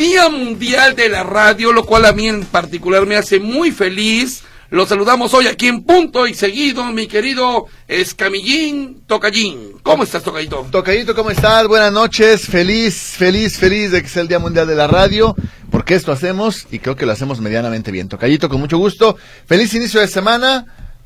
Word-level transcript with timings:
Día 0.00 0.30
Mundial 0.30 0.96
de 0.96 1.10
la 1.10 1.24
Radio, 1.24 1.74
lo 1.74 1.84
cual 1.84 2.06
a 2.06 2.14
mí 2.14 2.26
en 2.26 2.46
particular 2.46 3.04
me 3.04 3.16
hace 3.16 3.38
muy 3.38 3.70
feliz, 3.70 4.44
lo 4.70 4.86
saludamos 4.86 5.34
hoy 5.34 5.46
aquí 5.46 5.68
en 5.68 5.82
punto 5.82 6.26
y 6.26 6.32
seguido, 6.32 6.86
mi 6.86 7.06
querido 7.06 7.66
Escamillín 7.86 9.02
Tocallín. 9.06 9.72
¿Cómo 9.82 10.04
estás, 10.04 10.22
Tocayito? 10.22 10.66
Tocayito, 10.70 11.14
¿cómo 11.14 11.30
estás? 11.30 11.68
Buenas 11.68 11.92
noches. 11.92 12.46
Feliz, 12.46 13.14
feliz, 13.18 13.58
feliz 13.58 13.90
de 13.90 14.00
que 14.00 14.08
sea 14.08 14.22
el 14.22 14.28
Día 14.28 14.38
Mundial 14.38 14.66
de 14.66 14.74
la 14.74 14.86
Radio, 14.86 15.36
porque 15.70 15.96
esto 15.96 16.12
hacemos 16.12 16.66
y 16.70 16.78
creo 16.78 16.96
que 16.96 17.04
lo 17.04 17.12
hacemos 17.12 17.38
medianamente 17.42 17.90
bien. 17.90 18.08
Tocayito, 18.08 18.48
con 18.48 18.58
mucho 18.58 18.78
gusto. 18.78 19.18
Feliz 19.44 19.74
inicio 19.74 20.00
de 20.00 20.08
semana, 20.08 20.64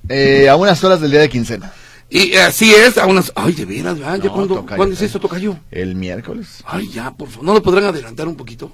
eh, 0.08 0.48
a 0.48 0.54
unas 0.54 0.84
horas 0.84 1.00
del 1.00 1.10
día 1.10 1.20
de 1.20 1.28
quincena. 1.28 1.72
Y 2.10 2.34
así 2.36 2.72
es, 2.72 2.96
a 2.98 3.06
unas... 3.06 3.32
Ay, 3.34 3.52
de 3.54 3.64
veras, 3.64 3.98
¿verdad? 3.98 4.18
¿Ya 4.18 4.24
No, 4.26 4.32
cuándo, 4.34 4.54
tocayo, 4.56 4.76
¿cuándo 4.76 4.94
es 4.94 5.02
eso, 5.02 5.18
Tocayo? 5.18 5.58
El 5.70 5.96
miércoles. 5.96 6.62
Ay, 6.64 6.88
ya, 6.90 7.10
por 7.12 7.28
favor, 7.28 7.44
¿no 7.44 7.54
lo 7.54 7.62
podrán 7.62 7.84
adelantar 7.84 8.28
un 8.28 8.36
poquito? 8.36 8.72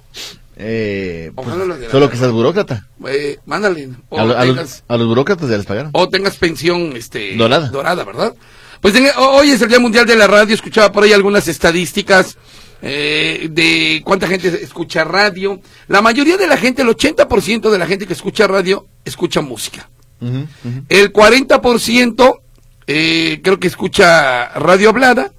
Eh, 0.57 1.31
pues, 1.33 1.47
solo 1.89 2.09
que 2.09 2.17
seas 2.17 2.31
burócrata. 2.31 2.87
Eh, 3.07 3.39
mándale. 3.45 3.89
O, 4.09 4.19
A, 4.19 4.25
lo- 4.25 4.37
a 4.37 4.45
los, 4.45 4.83
a 4.87 4.97
los 4.97 5.07
burócratas 5.07 5.49
ya 5.49 5.57
les 5.57 5.65
pagaron. 5.65 5.89
o 5.93 6.07
tengas 6.09 6.35
pensión 6.37 6.93
este, 6.95 7.35
Dorada. 7.35 7.69
dorada, 7.69 8.03
¿verdad? 8.03 8.35
Pues 8.79 8.93
en- 8.95 9.07
hoy 9.17 9.51
es 9.51 9.61
el 9.61 9.69
Día 9.69 9.79
Mundial 9.79 10.05
de 10.05 10.15
la 10.15 10.27
Radio, 10.27 10.53
escuchaba 10.53 10.91
por 10.91 11.03
ahí 11.03 11.13
algunas 11.13 11.47
estadísticas 11.47 12.37
eh, 12.83 13.47
de 13.51 14.01
cuánta 14.03 14.27
gente 14.27 14.47
escucha 14.63 15.03
radio. 15.03 15.59
La 15.87 16.01
mayoría 16.01 16.37
de 16.37 16.47
la 16.47 16.57
gente, 16.57 16.81
el 16.83 16.89
80% 16.89 17.69
de 17.71 17.77
la 17.79 17.87
gente 17.87 18.05
que 18.05 18.13
escucha 18.13 18.45
radio, 18.45 18.87
escucha 19.05 19.41
música. 19.41 19.89
Ujú, 20.19 20.47
ujú. 20.63 20.83
El 20.89 21.11
40% 21.13 22.40
eh, 22.93 23.41
creo 23.43 23.59
que 23.59 23.67
escucha 23.67 24.49
radio 24.49 24.89
hablada, 24.89 25.31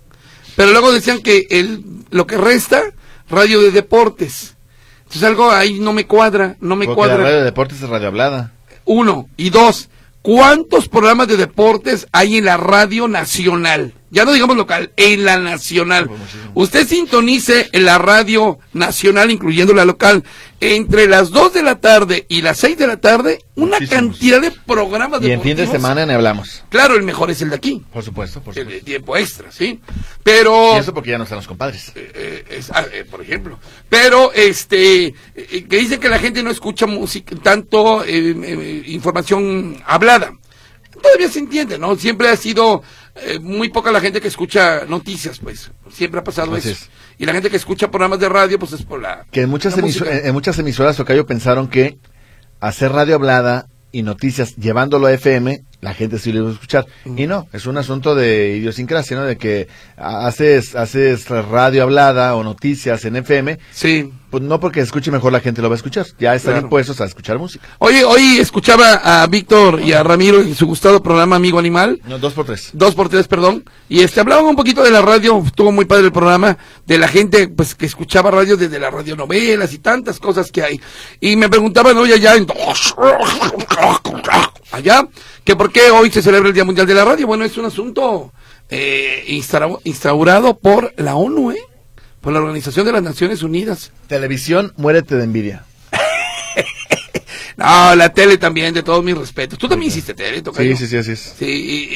pero 0.56 0.72
luego 0.72 0.92
decían 0.92 1.20
que 1.22 1.47
el, 1.50 1.84
lo 2.11 2.27
que 2.27 2.36
resta, 2.36 2.83
radio 3.28 3.61
de 3.61 3.70
deportes. 3.70 4.56
Entonces 4.98 5.22
algo 5.25 5.50
ahí 5.50 5.78
no 5.78 5.92
me 5.92 6.06
cuadra, 6.06 6.56
no 6.61 6.77
me 6.77 6.86
Porque 6.86 6.97
cuadra. 6.97 7.19
la 7.19 7.25
radio 7.25 7.39
de 7.39 7.44
deportes 7.44 7.83
es 7.83 7.89
radio 7.89 8.09
hablada. 8.09 8.53
Uno. 8.84 9.28
Y 9.36 9.50
dos, 9.50 9.89
¿cuántos 10.22 10.89
programas 10.89 11.28
de 11.28 11.36
deportes 11.36 12.06
hay 12.12 12.39
en 12.39 12.47
la 12.47 12.56
radio 12.56 13.09
nacional? 13.09 13.94
Ya 14.15 14.27
no 14.27 14.33
digamos 14.35 14.59
local, 14.59 14.93
en 14.99 15.25
la 15.25 15.39
nacional. 15.39 16.11
Usted 16.53 16.87
sintonice 16.87 17.71
en 17.73 17.87
la 17.87 17.97
radio 17.97 18.59
nacional, 18.75 19.31
incluyendo 19.31 19.73
la 19.73 19.87
local, 19.87 20.23
entre 20.61 21.07
las 21.09 21.31
2 21.31 21.55
de 21.55 21.63
la 21.63 21.81
tarde 21.81 22.27
y 22.29 22.43
las 22.43 22.59
6 22.59 22.77
de 22.77 22.87
la 22.87 22.99
tarde, 22.99 23.39
una 23.55 23.79
Muchísimos. 23.79 23.89
cantidad 24.13 24.41
de 24.43 24.51
programas 24.51 25.23
Y 25.23 25.31
en 25.31 25.41
fin 25.41 25.57
de 25.57 25.67
semana 25.67 26.05
ni 26.05 26.13
hablamos. 26.13 26.63
Claro, 26.69 26.95
el 26.95 27.05
mejor 27.05 27.31
es 27.31 27.41
el 27.41 27.49
de 27.49 27.57
aquí, 27.57 27.83
Por 27.91 28.05
supuesto, 28.05 28.43
por 28.43 28.51
el 28.51 28.57
de 28.57 28.63
supuesto. 28.65 28.85
tiempo 28.85 29.17
extra, 29.17 29.51
¿sí? 29.51 29.81
Pero... 30.23 30.75
Y 30.77 30.81
eso 30.81 30.93
porque 30.93 31.11
ya 31.12 31.17
no 31.17 31.25
están 31.25 31.39
los 31.39 31.49
compadres. 31.49 31.91
Eh, 31.95 32.45
es- 32.51 32.71
ah, 32.71 32.84
eh, 32.93 33.06
por 33.11 33.22
ejemplo. 33.22 33.59
Pero, 33.89 34.31
este, 34.34 35.06
eh, 35.06 35.15
que 35.67 35.77
dicen 35.78 35.99
que 35.99 36.11
la 36.11 36.19
gente 36.19 36.43
no 36.43 36.51
escucha 36.51 36.87
música, 36.87 37.34
tanto 37.43 38.05
eh, 38.05 38.37
eh, 38.45 38.83
información 38.89 39.83
hablada. 39.87 40.34
Todavía 41.03 41.28
se 41.31 41.39
entiende, 41.39 41.78
¿no? 41.78 41.97
Siempre 41.97 42.28
ha 42.28 42.37
sido 42.37 42.83
eh, 43.15 43.39
muy 43.41 43.69
poca 43.69 43.93
la 43.93 44.00
gente 44.00 44.21
que 44.21 44.28
escucha 44.28 44.84
noticias, 44.87 45.39
pues. 45.39 45.71
Siempre 45.91 46.21
ha 46.21 46.25
pasado 46.25 46.55
Así 46.55 46.71
eso. 46.71 46.84
es. 46.84 46.91
Y 47.19 47.27
la 47.27 47.33
gente 47.33 47.50
que 47.50 47.56
escucha 47.56 47.91
programas 47.91 48.19
de 48.21 48.28
radio, 48.28 48.59
pues 48.59 48.73
es 48.73 48.83
por 48.83 49.00
la. 49.03 49.27
Que 49.31 49.43
en 49.43 49.50
muchas, 49.50 49.77
la 49.77 49.83
emiso- 49.83 50.00
música. 50.00 50.19
en, 50.19 50.27
en 50.27 50.33
muchas 50.33 50.59
emisoras, 50.59 50.97
Tocayo, 50.97 51.27
pensaron 51.27 51.69
que 51.69 51.99
hacer 52.61 52.93
radio 52.93 53.15
hablada 53.17 53.67
y 53.93 54.03
noticias 54.03 54.56
llevándolo 54.56 55.06
a 55.09 55.12
FM, 55.12 55.62
la 55.82 55.93
gente 55.94 56.19
sí 56.19 56.32
lo 56.32 56.38
iba 56.41 56.48
a 56.48 56.53
escuchar. 56.53 56.87
Y 57.04 57.26
no, 57.26 57.48
es 57.53 57.66
un 57.66 57.76
asunto 57.76 58.15
de 58.15 58.56
idiosincrasia, 58.56 59.16
¿no? 59.16 59.25
De 59.25 59.37
que 59.37 59.66
ha- 59.98 60.26
haces, 60.28 60.75
haces 60.76 61.28
radio 61.28 61.82
hablada 61.82 62.37
o 62.37 62.44
noticias 62.44 63.04
en 63.04 63.16
FM, 63.16 63.59
Sí. 63.72 64.10
pues 64.31 64.44
no 64.44 64.60
porque 64.60 64.78
escuche 64.81 65.10
mejor 65.10 65.32
la 65.32 65.41
gente 65.41 65.60
lo 65.60 65.69
va 65.69 65.75
a 65.75 65.76
escuchar. 65.76 66.06
Ya 66.21 66.34
están 66.37 66.53
Claro. 66.54 66.66
impuestos 66.66 67.00
a 67.00 67.04
escuchar 67.04 67.37
música. 67.38 67.66
Oye, 67.81 68.04
hoy 68.04 68.38
escuchaba 68.38 69.22
a 69.22 69.26
Víctor 69.26 69.81
y 69.81 69.92
a 69.92 70.04
Ramiro 70.04 70.41
en 70.41 70.54
su 70.54 70.66
gustado 70.66 71.03
programa 71.03 71.34
Amigo 71.37 71.59
Animal. 71.59 72.00
No, 72.06 72.19
dos 72.21 72.32
por 72.32 72.47
tres. 72.47 72.71
dos 72.72 72.94
por 72.94 73.09
tres, 73.09 73.26
perdón, 73.26 73.65
y 73.88 74.00
este 74.03 74.21
hablaban 74.21 74.44
un 74.44 74.54
poquito 74.56 74.84
de 74.84 74.91
la 74.92 75.03
radio, 75.03 75.42
estuvo 75.44 75.72
muy 75.72 75.84
padre 75.84 76.04
el 76.06 76.12
programa, 76.12 76.56
de 76.87 76.97
la 76.98 77.09
gente 77.09 77.48
pues 77.48 77.75
que 77.75 77.87
escuchaba 77.87 78.31
radio 78.31 78.56
desde 78.56 78.78
las 78.78 78.94
radionovelas 78.94 79.72
y 79.72 79.78
tantas 79.81 80.21
cosas 80.21 80.53
que 80.53 80.62
hay. 80.62 80.81
Y 81.21 81.34
me 81.34 81.48
preguntaban 81.48 81.97
hoy 81.98 82.12
allá 82.12 82.37
en 82.37 82.47
allá 84.71 85.09
que 85.44 85.56
por 85.56 85.72
qué 85.72 85.91
hoy 85.91 86.10
se 86.10 86.22
celebra 86.22 86.49
el 86.49 86.55
Día 86.55 86.65
Mundial 86.65 86.87
de 86.87 86.94
la 86.94 87.05
Radio. 87.05 87.27
Bueno, 87.27 87.44
es 87.44 87.56
un 87.56 87.65
asunto 87.65 88.33
eh, 88.69 89.25
instaura- 89.28 89.78
instaurado 89.84 90.59
por 90.59 90.93
la 90.97 91.15
ONU, 91.16 91.50
¿eh? 91.53 91.59
por 92.21 92.33
la 92.33 92.41
Organización 92.41 92.87
de 92.87 92.93
las 92.93 93.03
Naciones 93.03 93.43
Unidas. 93.43 93.93
Televisión, 94.06 94.72
muérete 94.77 95.16
de 95.16 95.25
envidia. 95.25 95.65
No, 97.57 97.95
la 97.95 98.09
tele 98.13 98.39
también, 98.39 98.73
de 98.75 98.83
todos 98.83 99.05
mis 99.05 99.17
respetos. 99.17 99.59
Tú 99.59 99.69
también 99.69 99.91
hiciste 99.91 100.15
tele, 100.15 100.43
Tocayo? 100.43 100.77
Sí, 100.77 100.85
sí, 100.85 100.87
sí, 100.89 100.97
así 100.97 101.13
es. 101.13 101.35
Sí, 101.39 101.47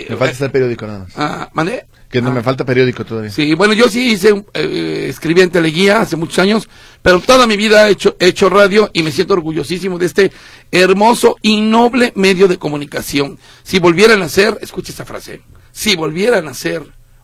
y- 0.07 0.11
Me 0.11 0.17
falta 0.17 0.35
hacer 0.35 0.53
periódico 0.53 0.87
nada 0.87 0.99
más. 1.01 1.13
Ah, 1.17 1.51
¿mandé? 1.55 1.87
Que 2.11 2.23
no 2.23 2.31
Ah. 2.31 2.35
me 2.35 2.43
falta 2.43 2.65
periódico 2.65 3.05
todavía. 3.05 3.31
Sí, 3.31 3.55
bueno, 3.55 3.73
yo 3.75 3.89
sí 3.89 4.13
hice, 4.13 4.33
un- 4.33 4.47
eh, 4.55 5.07
escribí 5.09 5.41
en 5.41 5.51
Teleguía 5.51 6.01
hace 6.01 6.17
muchos 6.17 6.39
años, 6.39 6.69
pero 7.03 7.21
toda 7.21 7.47
mi 7.47 7.57
vida 7.57 7.89
he 7.89 7.93
hecho, 7.93 8.17
he 8.21 8.27
hecho 8.29 8.49
radio 8.49 8.91
y 8.93 9.03
me 9.03 9.11
siento 9.13 9.35
orgullosísimo 9.35 9.99
de 9.99 10.07
este 10.07 10.33
hermoso 10.71 11.37
y 11.43 11.61
noble 11.61 12.13
medio 12.17 12.49
de 12.49 12.59
comunicación. 12.59 13.39
Si 13.63 13.79
volvieran 13.79 14.23
a 14.23 14.29
ser, 14.29 14.59
escucha 14.61 14.93
esta 14.93 15.05
frase, 15.05 15.41
si 15.73 15.97
volvieran 15.97 16.49
a 16.49 16.55
ser, 16.55 16.83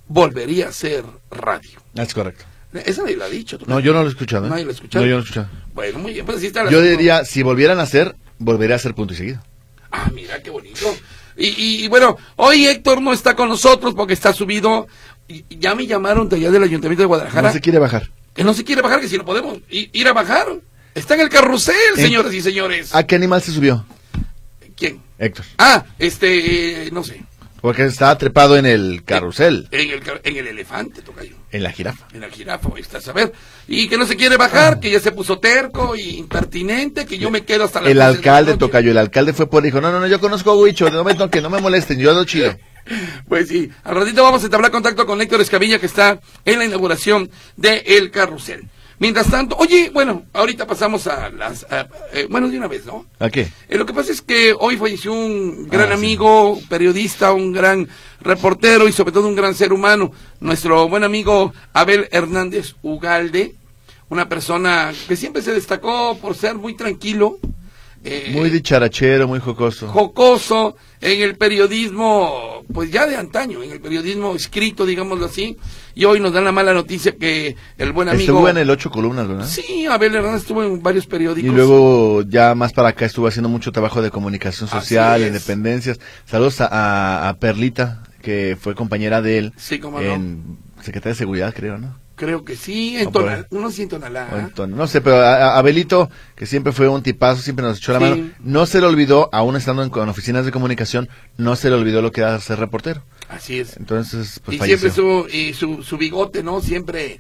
volvería 0.09 0.69
a 0.69 0.73
ser 0.73 1.05
radio. 1.31 1.81
Es 1.95 2.13
correcto. 2.15 2.45
Esa 2.75 3.03
nadie 3.03 3.17
la 3.17 3.27
ha 3.27 3.29
dicho. 3.29 3.59
¿tú? 3.59 3.65
No, 3.69 3.81
yo 3.81 3.93
no 3.93 4.01
lo 4.03 4.07
he 4.09 4.11
escuchado. 4.11 4.47
¿eh? 4.47 4.51
Nadie 4.51 4.65
lo 4.65 4.71
ha 4.71 4.75
escuchado. 4.75 5.05
No, 5.05 5.09
yo 5.09 5.15
no 5.17 5.19
lo 5.19 5.23
he 5.23 5.29
escuchado. 5.29 5.49
Bueno, 5.75 5.99
muy 5.99 6.13
bien, 6.13 6.25
pues 6.27 6.39
así 6.39 6.47
está 6.47 6.65
la 6.65 6.71
Yo 6.71 6.81
diría, 6.81 7.25
si 7.25 7.43
volvieran 7.43 7.79
a 7.81 7.83
hacer, 7.83 8.15
volvería 8.39 8.75
a 8.75 8.79
hacer 8.79 8.95
punto 8.95 9.15
y 9.15 9.17
seguido. 9.17 9.43
Ah, 9.91 10.11
mira 10.15 10.43
qué 10.43 10.51
bonito. 10.51 10.95
Y, 11.37 11.47
y- 11.49 11.85
y 11.85 11.89
bueno, 11.89 12.17
hoy 12.37 12.67
Héctor 12.67 13.01
no 13.03 13.13
está 13.13 13.35
con 13.37 13.49
nosotros 13.49 13.95
porque 13.95 14.15
está 14.15 14.33
subido. 14.33 14.87
Y, 15.29 15.45
ya 15.59 15.75
me 15.75 15.87
llamaron 15.87 16.29
de 16.29 16.37
allá 16.37 16.51
del 16.51 16.63
Ayuntamiento 16.63 17.03
de 17.03 17.07
Guadalajara. 17.07 17.49
No 17.49 17.53
se 17.55 17.61
quiere 17.61 17.79
bajar. 17.79 18.11
Que 18.35 18.45
no 18.45 18.55
se 18.55 18.65
quiere 18.65 18.81
bajar, 18.83 19.01
que 19.01 19.09
si 19.09 19.17
no 19.19 19.25
podemos 19.25 19.59
ir 19.71 20.09
a 20.09 20.13
bajar. 20.13 20.47
Está 20.95 21.15
en 21.15 21.21
el 21.23 21.29
carrusel, 21.29 21.75
¿En- 21.97 22.03
señoras 22.05 22.33
y 22.35 22.41
señores. 22.43 22.95
¿A 22.95 23.07
qué 23.07 23.15
animal 23.17 23.43
se 23.43 23.53
subió? 23.53 23.85
¿Quién? 24.77 25.01
Héctor. 25.19 25.45
Ah, 25.59 25.85
este, 25.99 26.87
eh, 26.87 26.91
no 26.91 27.05
sé. 27.05 27.23
Porque 27.63 27.85
estaba 27.85 28.19
trepado 28.19 28.57
en 28.57 28.67
el 28.67 29.05
carrusel, 29.05 29.69
En 29.71 29.91
el, 29.91 30.03
en 30.25 30.37
el 30.37 30.47
elefante, 30.49 31.01
tocayo. 31.01 31.37
en 31.53 31.63
la 31.63 31.71
jirafa. 31.71 32.09
En 32.13 32.21
la 32.21 32.29
jirafa, 32.29 32.69
ahí 32.75 32.83
está, 32.83 32.99
a 33.09 33.15
ver. 33.15 33.33
Y 33.69 33.89
que 33.89 33.97
no 33.97 34.05
se 34.05 34.17
quiere 34.17 34.37
bajar, 34.37 34.81
que 34.81 34.91
ya 34.91 34.99
se 35.01 35.13
puso 35.13 35.39
terco 35.39 35.95
y 35.97 36.17
impertinente, 36.19 37.07
que 37.07 37.19
yo 37.19 37.31
me 37.31 37.45
quedo 37.45 37.65
hasta 37.65 37.81
la 37.81 37.89
El 37.89 38.03
alcalde 38.03 38.57
Tocayo, 38.57 38.91
el 38.91 38.99
alcalde 38.99 39.33
fue 39.33 39.49
por 39.49 39.63
dijo, 39.63 39.81
no, 39.81 39.93
no, 39.93 40.01
no, 40.01 40.09
yo 40.09 40.21
conozco 40.21 40.51
a 40.51 40.57
Huicho, 40.57 40.91
no 40.91 41.05
me, 41.05 41.15
no, 41.15 41.31
que 41.31 41.41
no 41.41 41.49
me 41.51 41.61
molesten, 41.61 41.99
yo 41.99 42.11
ando 42.11 42.25
chido. 42.25 42.55
Pues 43.29 43.49
sí, 43.49 43.71
al 43.85 43.95
ratito 43.95 44.25
vamos 44.25 44.43
a 44.43 44.47
entablar 44.47 44.73
contacto 44.73 45.07
con 45.07 45.21
Héctor 45.23 45.41
Escamilla 45.41 45.79
que 45.79 45.87
está 45.87 46.19
en 46.45 46.59
la 46.59 46.65
inauguración 46.65 47.31
de 47.57 47.77
El 47.87 48.11
Carrusel. 48.11 48.69
Mientras 49.03 49.29
tanto, 49.29 49.57
oye, 49.59 49.91
bueno, 49.93 50.27
ahorita 50.33 50.65
pasamos 50.65 51.09
a 51.09 51.29
las, 51.29 51.65
a- 51.73 51.89
eh, 52.13 52.29
bueno, 52.31 52.49
de 52.49 52.57
una 52.57 52.69
vez, 52.69 52.87
¿no? 52.87 53.05
¿A 53.19 53.29
qué? 53.31 53.49
Eh, 53.69 53.77
lo 53.77 53.85
que 53.85 53.93
pasa 53.93 54.13
es 54.13 54.23
que 54.23 54.55
hoy 54.57 54.77
falleció 54.77 55.13
un 55.13 55.69
gran 55.69 55.87
Ah, 55.87 55.87
sí. 55.89 55.93
amigo, 55.95 56.61
periodista, 56.69 57.33
un 57.33 57.51
gran 57.51 57.89
reportero 58.21 58.87
y 58.87 58.93
sobre 58.93 59.11
todo 59.11 59.27
un 59.27 59.35
gran 59.35 59.57
ser 59.57 59.73
humano, 59.73 60.13
nuestro 60.39 60.89
buen 60.89 61.03
amigo 61.03 61.53
Abel 61.73 62.07
Hernández 62.13 62.77
Ugalde, 62.83 63.57
una 64.09 64.29
persona 64.29 64.93
que 65.09 65.17
siempre 65.17 65.43
se 65.43 65.53
destacó 65.53 66.17
por 66.19 66.37
ser 66.37 66.55
muy 66.55 66.75
tranquilo, 66.77 67.39
eh, 68.05 68.31
Muy 68.33 68.51
dicharachero, 68.51 69.29
muy 69.29 69.39
jocoso. 69.41 69.89
jocoso 69.89 70.77
en 71.01 71.21
el 71.23 71.37
periodismo, 71.37 72.63
pues 72.73 72.91
ya 72.91 73.07
de 73.07 73.17
antaño, 73.17 73.63
en 73.63 73.71
el 73.73 73.81
periodismo 73.81 74.35
escrito, 74.35 74.87
digámoslo 74.87 75.27
así, 75.27 75.57
y 75.95 76.05
hoy 76.05 76.21
nos 76.21 76.33
dan 76.33 76.45
la 76.45 76.53
mala 76.53 76.73
noticia 76.75 77.13
que 77.17 77.57
el 77.79 77.93
buen 77.93 78.09
amigo... 78.09 78.23
Estuvo 78.23 78.49
en 78.49 78.59
el 78.59 78.71
ocho 78.71 78.91
columnas, 78.91 79.27
¿verdad? 79.29 79.47
Sí, 79.47 79.87
Abel 79.87 80.15
Hernández 80.15 80.43
estuvo 80.43 80.63
en 80.65 80.83
varios 80.83 81.05
Y 81.05 81.09
periódicos. 81.09 81.55
luego 81.55 82.23
ya 82.23 82.55
más 82.55 82.73
para 82.73 82.89
acá 82.91 83.05
estuvo 83.07 83.27
haciendo 83.27 83.49
mucho 83.49 83.73
trabajo 83.73 84.01
de 84.03 84.11
comunicación 84.11 84.69
social, 84.69 85.23
independencias. 85.23 85.99
Saludos 86.25 86.57
a, 86.61 87.37
Perlita, 87.41 88.03
que 88.21 88.57
fue 88.61 88.75
compañera 88.75 89.21
de 89.23 89.39
él 89.39 89.53
Sí, 89.57 89.79
cómo 89.79 90.01
no. 90.01 90.13
en 90.13 90.59
Secretaría 90.83 91.15
de 91.15 91.19
Seguridad, 91.19 91.53
creo, 91.55 91.79
¿no? 91.79 92.02
Creo 92.15 92.45
que 92.45 92.57
sí, 92.57 92.97
en 92.99 93.09
O 93.09 93.11
por 93.13 93.23
Tonalá. 93.23 93.39
ahí. 93.41 93.47
Uno 93.59 93.71
sí 93.71 93.83
en 93.83 93.89
Tonalá. 93.89 94.29
En 94.39 94.51
Ton- 94.51 94.77
No 94.77 94.87
sé, 94.87 95.01
pero 95.01 95.17
a, 95.17 95.35
a- 95.55 95.59
Abelito, 95.59 96.11
que 96.37 96.47
siempre 96.47 96.73
fue 96.73 96.87
un 96.89 97.03
tipazo, 97.03 97.43
siempre 97.43 97.65
nos 97.65 97.79
echó 97.79 97.93
la 97.93 97.99
Sí. 97.99 98.05
mano, 98.05 98.31
no 98.41 98.67
se 98.67 98.81
le 98.81 98.87
olvidó, 98.87 99.29
aún 99.33 99.57
estando 99.57 99.83
en, 99.83 99.91
con 99.91 100.09
oficinas 100.09 100.45
de 100.45 100.53
comunicación, 100.53 101.09
no 101.39 101.57
se 101.57 101.71
le 101.71 101.77
olvidó 101.77 102.03
lo 102.03 102.13
que 102.13 102.21
era 102.21 102.39
ser 102.41 102.59
reportero. 102.59 103.03
Así 103.29 103.59
es. 103.59 103.77
Entonces, 103.79 104.41
pues 104.45 104.57
y 104.57 104.59
falleció. 104.59 104.91
siempre 104.93 105.31
su, 105.31 105.37
y 105.37 105.55
su, 105.55 105.83
su 105.83 105.97
bigote, 105.97 106.43
¿no? 106.43 106.61
Siempre 106.61 107.19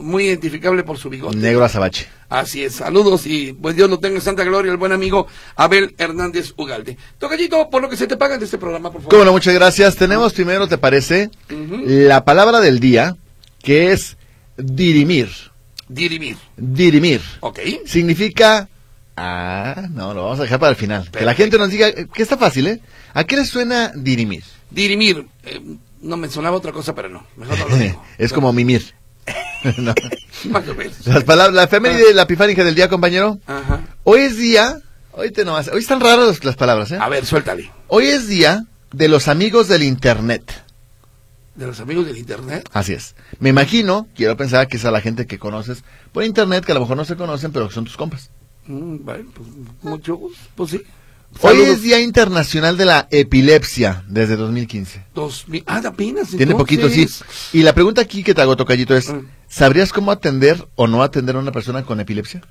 muy 0.00 0.24
identificable 0.26 0.82
por 0.82 0.98
su 0.98 1.08
bigote. 1.10 1.36
Negro 1.36 1.64
azabache. 1.64 2.06
Así 2.28 2.64
es, 2.64 2.74
saludos 2.74 3.26
y 3.26 3.52
pues 3.52 3.76
Dios 3.76 3.88
lo 3.88 3.98
tenga 3.98 4.16
en 4.16 4.22
santa 4.22 4.42
gloria 4.44 4.72
el 4.72 4.78
buen 4.78 4.92
amigo 4.92 5.26
Abel 5.56 5.94
Hernández 5.98 6.52
Ugalde. 6.56 6.96
Tocallito, 7.18 7.68
por 7.70 7.80
lo 7.82 7.88
que 7.88 7.96
se 7.96 8.06
te 8.06 8.16
paga 8.16 8.36
de 8.38 8.44
este 8.44 8.58
programa, 8.58 8.90
por 8.90 9.02
favor. 9.02 9.10
Cómo 9.10 9.24
no, 9.24 9.32
muchas 9.32 9.54
gracias. 9.54 9.94
Tenemos 9.96 10.32
primero, 10.32 10.66
¿te 10.68 10.78
parece? 10.78 11.30
La 11.48 12.24
palabra 12.24 12.60
del 12.60 12.80
día, 12.80 13.16
que 13.62 13.92
es 13.92 14.16
dirimir. 14.56 15.30
Dirimir, 15.88 16.36
Dirimir. 16.56 17.20
¿ok? 17.40 17.60
Significa... 17.86 18.68
Ah, 19.16 19.86
no, 19.90 20.12
lo 20.12 20.24
vamos 20.24 20.40
a 20.40 20.42
dejar 20.42 20.58
para 20.58 20.70
el 20.70 20.76
final. 20.76 21.08
Que 21.10 21.24
la 21.24 21.34
gente 21.34 21.56
nos 21.58 21.70
diga, 21.70 21.92
que 21.92 22.22
está 22.22 22.36
fácil, 22.36 22.66
¿eh? 22.66 22.80
¿A 23.12 23.24
qué 23.24 23.36
les 23.36 23.48
suena 23.48 23.92
dirimir? 23.94 24.42
Dirimir, 24.70 25.26
eh, 25.44 25.60
no 26.00 26.16
me 26.16 26.28
sonaba 26.28 26.56
otra 26.56 26.72
cosa, 26.72 26.94
pero 26.94 27.08
no, 27.08 27.24
mejor 27.36 27.58
no 27.58 27.68
lo 27.68 27.76
digo. 27.76 28.04
es 28.18 28.32
como 28.32 28.52
mimir. 28.52 28.94
No. 29.78 29.94
Más 30.50 30.68
o 30.68 30.74
menos. 30.74 31.06
Las 31.06 31.24
palabras, 31.24 31.54
la 31.54 31.62
efeméride, 31.62 32.12
la 32.12 32.22
epifánica 32.24 32.62
del 32.64 32.74
día, 32.74 32.90
compañero. 32.90 33.38
Ajá. 33.46 33.80
Hoy 34.02 34.20
es 34.20 34.36
día, 34.36 34.78
hoy 35.12 35.30
te 35.30 35.42
nomás, 35.42 35.68
hoy 35.68 35.80
están 35.80 36.00
raras 36.00 36.44
las 36.44 36.56
palabras, 36.56 36.90
¿eh? 36.90 36.98
A 37.00 37.08
ver, 37.08 37.24
suéltale. 37.24 37.70
Hoy 37.88 38.08
es 38.08 38.28
día 38.28 38.66
de 38.92 39.08
los 39.08 39.26
amigos 39.26 39.68
del 39.68 39.82
internet. 39.82 40.63
De 41.54 41.66
los 41.66 41.78
amigos 41.80 42.06
del 42.06 42.16
internet. 42.18 42.68
Así 42.72 42.92
es. 42.94 43.14
Me 43.38 43.50
imagino, 43.50 44.08
quiero 44.16 44.36
pensar 44.36 44.66
que 44.68 44.76
es 44.76 44.84
a 44.84 44.90
la 44.90 45.00
gente 45.00 45.26
que 45.26 45.38
conoces 45.38 45.84
por 46.12 46.24
internet, 46.24 46.64
que 46.64 46.72
a 46.72 46.74
lo 46.74 46.80
mejor 46.80 46.96
no 46.96 47.04
se 47.04 47.14
conocen, 47.16 47.52
pero 47.52 47.68
que 47.68 47.74
son 47.74 47.84
tus 47.84 47.96
compas. 47.96 48.30
Mm, 48.66 49.04
bueno, 49.04 49.30
pues 49.34 49.48
mucho 49.82 50.16
gusto, 50.16 50.38
pues 50.56 50.70
sí. 50.72 50.82
Hoy 51.40 51.60
es 51.62 51.82
Día 51.82 52.00
Internacional 52.00 52.76
de 52.76 52.84
la 52.84 53.08
Epilepsia, 53.10 54.04
desde 54.08 54.36
2015. 54.36 55.04
Dos 55.14 55.48
mil- 55.48 55.64
ah, 55.66 55.82
apenas. 55.84 56.28
Tiene 56.30 56.54
poquito, 56.54 56.88
sí. 56.88 57.02
entonces. 57.02 57.24
Y 57.52 57.62
la 57.62 57.72
pregunta 57.72 58.00
aquí 58.00 58.22
que 58.22 58.34
te 58.34 58.40
hago, 58.42 58.56
Tocayito, 58.56 58.96
es, 58.96 59.10
Mm. 59.12 59.26
¿sabrías 59.48 59.92
cómo 59.92 60.12
atender 60.12 60.64
o 60.76 60.86
no 60.86 61.02
atender 61.02 61.34
a 61.36 61.40
una 61.40 61.50
persona 61.52 61.82
con 61.84 61.98
epilepsia? 62.00 62.42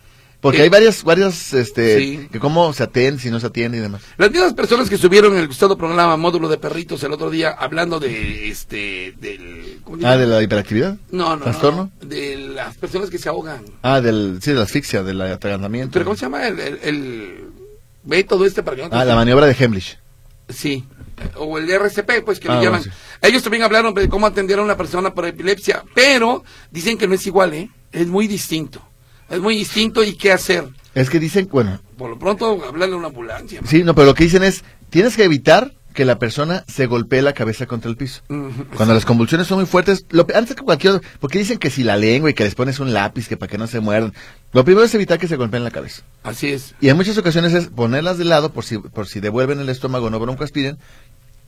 Porque 0.44 0.60
Eh, 0.60 0.63
hay 0.63 0.69
varias, 0.69 1.04
varias, 1.04 1.54
este, 1.54 1.98
sí. 2.00 2.28
que 2.31 2.38
cómo 2.38 2.72
se 2.74 2.84
atiende, 2.84 3.19
si 3.22 3.31
no 3.31 3.40
se 3.40 3.48
atiende 3.48 3.78
y 3.78 3.81
demás. 3.81 4.01
Las 4.18 4.30
mismas 4.30 4.54
personas 4.54 4.90
que 4.90 4.95
estuvieron 4.95 5.34
en 5.34 5.40
el 5.40 5.48
gustado 5.48 5.75
programa 5.78 6.18
Módulo 6.18 6.50
de 6.50 6.57
Perritos 6.57 7.01
el 7.04 7.13
otro 7.13 7.31
día 7.31 7.50
hablando 7.51 8.00
de 8.00 8.50
este 8.50 9.13
del 9.19 9.80
¿cómo 9.86 9.98
se 10.00 10.06
Ah, 10.06 10.18
de 10.18 10.28
la 10.28 10.44
hiperactividad. 10.44 10.98
no, 11.12 11.36
no, 11.38 11.44
¿Trastorno? 11.45 11.90
no, 12.01 12.07
de 12.07 12.36
las 12.38 12.75
personas 12.75 13.10
que 13.10 13.18
se 13.18 13.30
ahogan. 13.30 13.63
Ah, 13.81 14.01
del, 14.01 14.40
sí, 14.42 14.51
de 14.51 14.57
la 14.57 14.63
asfixia, 14.63 15.01
del 15.01 15.19
atragantamiento. 15.22 15.94
Pero 15.94 16.06
¿cómo 16.06 16.18
se 16.18 16.25
llama 16.25 16.45
el, 16.45 16.60
el, 16.60 16.80
el 16.84 17.38
método 18.04 18.45
este 18.45 18.62
para 18.63 18.75
que 18.75 18.84
no 18.84 18.90
te- 18.90 18.95
Ah, 18.98 19.06
la 19.06 19.16
maniobra 19.16 19.45
de 19.48 19.56
Hemlich. 19.57 19.98
Sí. 20.50 20.84
O 21.38 21.57
el 21.57 21.69
RCP, 21.69 22.22
pues 22.25 22.40
que 22.42 22.50
Ah, 22.50 22.56
le 22.56 22.68
bueno, 22.68 22.72
llaman. 22.80 22.84
sí. 22.84 22.90
Ellos 23.22 23.42
también 23.44 23.63
hablaron 23.63 23.94
de 23.94 24.10
cómo 24.10 24.28
atender 24.28 24.60
a 24.60 24.62
una 24.62 24.75
persona 24.75 25.13
por 25.13 25.25
epilepsia, 25.25 25.86
pero 25.95 26.44
dicen 26.69 26.98
que 26.98 27.07
no 27.07 27.13
es 27.16 27.25
igual, 27.25 27.54
¿eh? 27.54 27.69
Es 27.94 28.07
muy 28.07 28.28
distinto. 28.28 28.81
Es 29.29 29.39
muy 29.39 29.55
distinto 29.55 30.03
y 30.03 30.15
qué 30.15 30.31
hacer. 30.31 30.65
Es 30.95 31.09
que 31.09 31.19
dicen, 31.19 31.47
bueno, 31.51 31.79
Por 31.97 32.09
lo 32.09 32.19
pronto, 32.19 32.63
hablarle 32.67 32.95
a 32.95 32.97
una 32.97 33.07
ambulancia. 33.07 33.61
sí, 33.65 33.83
no, 33.83 33.95
pero 33.95 34.07
lo 34.07 34.13
que 34.13 34.25
dicen 34.25 34.43
es, 34.43 34.63
tienes 34.89 35.15
que 35.15 35.23
evitar 35.23 35.73
que 35.93 36.05
la 36.05 36.17
persona 36.19 36.63
se 36.67 36.87
golpee 36.87 37.21
la 37.21 37.33
cabeza 37.33 37.67
contra 37.67 37.89
el 37.89 37.95
piso. 37.97 38.21
Cuando 38.75 38.93
las 38.93 39.05
convulsiones 39.05 39.47
son 39.47 39.59
muy 39.59 39.67
fuertes, 39.67 40.05
lo, 40.09 40.25
antes 40.33 40.55
que 40.55 40.63
cualquier 40.63 41.01
porque 41.19 41.37
dicen 41.37 41.59
que 41.59 41.69
si 41.69 41.83
la 41.83 41.97
lengua 41.97 42.29
y 42.29 42.33
que 42.33 42.43
les 42.43 42.55
pones 42.55 42.79
un 42.79 42.93
lápiz 42.93 43.27
que 43.27 43.37
para 43.37 43.49
que 43.49 43.57
no 43.57 43.67
se 43.67 43.79
muerdan, 43.79 44.13
lo 44.53 44.65
primero 44.65 44.85
es 44.85 44.93
evitar 44.95 45.19
que 45.19 45.27
se 45.27 45.35
golpeen 45.35 45.63
la 45.63 45.71
cabeza. 45.71 46.01
Así 46.23 46.49
es. 46.51 46.73
Y 46.81 46.89
en 46.89 46.97
muchas 46.97 47.17
ocasiones 47.17 47.53
es 47.53 47.67
ponerlas 47.67 48.17
de 48.17 48.25
lado 48.25 48.51
por 48.51 48.65
si, 48.65 48.79
por 48.79 49.07
si 49.07 49.19
devuelven 49.19 49.59
el 49.59 49.69
estómago, 49.69 50.09
no 50.09 50.19
broncoaspiren, 50.19 50.79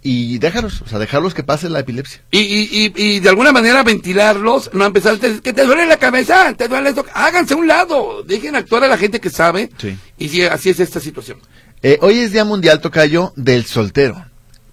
y 0.08 0.38
déjalos, 0.38 0.84
o 0.84 0.88
sea, 0.88 1.00
dejarlos 1.00 1.34
que 1.34 1.42
pase 1.44 1.68
la 1.68 1.80
epilepsia. 1.80 2.22
Y, 2.30 2.38
y, 2.40 2.70
y, 2.72 2.94
y 2.96 3.20
de 3.22 3.30
alguna 3.30 3.52
manera 3.52 3.82
ventilarlos, 3.82 4.70
no 4.74 4.86
empezar, 4.86 5.18
te- 5.18 5.42
que 5.42 5.52
te 5.52 5.66
duele 5.66 5.88
la 5.88 5.98
cabeza, 5.98 6.54
te 6.54 6.68
duele 6.68 6.90
esto, 6.90 7.04
háganse 7.14 7.56
a 7.56 7.58
un 7.58 7.68
lado, 7.68 8.22
dejen 8.24 8.56
actuar 8.56 8.84
a 8.84 8.88
la 8.88 8.98
gente 8.98 9.20
que 9.20 9.32
sabe. 9.32 9.72
Sí. 9.80 9.98
Y 10.20 10.30
sí, 10.30 10.44
así 10.44 10.70
es 10.70 10.80
esta 10.80 11.00
situación. 11.00 11.40
Eh, 11.82 11.98
hoy 12.02 12.20
es 12.20 12.32
Día 12.32 12.46
Mundial, 12.46 12.82
Tocayo, 12.82 13.34
del 13.36 13.66
soltero. 13.66 14.24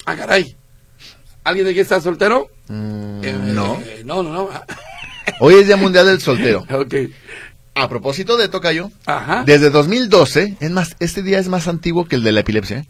Ah, 0.04 0.16
caray. 0.16 0.54
¿Alguien 1.44 1.64
de 1.64 1.70
aquí 1.72 1.80
está 1.80 1.98
soltero? 2.00 2.48
Mm, 2.68 3.24
Eh, 3.24 3.32
no. 3.54 3.80
eh, 3.84 4.02
no, 4.04 4.22
no, 4.22 4.32
no. 4.32 4.48
Ah, 4.52 4.64
Hoy 5.40 5.54
es 5.54 5.66
Día 5.66 5.76
Mundial 5.78 6.06
del 6.06 6.20
soltero. 6.20 6.66
ok. 6.70 6.94
A 7.74 7.88
propósito 7.88 8.36
de 8.36 8.48
Tocayo, 8.48 8.90
Ajá. 9.06 9.44
desde 9.46 9.70
2012, 9.70 10.58
es 10.60 10.70
más, 10.70 10.94
este 11.00 11.22
día 11.22 11.38
es 11.38 11.48
más 11.48 11.68
antiguo 11.68 12.04
que 12.04 12.16
el 12.16 12.22
de 12.22 12.32
la 12.32 12.40
epilepsia. 12.40 12.80
¿eh? 12.80 12.86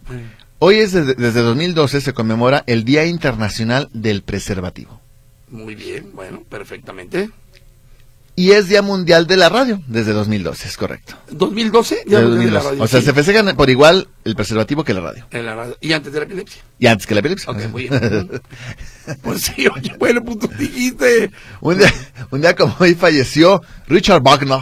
Hoy 0.65 0.77
es 0.77 0.93
desde, 0.93 1.15
desde 1.15 1.41
2012 1.41 2.01
se 2.01 2.13
conmemora 2.13 2.63
el 2.69 2.85
Día 2.85 3.05
Internacional 3.05 3.89
del 3.93 4.23
Preservativo. 4.23 5.01
Muy 5.49 5.75
bien, 5.75 6.11
bueno, 6.15 6.45
perfectamente. 6.49 7.31
Y 8.37 8.53
es 8.53 8.69
Día 8.69 8.81
Mundial 8.81 9.27
de 9.27 9.37
la 9.37 9.49
Radio, 9.49 9.83
desde 9.89 10.13
2012, 10.13 10.69
es 10.69 10.77
correcto. 10.77 11.17
2012, 11.33 11.97
Desde 12.07 12.11
ya 12.13 12.21
lo 12.21 12.31
de 12.37 12.37
la 12.47 12.61
2012. 12.61 12.69
radio, 12.69 12.83
o 12.85 12.87
sea, 12.87 13.01
sí. 13.01 13.07
se 13.07 13.13
festejan 13.13 13.57
por 13.57 13.71
igual 13.71 14.07
el 14.25 14.37
preservativo 14.37 14.85
que 14.85 14.95
la 14.95 15.01
radio. 15.01 15.27
En 15.33 15.47
la 15.47 15.57
radio. 15.57 15.77
Y 15.81 15.93
antes 15.95 16.13
de 16.13 16.21
la 16.21 16.25
epilepsia. 16.27 16.63
Y 16.79 16.87
antes 16.87 17.09
que 17.09 17.15
la 17.15 17.21
epilepsia. 17.21 17.51
Ok, 17.51 17.67
muy 17.69 17.89
bien. 17.89 18.41
pues 19.21 19.41
sí, 19.43 19.67
oye, 19.67 19.97
bueno, 19.99 20.23
pues 20.25 20.39
tú 20.39 20.49
dijiste. 20.57 21.33
un, 21.61 21.77
día, 21.77 21.93
un 22.31 22.41
día 22.41 22.55
como 22.55 22.77
hoy 22.79 22.95
falleció 22.95 23.63
Richard 23.89 24.23
Wagner. 24.23 24.61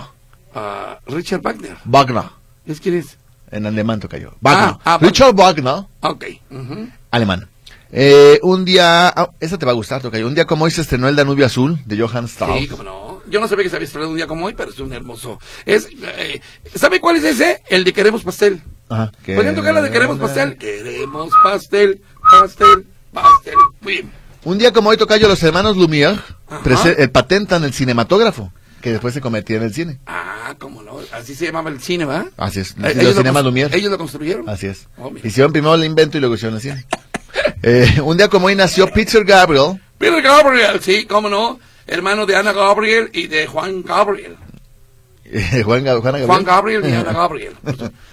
Ah, 0.55 0.99
Richard 1.06 1.43
Wagner. 1.43 1.76
Wagner. 1.85 2.25
¿Es 2.64 2.81
quién 2.81 2.94
es? 2.97 3.19
En 3.50 3.67
alemán 3.67 4.00
cayó. 4.00 4.32
Wagner. 4.41 4.75
Ah, 4.85 4.94
ah. 4.94 4.99
Richard 5.00 5.35
Wagner, 5.35 5.85
Ok. 6.00 6.25
ujú. 6.50 6.88
alemán. 7.11 7.49
Eh, 7.93 8.38
un 8.43 8.64
día, 8.64 9.12
esa 9.41 9.58
te 9.58 9.67
va 9.67 9.73
a 9.73 9.75
gustar, 9.75 10.00
Tocayo. 10.00 10.26
Un 10.26 10.35
día 10.37 10.44
como 10.47 10.64
hoy 10.64 10.70
se 10.70 10.81
estrenó 10.82 11.08
El 11.08 11.17
Danubio 11.17 11.44
Azul 11.44 11.81
de 11.87 11.99
Johann 11.99 12.26
Strauss. 12.26 12.61
Sí, 12.61 12.69
cómo 12.69 12.85
no. 12.85 13.20
Yo 13.29 13.41
no 13.41 13.49
sabía 13.49 13.64
que 13.64 13.70
se 13.70 13.76
había 13.76 13.87
estrenado 13.87 14.11
un 14.12 14.17
día 14.17 14.29
como 14.29 14.47
hoy, 14.47 14.55
pero 14.56 14.70
es 14.70 14.79
un 14.79 14.93
hermoso. 14.93 15.41
Es, 15.67 15.88
eh, 16.19 16.41
¿Sabe 16.76 17.00
cuál 17.00 17.17
es 17.17 17.25
ese? 17.25 17.62
El 17.69 17.82
de 17.82 17.93
Queremos 17.93 18.23
Pastel. 18.23 18.62
Ajá. 18.88 19.11
¿Podrían 19.26 19.55
tocar 19.56 19.75
la 19.75 19.82
de 19.82 19.91
Queremos 19.91 20.19
Pastel? 20.19 20.56
Queremos 20.56 21.31
pastel, 21.43 22.00
pastel, 22.30 22.87
pastel. 23.12 23.54
Muy 23.80 23.92
bien. 23.95 24.12
Un 24.45 24.59
día 24.59 24.73
como 24.73 24.90
hoy, 24.90 24.97
Tocayo, 24.97 25.26
los 25.28 25.42
hermanos 25.42 25.76
Lumière 25.76 26.19
prese- 26.64 26.95
eh, 26.99 27.09
patentan 27.09 27.62
el 27.64 27.73
cinematógrafo, 27.75 28.52
que 28.81 28.91
después 28.93 29.15
se 29.15 29.21
convertía 29.21 29.57
en 29.59 29.63
el 29.65 29.75
cine. 29.75 29.99
Ah, 30.07 30.55
cómo 30.59 30.83
no. 30.83 30.99
Así 31.13 31.35
se 31.35 31.47
llamaba 31.47 31.71
el 31.71 31.81
cine, 31.81 32.05
¿va? 32.05 32.27
Así 32.37 32.61
es. 32.61 32.75
Eh, 32.83 32.95
los 33.03 33.15
cinemas 33.17 33.45
Lumière. 33.45 33.75
ellos 33.75 33.91
lo 33.91 33.99
construyeron. 33.99 34.49
Así 34.49 34.67
es. 34.67 34.89
Oh. 34.99 35.13
Hicieron 35.23 35.53
primero 35.53 35.75
el 35.75 35.85
invento 35.85 36.17
y 36.17 36.21
luego 36.21 36.35
hicieron 36.35 36.57
el 36.57 36.63
cine. 36.63 36.85
Eh, 37.63 38.01
un 38.03 38.17
día 38.17 38.29
como 38.29 38.47
hoy 38.47 38.55
nació 38.57 38.87
Peter 38.91 39.23
Gabriel. 39.25 39.81
Peter 39.99 40.21
Gabriel, 40.23 40.81
sí, 40.81 41.05
cómo 41.05 41.29
no. 41.29 41.61
Hermano 41.87 42.25
de 42.27 42.35
Ana 42.35 42.53
Gabriel 42.53 43.11
y 43.13 43.27
de 43.27 43.47
Juan 43.47 43.83
Gabriel. 43.83 44.37
eh, 45.25 45.63
Juan, 45.63 45.83
Juana 45.85 46.01
Gabriel. 46.01 46.27
Juan 46.27 46.45
Gabriel 46.45 46.83
y 46.89 46.93
Ana 46.93 47.13
Gabriel. 47.13 47.53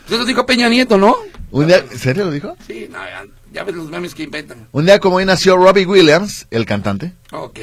Eso 0.07 0.17
lo 0.17 0.25
dijo 0.25 0.45
Peña 0.45 0.67
Nieto, 0.69 0.97
¿no? 0.97 1.15
Un 1.51 1.67
día, 1.67 1.77
¿En 1.89 1.97
serio 1.97 2.25
lo 2.25 2.31
dijo? 2.31 2.55
Sí, 2.67 2.87
no, 2.91 2.97
ya, 2.99 3.25
ya 3.53 3.63
ves 3.63 3.75
los 3.75 3.89
memes 3.89 4.13
que 4.13 4.23
inventan. 4.23 4.67
Un 4.71 4.85
día 4.85 4.99
como 4.99 5.15
hoy 5.17 5.25
nació 5.25 5.55
Robbie 5.57 5.85
Williams, 5.85 6.45
el 6.51 6.65
cantante. 6.65 7.13
Ok. 7.31 7.59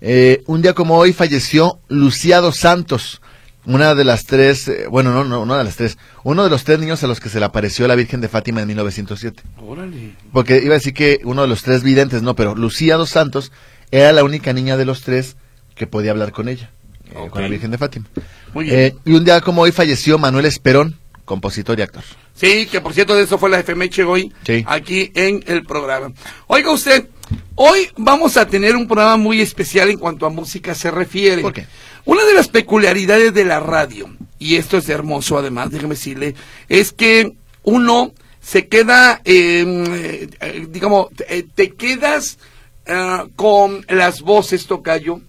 Eh, 0.00 0.42
un 0.46 0.62
día 0.62 0.72
como 0.74 0.96
hoy 0.96 1.12
falleció 1.12 1.78
Luciado 1.88 2.52
Santos, 2.52 3.20
una 3.66 3.94
de 3.94 4.04
las 4.04 4.24
tres, 4.24 4.66
eh, 4.68 4.86
bueno, 4.90 5.12
no, 5.12 5.24
no, 5.24 5.42
una 5.42 5.58
de 5.58 5.64
las 5.64 5.76
tres, 5.76 5.98
uno 6.24 6.42
de 6.44 6.50
los 6.50 6.64
tres 6.64 6.78
niños 6.78 7.04
a 7.04 7.06
los 7.06 7.20
que 7.20 7.28
se 7.28 7.38
le 7.38 7.44
apareció 7.44 7.86
la 7.86 7.94
Virgen 7.94 8.20
de 8.20 8.28
Fátima 8.28 8.62
en 8.62 8.68
1907. 8.68 9.42
Órale. 9.58 10.14
Porque 10.32 10.58
iba 10.58 10.74
a 10.74 10.78
decir 10.78 10.94
que 10.94 11.20
uno 11.24 11.42
de 11.42 11.48
los 11.48 11.62
tres 11.62 11.82
videntes, 11.82 12.22
no, 12.22 12.34
pero 12.34 12.54
Lucía 12.54 12.96
dos 12.96 13.10
Santos 13.10 13.52
era 13.90 14.12
la 14.12 14.24
única 14.24 14.52
niña 14.52 14.76
de 14.78 14.86
los 14.86 15.02
tres 15.02 15.36
que 15.74 15.86
podía 15.86 16.12
hablar 16.12 16.32
con 16.32 16.48
ella, 16.48 16.70
eh, 17.10 17.28
con 17.30 17.42
la 17.42 17.48
Virgen 17.48 17.70
de 17.70 17.78
Fátima. 17.78 18.06
Muy 18.54 18.64
bien. 18.64 18.78
Eh, 18.78 18.94
y 19.04 19.12
un 19.12 19.24
día 19.24 19.40
como 19.42 19.62
hoy 19.62 19.72
falleció 19.72 20.16
Manuel 20.18 20.46
Esperón, 20.46 20.96
compositor 21.26 21.78
y 21.78 21.82
actor. 21.82 22.02
Sí, 22.34 22.66
que 22.72 22.80
por 22.80 22.94
cierto 22.94 23.14
de 23.14 23.24
eso 23.24 23.36
fue 23.36 23.50
la 23.50 23.58
FMH 23.62 24.02
hoy, 24.04 24.32
Sí. 24.44 24.64
aquí 24.66 25.12
en 25.14 25.44
el 25.46 25.64
programa. 25.66 26.12
Oiga 26.46 26.72
usted, 26.72 27.06
hoy 27.54 27.88
vamos 27.96 28.36
a 28.36 28.46
tener 28.46 28.76
un 28.76 28.86
programa 28.86 29.16
muy 29.16 29.40
especial 29.40 29.90
en 29.90 29.98
cuanto 29.98 30.26
a 30.26 30.30
música 30.30 30.74
se 30.74 30.90
refiere. 30.90 31.42
¿Por 31.42 31.52
qué? 31.52 31.66
Una 32.04 32.24
de 32.24 32.34
las 32.34 32.48
peculiaridades 32.48 33.34
de 33.34 33.44
la 33.44 33.60
radio, 33.60 34.08
y 34.38 34.56
esto 34.56 34.78
es 34.78 34.88
hermoso 34.88 35.38
además, 35.38 35.70
déjeme 35.70 35.94
decirle, 35.94 36.34
es 36.68 36.92
que 36.92 37.34
uno 37.62 38.12
se 38.40 38.68
queda, 38.68 39.20
eh, 39.24 40.28
eh, 40.40 40.66
digamos, 40.70 41.08
te, 41.54 41.70
quedas 41.72 42.38
ah, 42.86 43.26
con 43.36 43.84
las 43.88 44.22
voces, 44.22 44.66
Tocayo, 44.66 45.20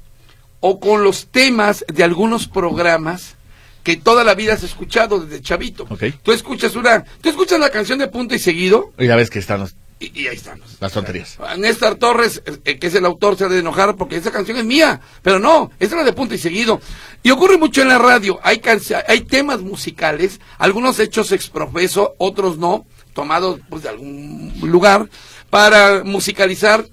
o 0.62 0.80
con 0.80 1.04
los 1.04 1.28
temas 1.28 1.84
de 1.92 2.04
algunos 2.04 2.48
programas 2.48 3.36
que 3.84 3.98
toda 3.98 4.24
la 4.24 4.36
vida 4.36 4.54
has 4.54 4.64
escuchado 4.64 5.20
desde 5.20 5.42
chavito. 5.42 5.88
Ok. 5.90 6.04
Tú 6.24 6.32
escuchas 6.32 6.76
una, 6.76 7.04
tú 7.22 7.30
escuchas 7.30 7.60
la 7.60 7.70
canción 7.70 8.00
de 8.00 8.08
punto 8.08 8.36
y 8.36 8.40
seguido, 8.40 8.94
Y 8.98 9.08
ya 9.08 9.16
ves 9.16 9.30
que 9.30 9.40
están 9.40 9.60
los 9.60 9.76
Y, 10.02 10.24
y 10.24 10.28
ahí 10.28 10.36
estamos. 10.36 10.78
Las 10.80 10.92
tonterías. 10.92 11.38
Néstor 11.60 11.96
Torres, 11.96 12.42
eh, 12.66 12.80
que 12.80 12.88
es 12.88 12.96
el 12.96 13.06
autor, 13.06 13.38
se 13.38 13.46
ha 13.46 13.48
de 13.50 13.60
enojar 13.60 13.96
porque 13.96 14.16
esa 14.16 14.32
canción 14.32 14.58
es 14.58 14.66
mía, 14.66 15.00
pero 15.22 15.38
no, 15.38 15.72
es 15.80 15.92
la 15.92 16.04
de 16.04 16.12
punto 16.12 16.34
y 16.34 16.40
seguido. 16.40 16.82
Y 17.22 17.30
ocurre 17.30 17.58
mucho 17.58 17.84
en 17.84 17.90
la 17.90 18.00
radio, 18.00 18.40
hay, 18.42 18.60
hay 19.08 19.22
temas 19.22 19.62
musicales, 19.62 20.42
algunos 20.58 21.00
hechos 21.00 21.32
exprofeso, 21.32 22.16
otros 22.18 22.58
no, 22.58 22.88
tomados 23.14 23.60
pues, 23.70 23.84
de 23.84 23.90
algún 23.90 24.52
lugar, 24.64 25.08
para 25.52 26.04
musicalizar 26.04 26.88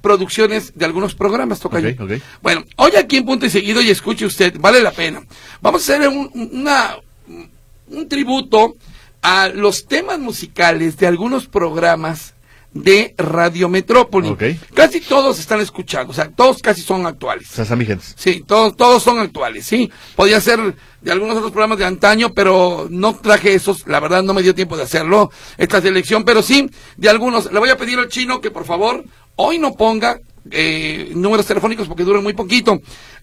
producciones 0.00 0.72
de 0.74 0.84
algunos 0.84 1.14
programas, 1.14 1.60
Tocayo. 1.60 1.90
Ok, 1.90 2.10
ok. 2.10 2.22
Bueno, 2.42 2.64
hoy 2.76 2.92
aquí 2.96 3.18
en 3.18 3.24
punto 3.24 3.46
y 3.46 3.50
seguido, 3.50 3.80
y 3.80 3.90
escuche 3.90 4.26
usted, 4.26 4.56
vale 4.58 4.82
la 4.82 4.90
pena. 4.90 5.22
Vamos 5.60 5.88
a 5.88 5.94
hacer 5.94 6.08
un, 6.08 6.28
una, 6.52 6.96
un 7.86 8.08
tributo 8.08 8.74
a 9.22 9.48
los 9.48 9.86
temas 9.86 10.18
musicales 10.18 10.96
de 10.96 11.06
algunos 11.06 11.46
programas 11.46 12.34
de 12.82 13.14
Radio 13.16 13.68
Metrópoli. 13.68 14.36
Casi 14.74 15.00
todos 15.00 15.38
están 15.38 15.60
escuchando, 15.60 16.10
o 16.10 16.14
sea, 16.14 16.30
todos 16.30 16.62
casi 16.62 16.82
son 16.82 17.06
actuales. 17.06 17.50
O 17.50 17.54
sea, 17.54 17.62
están 17.62 17.78
vigentes. 17.78 18.14
Sí, 18.16 18.44
todos, 18.46 18.76
todos 18.76 19.02
son 19.02 19.18
actuales, 19.18 19.66
sí. 19.66 19.90
Podía 20.16 20.40
ser 20.40 20.74
de 21.00 21.12
algunos 21.12 21.36
otros 21.36 21.52
programas 21.52 21.78
de 21.78 21.84
antaño, 21.84 22.32
pero 22.32 22.86
no 22.90 23.14
traje 23.16 23.54
esos, 23.54 23.86
la 23.86 24.00
verdad 24.00 24.22
no 24.22 24.34
me 24.34 24.42
dio 24.42 24.54
tiempo 24.54 24.76
de 24.76 24.82
hacerlo, 24.84 25.30
esta 25.56 25.80
selección, 25.80 26.24
pero 26.24 26.42
sí, 26.42 26.70
de 26.96 27.08
algunos. 27.08 27.52
Le 27.52 27.58
voy 27.58 27.70
a 27.70 27.76
pedir 27.76 27.98
al 27.98 28.08
chino 28.08 28.40
que 28.40 28.50
por 28.50 28.64
favor, 28.64 29.04
hoy 29.36 29.58
no 29.58 29.74
ponga 29.74 30.20
eh, 30.50 31.12
números 31.14 31.46
telefónicos 31.46 31.88
porque 31.88 32.04
duran 32.04 32.22
muy 32.22 32.32
poquito. 32.32 32.80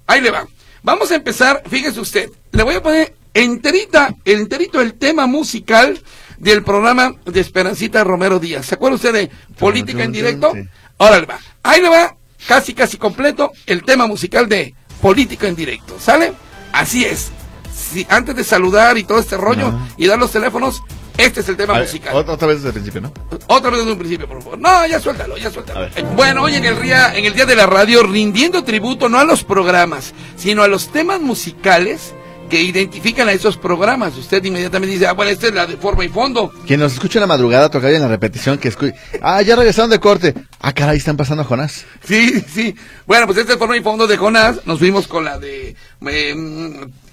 Ahí 0.07 0.21
le 0.21 0.31
va. 0.31 0.47
Vamos 0.83 1.11
a 1.11 1.15
empezar, 1.15 1.63
fíjese 1.67 1.99
usted, 1.99 2.29
le 2.51 2.63
voy 2.63 2.75
a 2.75 2.83
poner 2.83 3.15
enterita, 3.33 4.15
enterito 4.23 4.81
el 4.81 4.93
tema 4.93 5.27
musical 5.27 5.99
del 6.37 6.63
programa 6.63 7.13
de 7.25 7.39
Esperancita 7.39 8.03
Romero 8.03 8.39
Díaz. 8.39 8.65
¿Se 8.65 8.75
acuerda 8.75 8.95
usted 8.95 9.13
de 9.13 9.31
Política 9.57 10.03
en 10.03 10.11
Directo? 10.11 10.53
Ahora 10.97 11.19
le 11.19 11.25
va. 11.25 11.39
Ahí 11.63 11.81
le 11.81 11.89
va, 11.89 12.15
casi 12.47 12.73
casi 12.73 12.97
completo, 12.97 13.51
el 13.65 13.83
tema 13.83 14.07
musical 14.07 14.47
de 14.49 14.73
Política 15.01 15.47
en 15.47 15.55
Directo. 15.55 15.97
¿Sale? 15.99 16.33
Así 16.73 17.05
es. 17.05 17.31
Si, 17.75 18.05
antes 18.09 18.35
de 18.35 18.43
saludar 18.43 18.97
y 18.97 19.03
todo 19.03 19.19
este 19.19 19.37
rollo 19.37 19.71
No. 19.71 19.87
y 19.97 20.07
dar 20.07 20.17
los 20.17 20.31
teléfonos, 20.31 20.81
este 21.17 21.41
es 21.41 21.49
el 21.49 21.57
tema 21.57 21.73
ver, 21.73 21.83
musical. 21.83 22.15
otra, 22.15 22.33
otra 22.33 22.47
vez 22.47 22.57
desde 22.57 22.69
el 22.69 22.73
principio, 22.73 23.01
¿no? 23.01 23.13
Otra 23.47 23.69
vez 23.69 23.79
desde 23.79 23.91
un 23.91 23.97
principio, 23.97 24.27
por 24.27 24.41
favor. 24.41 24.59
No, 24.59 24.85
ya 24.87 24.99
suéltalo, 24.99 25.37
ya 25.37 25.51
suéltalo. 25.51 25.85
Eh, 25.85 26.05
Bueno, 26.15 26.43
hoy 26.43 26.55
en 26.55 26.65
el 26.65 26.81
día, 26.81 27.13
en 27.15 27.25
el 27.25 27.33
día 27.33 27.45
de 27.45 27.55
la 27.55 27.65
radio, 27.67 28.03
rindiendo 28.03 28.63
tributo 28.63 29.07
no 29.09 29.19
a 29.19 29.23
los 29.25 29.43
programas, 29.43 30.13
sino 30.37 30.63
a 30.63 30.67
los 30.67 30.89
temas 30.91 31.19
musicales 31.21 32.13
que 32.49 32.61
identifican 32.61 33.27
a 33.27 33.31
esos 33.31 33.57
programas. 33.57 34.15
Usted 34.17 34.43
inmediatamente 34.43 34.93
dice, 34.93 35.07
ah, 35.07 35.13
bueno, 35.13 35.31
esta 35.31 35.47
es 35.47 35.53
la 35.53 35.65
de 35.65 35.77
forma 35.77 36.05
y 36.05 36.09
fondo. 36.09 36.51
Quien 36.65 36.79
nos 36.79 36.93
escucha 36.93 37.19
en 37.19 37.21
la 37.21 37.27
madrugada, 37.27 37.69
tocar 37.69 37.91
en 37.93 38.01
la 38.01 38.07
repetición, 38.07 38.57
que 38.57 38.67
escucha. 38.69 38.95
Ah, 39.21 39.41
ya 39.41 39.55
regresaron 39.55 39.89
de 39.89 39.99
corte. 39.99 40.33
Ah, 40.59 40.73
caray, 40.73 40.97
están 40.97 41.17
pasando 41.17 41.43
a 41.43 41.45
Jonás. 41.45 41.85
Sí, 42.03 42.41
sí. 42.41 42.75
Bueno, 43.05 43.25
pues 43.27 43.37
esta 43.39 43.53
es 43.53 43.59
forma 43.59 43.77
y 43.77 43.81
fondo 43.81 44.07
de 44.07 44.17
Jonás. 44.17 44.65
Nos 44.65 44.79
fuimos 44.79 45.07
con 45.07 45.25
la 45.25 45.37
de... 45.37 45.75
eh, 46.07 46.35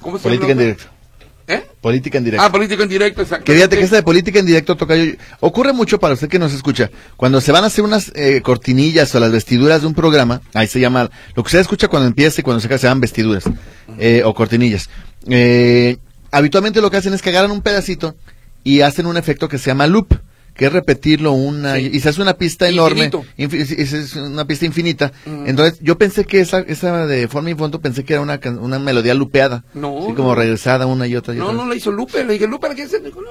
¿Cómo 0.01 0.19
se 0.19 0.23
Política 0.25 0.49
llama? 0.49 0.53
en 0.53 0.59
directo. 0.59 0.85
¿Eh? 1.47 1.63
Política 1.81 2.19
en 2.19 2.25
directo. 2.25 2.47
Ah, 2.47 2.53
político 2.53 2.83
en 2.83 2.89
directo, 2.89 3.23
exacto. 3.23 3.45
Que 3.45 3.55
fíjate 3.55 3.77
que 3.77 3.83
esta 3.83 3.97
de 3.97 4.03
política 4.03 4.39
en 4.39 4.47
directo 4.47 4.77
toca 4.77 4.95
ocurre 5.41 5.73
mucho 5.73 5.99
para 5.99 6.15
usted 6.15 6.29
que 6.29 6.39
nos 6.39 6.53
escucha. 6.53 6.91
Cuando 7.17 7.41
se 7.41 7.51
van 7.51 7.65
a 7.65 7.67
hacer 7.67 7.85
unas 7.85 8.13
eh, 8.15 8.41
cortinillas 8.43 9.15
o 9.15 9.21
las 9.21 9.33
vestiduras 9.33 9.81
de 9.81 9.89
un 9.89 9.95
programa, 9.95 10.41
ahí 10.55 10.69
se 10.69 10.79
llama, 10.81 11.11
lo 11.35 11.43
que 11.43 11.49
usted 11.49 11.61
escucha 11.61 11.89
cuando 11.89 12.07
empieza 12.07 12.41
y 12.41 12.45
cuando 12.45 12.61
se 12.61 12.67
acaba 12.67 12.79
se 12.79 12.87
llaman 12.87 13.01
vestiduras 13.01 13.45
eh, 13.99 14.23
o 14.25 14.35
cortinillas. 14.35 14.89
Eh, 15.27 15.97
habitualmente 16.31 16.81
lo 16.81 16.91
que 16.91 16.99
hacen 16.99 17.15
es 17.15 17.23
que 17.23 17.31
agarran 17.31 17.51
un 17.51 17.63
pedacito 17.63 18.15
y 18.65 18.83
hacen 18.83 19.07
un 19.07 19.17
efecto 19.17 19.49
que 19.49 19.59
se 19.59 19.67
llama 19.67 19.87
loop, 19.87 20.15
que 20.55 20.67
es 20.67 20.73
repetirlo 20.73 21.33
una 21.33 21.77
Sí. 21.77 21.91
y 21.93 22.01
se 22.01 22.11
hace 22.11 22.21
una 22.23 22.35
pista 22.35 22.69
enorme, 22.69 23.11
Infinito. 23.37 23.71
es- 23.71 23.93
es 23.93 24.17
una 24.17 24.45
pista 24.47 24.67
infinita. 24.67 25.13
Mm. 25.25 25.47
Entonces 25.47 25.79
yo 25.81 25.97
pensé 25.97 26.25
que 26.25 26.41
esa, 26.41 26.61
esa 26.61 27.07
de 27.07 27.27
forma 27.29 27.51
y 27.51 27.55
fondo 27.55 27.81
pensé 27.81 28.05
que 28.05 28.13
era 28.15 28.23
una, 28.23 28.39
una 28.61 28.79
melodía 28.79 29.15
lupeada, 29.15 29.65
No, 29.75 30.05
así 30.05 30.13
como 30.15 30.31
no. 30.31 30.35
regresada 30.35 30.87
una 30.87 31.07
y 31.07 31.17
otra 31.17 31.35
y 31.35 31.39
No, 31.39 31.47
otra. 31.47 31.57
no 31.57 31.67
la 31.69 31.75
hizo 31.75 31.91
Lupe, 31.91 32.25
le 32.25 32.35
dije, 32.35 32.47
Lupe, 32.47 32.69
¿la 32.69 32.75
quieres 32.75 32.93
hacer? 32.93 33.05
Dijo, 33.07 33.23
no. 33.23 33.31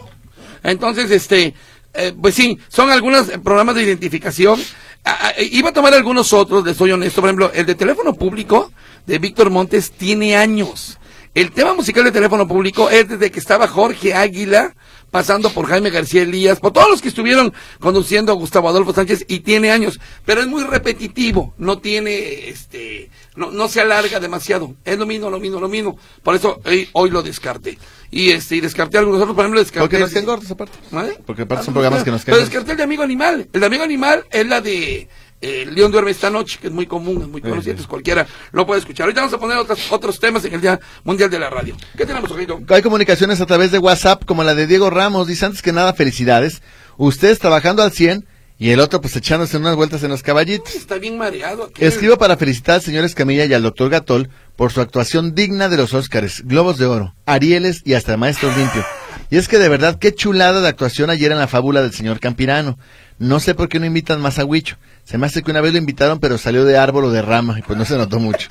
Entonces, 0.63 1.09
este, 1.11 1.53
eh, 1.93 2.13
pues 2.19 2.35
sí, 2.35 2.57
son 2.69 2.89
algunos 2.89 3.27
programas 3.43 3.75
de 3.75 3.83
identificación. 3.83 4.59
Ah, 5.03 5.17
ah, 5.21 5.31
eh, 5.37 5.49
iba 5.51 5.69
a 5.69 5.73
tomar 5.73 5.93
algunos 5.93 6.31
otros, 6.33 6.63
les 6.65 6.77
soy 6.77 6.91
honesto. 6.91 7.21
Por 7.21 7.29
ejemplo, 7.29 7.51
el 7.53 7.65
de 7.65 7.75
teléfono 7.75 8.13
público 8.13 8.71
de 9.07 9.17
Víctor 9.17 9.49
Montes 9.49 9.91
tiene 9.91 10.35
años. 10.35 10.97
El 11.33 11.51
tema 11.51 11.73
musical 11.73 12.03
de 12.03 12.11
teléfono 12.11 12.47
público 12.47 12.89
es 12.89 13.07
desde 13.07 13.31
que 13.31 13.39
estaba 13.39 13.67
Jorge 13.67 14.13
Águila, 14.13 14.75
pasando 15.11 15.51
por 15.51 15.67
Jaime 15.67 15.89
García 15.91 16.23
Elías, 16.23 16.59
por 16.59 16.71
todos 16.73 16.89
los 16.89 17.01
que 17.01 17.09
estuvieron 17.09 17.53
conduciendo 17.79 18.31
a 18.31 18.35
Gustavo 18.35 18.69
Adolfo 18.69 18.93
Sánchez, 18.93 19.25
y 19.27 19.41
tiene 19.41 19.71
años, 19.71 19.99
pero 20.25 20.41
es 20.41 20.47
muy 20.47 20.63
repetitivo, 20.63 21.53
no 21.57 21.79
tiene, 21.79 22.49
este, 22.49 23.11
no, 23.35 23.51
no 23.51 23.67
se 23.67 23.81
alarga 23.81 24.19
demasiado, 24.19 24.73
es 24.85 24.97
lo 24.97 25.05
mismo, 25.05 25.29
lo 25.29 25.39
mismo, 25.39 25.59
lo 25.59 25.69
mismo, 25.69 25.97
por 26.23 26.35
eso 26.35 26.59
eh, 26.65 26.87
hoy 26.93 27.09
lo 27.11 27.21
descarté, 27.21 27.77
y 28.09 28.31
este, 28.31 28.55
y 28.55 28.61
descarté 28.61 28.97
algunos 28.97 29.21
otros, 29.21 29.35
por 29.35 29.43
ejemplo, 29.45 29.59
descarté... 29.59 29.81
Porque 29.81 29.99
nos 29.99 30.09
quedan 30.11 30.25
gordos 30.25 30.49
aparte. 30.51 30.77
¿Vale? 30.91 31.17
Porque 31.25 31.43
aparte 31.43 31.61
Ah, 31.61 31.65
son 31.65 31.73
programas 31.73 32.03
que 32.03 32.11
nos 32.11 32.23
Pero 32.23 32.37
quedan. 32.37 32.49
descarté 32.49 32.71
el 32.71 32.77
de 32.77 32.83
Amigo 32.83 33.03
Animal. 33.03 33.47
El 33.53 33.59
de 33.61 33.65
Amigo 33.67 33.83
Animal 33.83 34.25
es 34.31 34.47
la 34.47 34.59
de 34.61 35.07
eh, 35.41 35.67
León 35.69 35.91
duerme 35.91 36.11
esta 36.11 36.29
noche, 36.29 36.59
que 36.61 36.67
es 36.67 36.73
muy 36.73 36.85
común, 36.85 37.21
es 37.21 37.27
muy 37.27 37.41
conocido, 37.41 37.77
sí. 37.77 37.83
cualquiera 37.85 38.27
lo 38.51 38.65
puede 38.65 38.79
escuchar. 38.79 39.05
Ahorita 39.05 39.21
vamos 39.21 39.33
a 39.33 39.39
poner 39.39 39.57
otros, 39.57 39.91
otros 39.91 40.19
temas 40.19 40.45
en 40.45 40.53
el 40.53 40.61
Día 40.61 40.79
Mundial 41.03 41.29
de 41.29 41.39
la 41.39 41.49
Radio. 41.49 41.75
¿Qué 41.97 42.05
tenemos, 42.05 42.29
ojito? 42.31 42.61
Hay 42.69 42.81
comunicaciones 42.81 43.41
a 43.41 43.45
través 43.45 43.71
de 43.71 43.79
WhatsApp, 43.79 44.23
como 44.25 44.43
la 44.43 44.53
de 44.53 44.67
Diego 44.67 44.89
Ramos. 44.89 45.27
Dice 45.27 45.45
antes 45.45 45.61
que 45.61 45.73
nada, 45.73 45.93
felicidades. 45.93 46.61
Ustedes 46.97 47.39
trabajando 47.39 47.81
al 47.81 47.91
100 47.91 48.25
y 48.61 48.69
el 48.69 48.79
otro 48.79 49.01
pues 49.01 49.15
echándose 49.15 49.57
unas 49.57 49.75
vueltas 49.75 50.03
en 50.03 50.11
los 50.11 50.21
caballitos. 50.21 50.75
Está 50.75 50.99
bien 50.99 51.17
mareado. 51.17 51.71
Escribo 51.79 52.17
para 52.17 52.37
felicitar 52.37 52.75
al 52.75 52.81
señor 52.83 53.03
Escamilla 53.05 53.45
y 53.45 53.53
al 53.55 53.63
doctor 53.63 53.89
Gatol 53.89 54.29
por 54.55 54.71
su 54.71 54.81
actuación 54.81 55.33
digna 55.33 55.67
de 55.67 55.77
los 55.77 55.95
Óscares, 55.95 56.43
Globos 56.45 56.77
de 56.77 56.85
Oro, 56.85 57.15
Arieles 57.25 57.81
y 57.83 57.95
hasta 57.95 58.17
Maestro 58.17 58.55
Limpio. 58.55 58.85
Y 59.31 59.37
es 59.37 59.47
que 59.47 59.57
de 59.57 59.69
verdad, 59.69 59.97
qué 59.97 60.13
chulada 60.13 60.61
de 60.61 60.67
actuación 60.67 61.09
ayer 61.09 61.31
en 61.31 61.39
la 61.39 61.47
fábula 61.47 61.81
del 61.81 61.93
señor 61.93 62.19
Campirano. 62.19 62.77
No 63.17 63.39
sé 63.39 63.55
por 63.55 63.69
qué 63.69 63.79
no 63.79 63.85
invitan 63.85 64.19
más 64.21 64.37
a 64.39 64.45
Huicho. 64.45 64.77
Se 65.05 65.17
me 65.17 65.25
hace 65.25 65.41
que 65.41 65.51
una 65.51 65.61
vez 65.61 65.71
lo 65.71 65.77
invitaron, 65.79 66.19
pero 66.19 66.37
salió 66.37 66.65
de 66.65 66.77
árbol 66.77 67.05
o 67.05 67.11
de 67.11 67.21
rama, 67.21 67.57
y 67.57 67.61
pues 67.61 67.77
no 67.77 67.85
se 67.85 67.97
notó 67.97 68.19
mucho. 68.19 68.47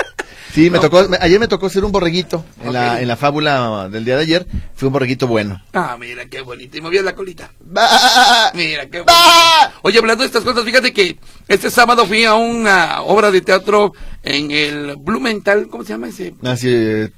Sí, 0.54 0.70
me 0.70 0.78
No. 0.78 0.82
tocó, 0.82 1.08
me- 1.08 1.18
ayer 1.20 1.38
me 1.38 1.46
tocó 1.48 1.68
ser 1.68 1.84
un 1.84 1.92
borreguito 1.92 2.44
en, 2.64 2.72
la, 2.72 3.00
en 3.00 3.06
la 3.08 3.16
fábula 3.16 3.88
del 3.88 4.04
día 4.04 4.16
de 4.16 4.22
ayer. 4.22 4.46
Fue 4.74 4.88
un 4.88 4.92
borreguito 4.92 5.26
bueno. 5.28 5.62
Ah, 5.72 5.96
mira 6.00 6.24
qué 6.26 6.40
bonito. 6.40 6.76
Y 6.76 6.80
movía 6.80 7.02
la 7.02 7.14
colita. 7.14 7.52
¡Bah! 7.60 8.50
Mira 8.54 8.86
qué 8.86 8.98
bonito. 9.00 9.12
¡Bah! 9.12 9.72
Oye, 9.82 9.98
hablando 9.98 10.22
de 10.22 10.26
estas 10.26 10.42
cosas, 10.44 10.64
fíjate 10.64 10.92
que 10.92 11.18
este 11.46 11.70
sábado 11.70 12.04
fui 12.06 12.24
a 12.24 12.34
una 12.34 13.02
obra 13.02 13.30
de 13.30 13.42
teatro 13.42 13.92
en 14.24 14.50
el 14.50 14.96
Blumenthal. 14.96 15.68
¿Cómo 15.68 15.84
se 15.84 15.92
llama 15.92 16.08
ese? 16.08 16.34
Así, 16.42 16.68
eh, 16.68 17.10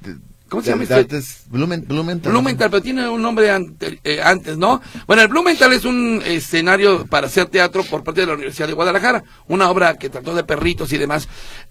¿Cómo 0.52 0.62
se 0.62 0.68
llama 0.70 0.82
este? 0.82 0.94
Blumenthal. 1.48 2.30
Blumenthal, 2.30 2.70
pero 2.70 2.82
tiene 2.82 3.08
un 3.08 3.22
nombre 3.22 3.50
ante- 3.50 3.98
eh, 4.04 4.20
antes, 4.22 4.58
¿no? 4.58 4.82
Bueno, 5.06 5.22
el 5.22 5.28
Blumenthal 5.28 5.72
es 5.72 5.86
un 5.86 6.22
escenario 6.26 7.06
para 7.06 7.26
hacer 7.26 7.46
teatro 7.46 7.82
por 7.84 8.04
parte 8.04 8.20
de 8.20 8.26
la 8.26 8.34
Universidad 8.34 8.66
de 8.68 8.74
Guadalajara, 8.74 9.24
una 9.48 9.70
obra 9.70 9.96
que 9.96 10.10
trató 10.10 10.34
de 10.34 10.44
perritos 10.44 10.92
y 10.92 10.98
demás. 10.98 11.26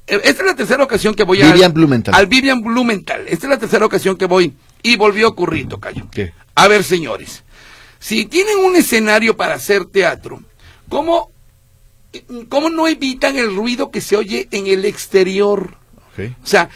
Eh, 0.08 0.20
Esta 0.24 0.42
es 0.42 0.48
la 0.48 0.56
tercera 0.56 0.84
ocasión 0.84 1.14
que 1.14 1.22
voy 1.24 1.38
Vivian 1.44 1.64
al, 1.64 1.72
Blumenthal. 1.74 2.16
al 2.16 2.26
Vivian 2.26 2.62
Blumenthal. 2.64 3.22
Esta 3.28 3.46
es 3.46 3.50
la 3.52 3.60
tercera 3.60 3.86
ocasión 3.86 4.18
que 4.18 4.26
voy 4.26 4.52
y 4.82 4.96
volvió 4.96 5.28
a 5.28 5.30
ocurrir, 5.30 5.68
Tocayo. 5.68 6.08
¿Qué? 6.10 6.34
A 6.56 6.68
ver, 6.68 6.84
señores, 6.84 7.44
si 8.00 8.26
tienen 8.26 8.58
un 8.66 8.76
escenario 8.76 9.38
para 9.38 9.54
hacer 9.54 9.86
teatro, 9.86 10.42
¿cómo, 10.90 11.30
cómo 12.50 12.72
no 12.72 12.88
evitan 12.88 13.38
el 13.38 13.56
ruido 13.56 13.92
que 13.92 14.02
se 14.02 14.16
oye 14.18 14.48
en 14.50 14.66
el 14.66 14.86
exterior? 14.86 15.76
O 16.44 16.48
sea, 16.48 16.70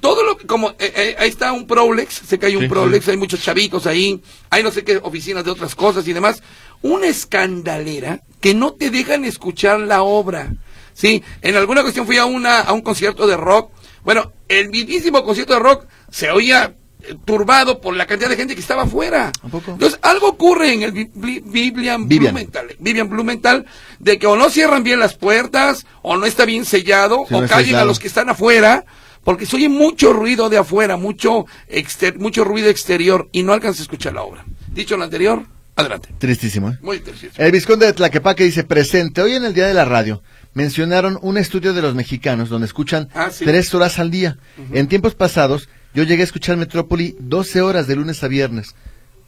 todo 0.00 0.22
lo 0.24 0.36
que, 0.36 0.46
como, 0.46 0.70
eh, 0.70 0.74
eh, 0.96 1.16
ahí 1.18 1.28
está 1.28 1.52
un 1.52 1.66
Prolex, 1.66 2.14
sé 2.26 2.38
que 2.38 2.46
hay 2.46 2.56
un 2.56 2.62
Sí, 2.62 2.68
Prolex, 2.68 3.04
sí. 3.04 3.10
hay 3.10 3.16
muchos 3.16 3.40
chavitos 3.42 3.86
ahí, 3.86 4.20
hay 4.50 4.62
no 4.62 4.70
sé 4.70 4.84
qué 4.84 4.98
oficinas 5.02 5.44
de 5.44 5.50
otras 5.50 5.74
cosas 5.74 6.06
y 6.08 6.12
demás. 6.12 6.42
Una 6.82 7.06
escandalera 7.06 8.22
que 8.40 8.54
no 8.54 8.72
te 8.74 8.90
dejan 8.90 9.24
escuchar 9.24 9.80
la 9.80 10.02
obra. 10.02 10.52
Sí, 10.94 11.22
en 11.40 11.56
alguna 11.56 11.80
ocasión 11.82 12.06
fui 12.06 12.18
a 12.18 12.24
una, 12.24 12.60
a 12.60 12.72
un 12.72 12.82
concierto 12.82 13.26
de 13.26 13.36
rock. 13.36 13.70
Bueno, 14.04 14.32
el 14.48 14.68
mismísimo 14.70 15.22
concierto 15.24 15.54
de 15.54 15.58
rock 15.60 15.86
se 16.10 16.30
oía 16.30 16.74
eh, 17.02 17.14
turbado 17.24 17.80
por 17.80 17.96
la 17.96 18.06
cantidad 18.06 18.28
de 18.28 18.36
gente 18.36 18.54
que 18.54 18.60
estaba 18.60 18.82
afuera. 18.82 19.32
Entonces, 19.44 19.98
algo 20.02 20.28
ocurre 20.28 20.72
en 20.72 20.82
el 20.82 20.92
Bi- 20.92 21.10
Bi- 21.14 21.40
Vivian. 21.44 22.08
Blumenthal, 22.08 22.76
Vivian 22.78 23.08
Blumenthal, 23.08 23.66
de 23.98 24.18
que 24.18 24.26
o 24.26 24.36
no 24.36 24.50
cierran 24.50 24.82
bien 24.84 24.98
las 24.98 25.14
puertas, 25.14 25.86
o 26.02 26.16
no 26.16 26.26
está 26.26 26.44
bien 26.44 26.64
sellado, 26.64 27.24
Sí, 27.28 27.34
o 27.34 27.40
no 27.40 27.48
callen 27.48 27.76
a 27.76 27.84
los 27.84 27.98
que 27.98 28.08
están 28.08 28.28
afuera, 28.28 28.84
porque 29.24 29.46
se 29.46 29.56
oye 29.56 29.68
mucho 29.68 30.12
ruido 30.12 30.48
de 30.48 30.58
afuera, 30.58 30.96
mucho, 30.96 31.46
exter- 31.68 32.18
mucho 32.18 32.44
ruido 32.44 32.68
exterior, 32.68 33.28
y 33.32 33.42
no 33.42 33.52
alcanza 33.52 33.80
a 33.80 33.84
escuchar 33.84 34.14
la 34.14 34.22
obra. 34.22 34.44
Dicho 34.72 34.96
lo 34.96 35.04
anterior, 35.04 35.44
adelante. 35.76 36.08
Tristísimo, 36.18 36.70
¿eh? 36.70 36.78
Muy 36.82 36.96
interesante. 36.98 37.44
El 37.44 37.52
Vizconde 37.52 37.86
de 37.86 37.92
Tlaquepaque 37.92 38.44
dice, 38.44 38.64
presente, 38.64 39.22
hoy 39.22 39.34
en 39.34 39.44
el 39.44 39.54
Día 39.54 39.66
de 39.66 39.74
la 39.74 39.84
Radio 39.84 40.22
mencionaron 40.54 41.18
un 41.22 41.38
estudio 41.38 41.72
de 41.72 41.82
los 41.82 41.94
mexicanos 41.94 42.48
donde 42.48 42.66
escuchan 42.66 43.08
Ah, 43.14 43.30
sí. 43.30 43.44
tres 43.44 43.72
horas 43.74 43.98
al 43.98 44.10
día. 44.10 44.38
En 44.72 44.86
tiempos 44.88 45.14
pasados, 45.14 45.68
yo 45.94 46.02
llegué 46.04 46.22
a 46.22 46.24
escuchar 46.24 46.56
Metrópoli 46.56 47.16
12 47.20 47.60
horas 47.62 47.86
de 47.86 47.96
lunes 47.96 48.22
a 48.22 48.28
viernes. 48.28 48.74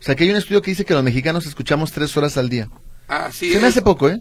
O 0.01 0.03
sea 0.03 0.15
que 0.15 0.25
hay 0.25 0.31
un 0.31 0.37
estudio 0.37 0.61
que 0.61 0.71
dice 0.71 0.85
que 0.85 0.93
los 0.93 1.03
mexicanos 1.03 1.47
escuchamos 1.47 1.93
tres 1.93 2.15
horas 2.17 2.37
al 2.37 2.51
día. 2.51 2.69
Así 3.09 3.53
Se 3.53 3.61
me 3.61 3.69
hace 3.69 3.81
poco, 3.81 4.09
¿eh? 4.11 4.21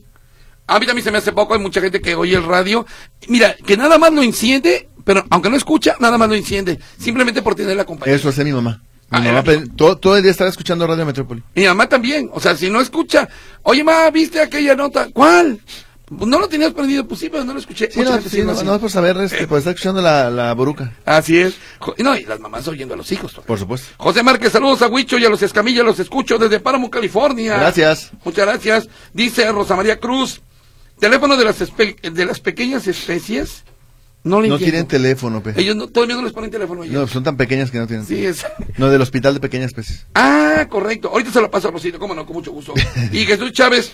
A 0.65 0.80
mí 0.80 0.86
también 0.86 1.03
se 1.03 1.12
me 1.12 1.18
hace 1.18 1.34
poco, 1.34 1.53
hay 1.53 1.60
mucha 1.60 1.82
gente 1.82 2.00
que 2.00 2.15
oye 2.15 2.36
el 2.38 2.46
radio. 2.46 2.86
Mira, 3.27 3.53
que 3.65 3.75
nada 3.75 3.98
más 3.98 4.13
lo 4.13 4.24
enciende, 4.24 4.88
pero 5.03 5.25
aunque 5.29 5.50
no 5.50 5.55
escucha, 5.57 5.95
nada 6.00 6.17
más 6.17 6.29
lo 6.29 6.36
enciende. 6.36 6.79
Simplemente 6.98 7.41
por 7.41 7.55
tener 7.55 7.75
la 7.77 7.86
compañía. 7.86 8.15
Eso 8.15 8.29
hace 8.29 8.43
mi 8.43 8.51
mamá. 8.51 8.81
Mi 9.12 9.17
Ah, 9.17 9.22
mamá 9.22 9.29
era- 9.29 9.43
pe- 9.43 9.63
todo, 9.75 9.98
todo 9.98 10.17
el 10.17 10.24
día 10.24 10.31
estaba 10.31 10.50
escuchando 10.50 10.88
Radio 10.88 11.05
Metrópoli. 11.05 11.43
Mi 11.55 11.65
mamá 11.65 11.88
también. 11.88 12.29
O 12.33 12.39
sea, 12.39 12.55
si 12.57 12.69
no 12.69 12.81
escucha, 12.81 13.29
oye, 13.62 13.83
ma, 13.83 14.10
¿viste 14.10 14.39
aquella 14.41 14.75
nota? 14.75 15.10
¿Cuál? 15.13 15.60
Pues 16.05 16.27
no 16.29 16.38
lo 16.39 16.48
tenías 16.48 16.74
prendido, 16.74 17.07
pues 17.07 17.22
sí, 17.22 17.29
pero 17.29 17.43
no 17.43 17.53
lo 17.53 17.60
escuché. 17.60 17.89
Sí, 17.91 18.01
no, 18.01 18.22
sí, 18.22 18.41
no, 18.43 18.62
no, 18.63 18.79
por 18.79 18.91
saber, 18.91 19.17
este, 19.17 19.48
por 19.48 19.57
estar 19.57 19.74
escuchando 19.74 20.01
la, 20.01 20.29
la 20.29 20.53
boruca, 20.53 20.91
Así 21.05 21.39
es. 21.39 21.55
No, 22.00 22.15
y 22.15 22.24
las 22.25 22.39
mamás 22.39 22.67
oyendo 22.67 22.93
a 22.93 22.98
los 22.98 23.12
hijos. 23.12 23.33
por 23.48 23.57
supuesto. 23.57 23.88
José 23.98 24.22
Márquez, 24.22 24.51
saludos 24.51 24.81
a 24.81 24.88
Huicho 24.88 25.17
y 25.17 25.25
a 25.25 25.29
los 25.29 25.41
Escamilla, 25.41 25.81
los 25.81 26.00
escucho 26.00 26.38
desde 26.38 26.60
Páramo, 26.60 26.89
California. 26.91 27.57
Gracias. 27.57 28.12
Muchas 28.25 28.45
gracias. 28.45 28.89
Dice 29.13 29.50
Rosa 29.51 29.75
María 29.75 30.00
Cruz, 30.00 30.41
teléfono 31.00 31.36
de 31.38 31.45
las, 31.45 31.62
espe- 31.62 32.00
de 32.01 32.25
las 32.25 32.39
pequeñas 32.39 32.86
especies. 32.88 33.63
No 34.24 34.42
le 34.42 34.48
No 34.48 34.56
entiendo. 34.56 34.72
tienen 34.72 34.88
teléfono, 34.88 35.44
pe. 35.44 35.53
Ellos 35.58 35.75
no, 35.75 35.88
todavía 35.88 36.15
no 36.15 36.22
les 36.24 36.32
ponen 36.32 36.50
teléfono. 36.50 36.84
ellos. 36.84 36.94
No, 36.96 37.08
son 37.08 37.24
tan 37.24 37.36
pequeñas 37.36 37.70
que 37.72 37.77
no 37.80 37.88
tienen. 37.88 38.06
Sí, 38.06 38.25
es. 38.25 38.46
No, 38.77 38.89
del 38.89 39.01
hospital 39.01 39.34
de 39.34 39.39
pequeñas 39.42 39.68
especies. 39.68 40.06
Ah, 40.15 40.65
correcto. 40.70 41.10
Ahorita 41.10 41.32
se 41.32 41.42
lo 41.42 41.51
paso 41.51 41.68
a 41.68 41.72
Rosito, 41.72 42.00
cómo 42.00 42.15
no, 42.15 42.25
con 42.25 42.36
mucho 42.36 42.51
gusto. 42.51 42.74
Y 43.12 43.25
Jesús 43.25 43.51
Chávez, 43.51 43.92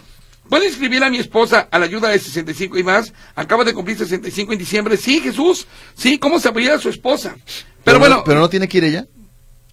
¿puede 0.47 0.67
inscribir 0.67 1.03
a 1.03 1.09
mi 1.09 1.17
esposa 1.17 1.67
a 1.71 1.79
la 1.79 1.85
ayuda 1.85 2.09
de 2.09 2.19
65 2.19 2.77
y 2.77 2.83
más? 2.83 3.11
Acaba 3.35 3.63
de 3.63 3.73
cumplir 3.73 3.97
65 3.97 4.53
en 4.53 4.59
diciembre. 4.59 4.97
Sí, 4.97 5.19
Jesús. 5.19 5.65
Sí, 5.95 6.19
¿cómo 6.19 6.39
sabría 6.39 6.77
su 6.77 6.89
esposa? 6.89 7.35
Pero, 7.83 7.97
no- 7.97 7.99
bueno, 7.99 8.23
pero 8.23 8.39
no 8.39 8.49
tiene 8.49 8.67
que 8.67 8.77
ir 8.77 8.83
ella. 8.83 9.07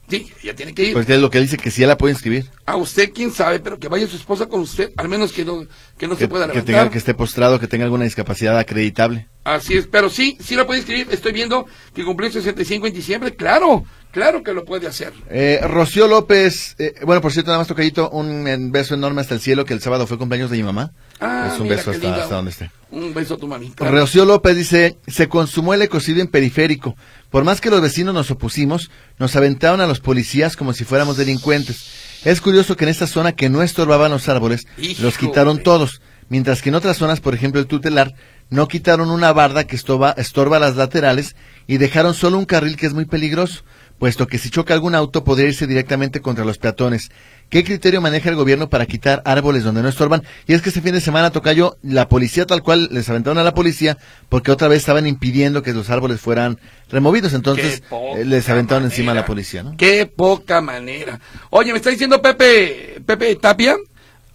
sí, 0.08 0.32
ya 0.42 0.54
tiene 0.54 0.72
que 0.72 0.84
ir. 0.84 0.92
Porque 0.94 1.14
es 1.16 1.20
lo 1.20 1.28
que 1.30 1.36
él 1.36 1.44
dice 1.44 1.58
que 1.58 1.70
sí 1.70 1.84
la 1.84 1.98
puede 1.98 2.14
inscribir. 2.14 2.46
A 2.64 2.76
usted, 2.76 3.12
quién 3.12 3.30
sabe, 3.30 3.60
pero 3.60 3.78
que 3.78 3.88
vaya 3.88 4.06
su 4.06 4.16
esposa 4.16 4.46
con 4.46 4.60
usted, 4.60 4.90
al 4.96 5.08
menos 5.10 5.32
que 5.32 5.44
no, 5.44 5.66
que 5.98 6.06
no 6.08 6.14
Que, 6.16 6.20
se 6.24 6.28
pueda 6.28 6.46
que 6.46 6.52
levantar. 6.54 6.74
tenga, 6.76 6.90
que 6.90 6.96
esté 6.98 7.12
postrado, 7.12 7.60
que 7.60 7.66
tenga 7.68 7.84
alguna 7.84 8.04
discapacidad 8.04 8.56
acreditable. 8.58 9.28
Así 9.46 9.76
es, 9.76 9.86
pero 9.86 10.10
sí, 10.10 10.36
sí 10.40 10.56
la 10.56 10.66
puede 10.66 10.80
inscribir. 10.80 11.06
Estoy 11.12 11.30
viendo 11.30 11.66
que 11.94 12.04
cumplió 12.04 12.28
65 12.32 12.88
en 12.88 12.92
diciembre. 12.92 13.36
Claro, 13.36 13.84
claro 14.10 14.42
que 14.42 14.52
lo 14.52 14.64
puede 14.64 14.88
hacer. 14.88 15.12
Eh, 15.30 15.60
Rocío 15.62 16.08
López, 16.08 16.74
eh, 16.80 16.94
bueno, 17.04 17.20
por 17.20 17.32
cierto, 17.32 17.52
nada 17.52 17.58
más 17.58 17.68
tocadito, 17.68 18.10
un 18.10 18.72
beso 18.72 18.94
enorme 18.94 19.20
hasta 19.20 19.34
el 19.34 19.40
cielo, 19.40 19.64
que 19.64 19.72
el 19.72 19.80
sábado 19.80 20.08
fue 20.08 20.18
cumpleaños 20.18 20.50
de 20.50 20.56
mi 20.56 20.64
mamá. 20.64 20.90
Ah, 21.20 21.48
es 21.52 21.60
un 21.60 21.68
mira 21.68 21.76
beso 21.76 21.92
hasta, 21.92 22.26
donde 22.26 22.50
esté. 22.50 22.72
Un 22.90 23.14
beso 23.14 23.34
a 23.34 23.36
tu 23.36 23.46
mami. 23.46 23.70
claro. 23.70 23.96
Rocío 23.96 24.24
López 24.24 24.56
dice, 24.56 24.98
se 25.06 25.28
consumó 25.28 25.74
el 25.74 25.82
ecocidio 25.82 26.22
en 26.22 26.28
periférico. 26.28 26.96
Por 27.30 27.44
más 27.44 27.60
que 27.60 27.70
los 27.70 27.80
vecinos 27.80 28.14
nos 28.14 28.32
opusimos, 28.32 28.90
nos 29.20 29.36
aventaron 29.36 29.80
a 29.80 29.86
los 29.86 30.00
policías 30.00 30.56
como 30.56 30.72
si 30.72 30.82
fuéramos 30.82 31.16
delincuentes. 31.16 31.86
Es 32.24 32.40
curioso 32.40 32.76
que 32.76 32.84
en 32.84 32.90
esta 32.90 33.06
zona 33.06 33.30
que 33.30 33.48
no 33.48 33.62
estorbaban 33.62 34.10
los 34.10 34.28
árboles, 34.28 34.66
los 34.98 35.16
quitaron 35.16 35.62
todos, 35.62 36.00
mientras 36.28 36.62
que 36.62 36.70
en 36.70 36.74
otras 36.74 36.96
zonas, 36.96 37.20
por 37.20 37.34
ejemplo 37.34 37.60
el 37.60 37.68
tutelar, 37.68 38.12
no 38.50 38.68
quitaron 38.68 39.10
una 39.10 39.32
barda 39.32 39.64
que 39.64 39.76
estorba, 39.76 40.14
estorba 40.16 40.58
las 40.58 40.76
laterales 40.76 41.36
y 41.66 41.78
dejaron 41.78 42.14
solo 42.14 42.38
un 42.38 42.44
carril 42.44 42.76
que 42.76 42.86
es 42.86 42.94
muy 42.94 43.04
peligroso, 43.04 43.64
puesto 43.98 44.26
que 44.26 44.38
si 44.38 44.50
choca 44.50 44.74
algún 44.74 44.94
auto 44.94 45.24
podría 45.24 45.48
irse 45.48 45.66
directamente 45.66 46.20
contra 46.20 46.44
los 46.44 46.58
peatones. 46.58 47.10
¿Qué 47.48 47.64
criterio 47.64 48.00
maneja 48.00 48.28
el 48.28 48.36
gobierno 48.36 48.68
para 48.68 48.86
quitar 48.86 49.22
árboles 49.24 49.64
donde 49.64 49.82
no 49.82 49.88
estorban? 49.88 50.22
Y 50.46 50.54
es 50.54 50.62
que 50.62 50.68
este 50.68 50.80
fin 50.80 50.92
de 50.92 51.00
semana 51.00 51.30
Tocayo, 51.30 51.76
la 51.82 52.08
policía 52.08 52.46
tal 52.46 52.62
cual 52.62 52.88
les 52.92 53.08
aventaron 53.08 53.38
a 53.38 53.44
la 53.44 53.54
policía 53.54 53.98
porque 54.28 54.50
otra 54.50 54.68
vez 54.68 54.78
estaban 54.78 55.06
impidiendo 55.06 55.62
que 55.62 55.72
los 55.72 55.90
árboles 55.90 56.20
fueran 56.20 56.58
removidos, 56.90 57.34
entonces 57.34 57.82
eh, 57.90 58.24
les 58.24 58.48
aventaron 58.48 58.84
encima 58.84 59.12
a 59.12 59.14
la 59.14 59.24
policía, 59.24 59.62
¿no? 59.62 59.76
Qué 59.76 60.06
poca 60.06 60.60
manera. 60.60 61.20
Oye, 61.50 61.72
me 61.72 61.78
está 61.78 61.90
diciendo 61.90 62.20
Pepe, 62.22 63.00
Pepe 63.04 63.36
Tapia. 63.36 63.76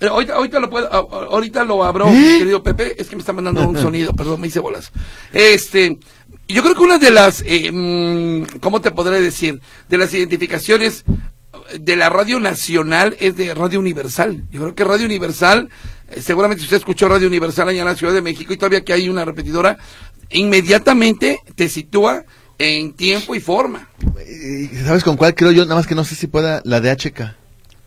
Eh, 0.01 0.08
ahorita, 0.08 0.34
ahorita 0.34 0.60
lo 0.60 0.70
puedo, 0.70 0.91
ahorita 0.91 1.63
lo 1.63 1.84
abro, 1.84 2.08
¿Eh? 2.08 2.12
mi 2.12 2.38
querido 2.39 2.63
Pepe. 2.63 3.00
Es 3.00 3.08
que 3.08 3.15
me 3.15 3.22
está 3.22 3.34
mandando 3.34 3.67
un 3.67 3.77
sonido, 3.79 4.13
perdón, 4.15 4.41
me 4.41 4.48
hice 4.48 4.60
bolas. 4.60 4.91
Este, 5.32 5.97
yo 6.47 6.63
creo 6.63 6.76
que 6.76 6.82
una 6.82 6.97
de 6.97 7.12
las, 7.12 7.43
eh, 7.45 7.71
mm, 7.71 8.60
¿cómo 8.60 8.82
te 8.82 8.91
podré 8.91 9.21
decir? 9.21 9.62
De 9.88 9.97
las 9.97 10.13
identificaciones 10.13 11.06
de 11.80 11.95
la 11.95 12.10
radio 12.10 12.39
nacional 12.39 13.15
es 13.19 13.38
de 13.38 13.54
Radio 13.54 13.80
Universal. 13.80 14.43
Yo 14.52 14.62
creo 14.62 14.76
que 14.76 14.84
Radio 14.84 15.06
Universal, 15.06 15.69
eh, 16.10 16.21
seguramente 16.21 16.63
usted 16.63 16.78
escuchó 16.78 17.08
Radio 17.08 17.28
Universal 17.28 17.69
allá 17.69 17.82
en 17.82 17.88
la 17.88 17.95
Ciudad 17.95 18.13
de 18.13 18.21
México 18.21 18.52
y 18.54 18.58
todavía 18.58 18.84
que 18.84 18.93
hay 18.93 19.08
una 19.08 19.23
repetidora, 19.23 19.78
inmediatamente 20.32 21.39
te 21.56 21.69
sitúa 21.69 22.23
en 22.58 22.93
tiempo 22.93 23.36
y 23.36 23.39
forma. 23.39 23.88
¿Sabes 24.86 25.04
con 25.04 25.17
cuál 25.17 25.36
creo 25.36 25.52
yo? 25.52 25.63
Nada 25.63 25.76
más 25.76 25.88
que 25.88 25.95
no 25.95 26.04
sé 26.04 26.15
si 26.15 26.28
pueda 26.28 26.62
la 26.65 26.80
de 26.82 26.91
HK. 26.91 27.36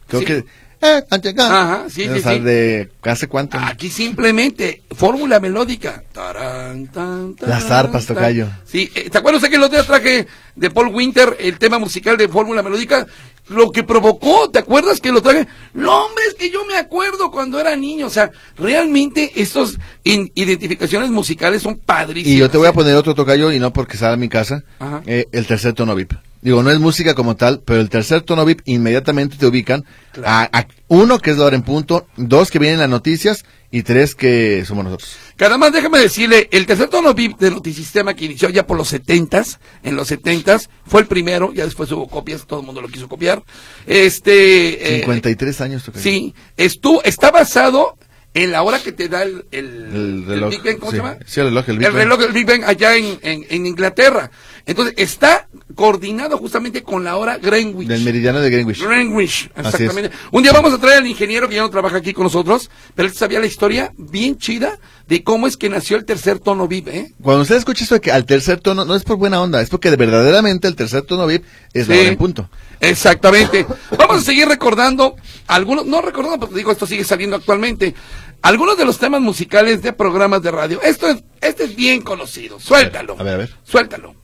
Creo 0.09 0.21
Sí. 0.21 0.25
que... 0.27 0.45
Eh. 0.85 1.03
Ajá, 1.39 1.85
sí, 1.89 2.07
O 2.09 2.15
sí, 2.15 2.21
sea, 2.21 2.33
sí. 2.35 2.41
de 2.41 2.91
hace 3.03 3.27
cuánto. 3.27 3.59
Aquí 3.59 3.89
simplemente, 3.89 4.83
fórmula 4.95 5.41
melódica. 5.41 6.03
Tarán, 6.13 6.89
tan, 6.89 7.35
tan, 7.35 7.49
Las 7.49 7.71
arpas, 7.71 8.07
tan. 8.07 8.17
tocayo. 8.17 8.49
Sí, 8.67 8.91
eh, 8.95 9.09
¿te 9.11 9.19
acuerdas 9.19 9.49
que 9.49 9.57
el 9.57 9.63
otro 9.63 9.79
día 9.79 9.87
traje 9.87 10.27
de 10.55 10.71
Paul 10.71 10.89
Winter 10.95 11.37
el 11.41 11.59
tema 11.59 11.79
musical 11.79 12.17
de 12.17 12.29
fórmula 12.29 12.63
melódica? 12.63 13.07
Lo 13.49 13.71
que 13.71 13.83
provocó, 13.83 14.49
¿te 14.51 14.59
acuerdas 14.59 15.01
que 15.01 15.13
lo 15.13 15.21
traje? 15.21 15.47
No, 15.75 16.07
hombre, 16.07 16.25
es 16.29 16.35
que 16.35 16.51
yo 16.51 16.65
me 16.65 16.77
acuerdo 16.77 17.31
cuando 17.31 17.61
era 17.61 17.77
niño. 17.77 18.07
O 18.07 18.11
sea, 18.11 18.31
realmente 18.57 19.33
estos 19.37 19.77
in- 20.03 20.33
identificaciones 20.35 21.11
musicales 21.11 21.63
son 21.63 21.77
padrísimas. 21.79 22.35
Y 22.35 22.39
yo 22.39 22.51
te 22.51 22.57
voy 22.59 22.69
a 22.69 22.73
poner 22.73 22.95
otro 22.97 23.15
tocayo 23.15 23.53
y 23.53 23.59
no 23.59 23.71
porque 23.73 23.97
sea 23.99 24.17
mi 24.17 24.29
casa, 24.31 24.65
Ajá. 24.79 25.03
eh, 25.07 25.27
el 25.33 25.47
tercer 25.47 25.75
tono 25.75 25.95
VIP. 25.95 26.13
Digo, 26.45 26.63
no 26.63 26.71
es 26.71 26.79
música 26.79 27.15
como 27.15 27.35
tal, 27.35 27.63
pero 27.65 27.81
el 27.81 27.89
tercer 27.89 28.21
tono 28.23 28.45
VIP 28.45 28.61
inmediatamente 28.67 29.37
te 29.37 29.47
ubican 29.47 29.85
Claro. 30.13 30.29
a, 30.53 30.59
a- 30.61 30.67
uno 30.89 31.19
que 31.19 31.31
es 31.33 31.39
la 31.39 31.47
hora 31.47 31.57
en 31.57 31.63
punto, 31.63 32.07
dos 32.17 32.51
que 32.53 32.59
vienen 32.61 32.79
las 32.79 32.89
noticias 32.89 33.45
y 33.73 33.83
tres 33.83 34.15
que 34.15 34.63
somos 34.67 34.85
nosotros. 34.85 35.17
Que 35.37 35.47
además 35.47 35.73
déjame 35.73 35.99
decirle, 35.99 36.49
el 36.53 36.67
tercer 36.67 36.89
tono 36.89 37.13
VIP 37.15 37.39
de 37.39 37.51
Notisistema 37.51 38.15
que 38.15 38.27
inició 38.27 38.51
ya 38.51 38.67
por 38.67 38.77
los 38.77 38.89
setentas, 38.89 39.59
en 39.83 39.97
los 39.97 40.07
setentas, 40.07 40.69
fue 40.87 41.01
el 41.01 41.07
primero, 41.09 41.53
ya 41.53 41.65
después 41.65 41.91
hubo 41.91 42.07
copias, 42.09 42.47
todo 42.47 42.61
el 42.61 42.67
mundo 42.67 42.81
lo 42.83 42.89
quiso 42.89 43.09
copiar. 43.09 43.43
Este, 43.87 44.97
eh, 44.97 45.01
53 45.01 45.61
años 45.63 45.83
tocayo. 45.85 46.03
sí, 46.03 46.35
estuvo, 46.57 47.03
está 47.05 47.31
basado 47.31 47.97
en 48.35 48.51
la 48.51 48.63
hora 48.63 48.81
que 48.81 48.91
te 48.93 49.09
da 49.09 49.23
el, 49.23 49.45
el, 49.53 49.67
El 49.95 50.25
reloj. 50.27 50.51
Big 50.51 50.63
Bang, 50.65 50.79
¿cómo 50.79 50.91
sí. 50.91 50.97
se 50.99 51.03
llama? 51.03 51.19
Sí, 51.25 51.41
el 51.41 51.47
reloj, 51.47 51.69
el 51.69 51.79
Big 51.79 51.87
el 51.87 51.93
reloj 51.95 52.21
Big 52.33 52.47
Bang 52.47 52.65
allá 52.65 52.97
en, 52.97 53.19
en, 53.23 53.47
en 53.49 53.67
Inglaterra. 53.67 54.31
Entonces, 54.67 54.95
está 54.97 55.47
coordinado 55.75 56.39
justamente 56.39 56.83
con 56.83 57.05
la 57.05 57.17
hora 57.17 57.37
Greenwich. 57.37 57.87
Del 57.89 58.03
meridiano 58.03 58.41
de 58.41 58.49
Greenwich. 58.49 58.83
Greenwich, 58.83 59.51
exactamente. 59.57 60.11
Un 60.31 60.43
día 60.43 60.53
vamos 60.53 60.73
a 60.73 60.79
traer 60.79 60.99
al 60.99 61.07
ingeniero 61.07 61.49
que 61.49 61.57
ya 61.57 61.63
no 61.63 61.71
trabaja 61.71 61.99
aquí 61.99 62.13
con 62.15 62.25
nosotros, 62.25 62.71
pero 62.95 63.09
él 63.09 63.15
sabía 63.15 63.41
la 63.41 63.47
historia 63.47 63.93
bien 63.99 64.39
chida 64.39 64.79
de 65.07 65.23
cómo 65.23 65.47
es 65.47 65.59
que 65.59 65.69
nació 65.69 65.97
el 65.99 66.07
tercer 66.07 66.39
tono 66.39 66.67
VIP, 66.67 66.89
¿eh? 66.89 67.13
Cuando 67.21 67.43
usted 67.43 67.57
escucha 67.57 67.85
eso 67.85 67.95
de 67.97 68.01
que 68.01 68.11
al 68.11 68.25
tercer 68.25 68.61
tono, 68.61 68.87
no 68.87 68.95
es 68.95 69.05
por 69.05 69.17
buena 69.19 69.43
onda, 69.43 69.61
es 69.61 69.69
porque 69.69 69.91
de 69.91 69.97
verdaderamente 69.97 70.67
el 70.67 70.77
tercer 70.77 71.03
tono 71.03 71.27
VIP 71.27 71.45
es 71.75 71.87
la 71.89 71.95
Sí. 71.97 72.01
hora 72.01 72.09
en 72.11 72.17
punto. 72.17 72.49
Exactamente. 72.81 73.67
Vamos 73.99 74.19
a 74.19 74.21
seguir 74.23 74.49
recordando 74.49 75.17
algunos, 75.47 75.85
no 75.85 76.01
recordando, 76.01 76.39
porque 76.41 76.55
digo, 76.57 76.73
esto 76.73 76.87
sigue 76.87 77.05
saliendo 77.05 77.37
actualmente, 77.37 77.95
algunos 78.41 78.79
de 78.79 78.85
los 78.87 78.99
temas 78.99 79.21
musicales 79.21 79.83
de 79.83 79.93
programas 79.93 80.43
de 80.43 80.51
radio. 80.51 80.81
Esto 80.83 81.09
es, 81.09 81.23
este 81.43 81.65
es 81.65 81.77
bien 81.77 82.01
conocido. 82.01 82.59
Suéltalo. 82.61 83.17
A 83.19 83.23
ver, 83.23 83.35
a 83.35 83.37
ver. 83.39 83.55
Suéltalo. 83.65 84.15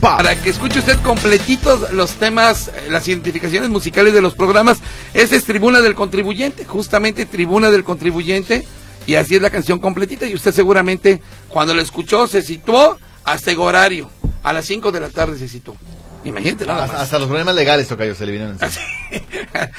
¡Pa! 0.00 0.16
Para 0.18 0.40
que 0.40 0.50
escuche 0.50 0.78
usted 0.78 0.98
completitos 1.02 1.92
los 1.92 2.12
temas, 2.14 2.68
eh, 2.68 2.88
las 2.90 3.06
identificaciones 3.08 3.68
musicales 3.70 4.14
de 4.14 4.20
los 4.20 4.34
programas. 4.34 4.78
Esa 5.14 5.34
es 5.36 5.44
Tribuna 5.44 5.80
del 5.80 5.94
Contribuyente, 5.94 6.64
justamente 6.64 7.26
Tribuna 7.26 7.70
del 7.70 7.84
Contribuyente. 7.84 8.66
Y 9.06 9.14
así 9.16 9.36
es 9.36 9.42
la 9.42 9.50
canción 9.50 9.78
completita. 9.78 10.26
Y 10.26 10.34
usted 10.34 10.52
seguramente, 10.52 11.20
cuando 11.48 11.74
la 11.74 11.82
escuchó, 11.82 12.26
se 12.28 12.42
situó 12.42 12.98
hasta 13.24 13.50
el 13.50 13.58
horario. 13.58 14.10
A 14.42 14.52
las 14.52 14.66
5 14.66 14.92
de 14.92 15.00
la 15.00 15.08
tarde 15.08 15.38
se 15.38 15.48
situó. 15.48 15.76
Imagínate 16.24 16.66
nada 16.66 16.84
Hasta, 16.84 16.92
más. 16.94 17.02
hasta 17.04 17.18
los 17.18 17.28
problemas 17.28 17.54
legales, 17.54 17.88
tocayo, 17.88 18.14
se 18.14 18.26
le 18.26 18.32
vienen 18.32 18.50
encima. 18.50 18.66
Así. 18.68 18.80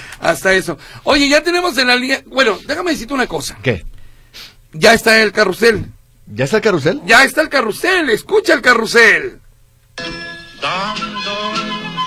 hasta 0.20 0.54
eso. 0.54 0.78
Oye, 1.04 1.30
ya 1.30 1.42
tenemos 1.44 1.78
en 1.78 1.88
la 1.88 1.96
línea. 1.96 2.22
Bueno, 2.26 2.58
déjame 2.68 2.92
decirte 2.92 3.14
una 3.14 3.28
cosa. 3.28 3.58
¿Qué? 3.62 3.86
Ya 4.74 4.94
está 4.94 5.22
el 5.22 5.32
carrusel. 5.32 5.86
¿Ya 6.28 6.46
está 6.46 6.58
el 6.58 6.64
carrusel? 6.64 7.02
Ya 7.06 7.24
está 7.24 7.42
el 7.42 7.50
carrusel. 7.50 8.10
Escucha 8.10 8.54
el 8.54 8.62
carrusel. 8.62 9.40
Dando, 10.62 11.54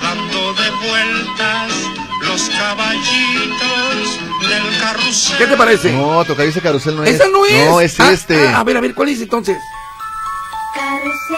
dando 0.03 0.55
de 0.55 0.71
vueltas 0.89 1.73
los 2.29 2.49
caballitos 2.51 4.19
del 4.49 4.79
carrusel. 4.81 5.39
¿Qué 5.39 5.47
te 5.47 5.57
parece? 5.57 5.93
No, 5.93 6.25
tocayo, 6.25 6.51
ese 6.51 6.61
carrusel 6.61 6.97
no 6.97 7.05
es. 7.05 7.15
Esa 7.15 7.29
no 7.29 7.45
es. 7.47 7.53
No, 7.67 7.81
es 7.81 8.01
Ah, 8.01 8.13
este. 8.13 8.49
ah, 8.49 8.61
a 8.61 8.65
ver, 8.65 8.77
a 8.77 8.81
ver, 8.81 8.95
¿cuál 8.95 9.09
es 9.11 9.21
entonces? 9.21 9.57
Carrusel, 10.75 11.37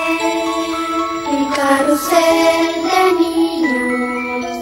el 1.30 1.54
carrusel 1.54 2.74
de 2.84 3.12
niños. 3.20 4.56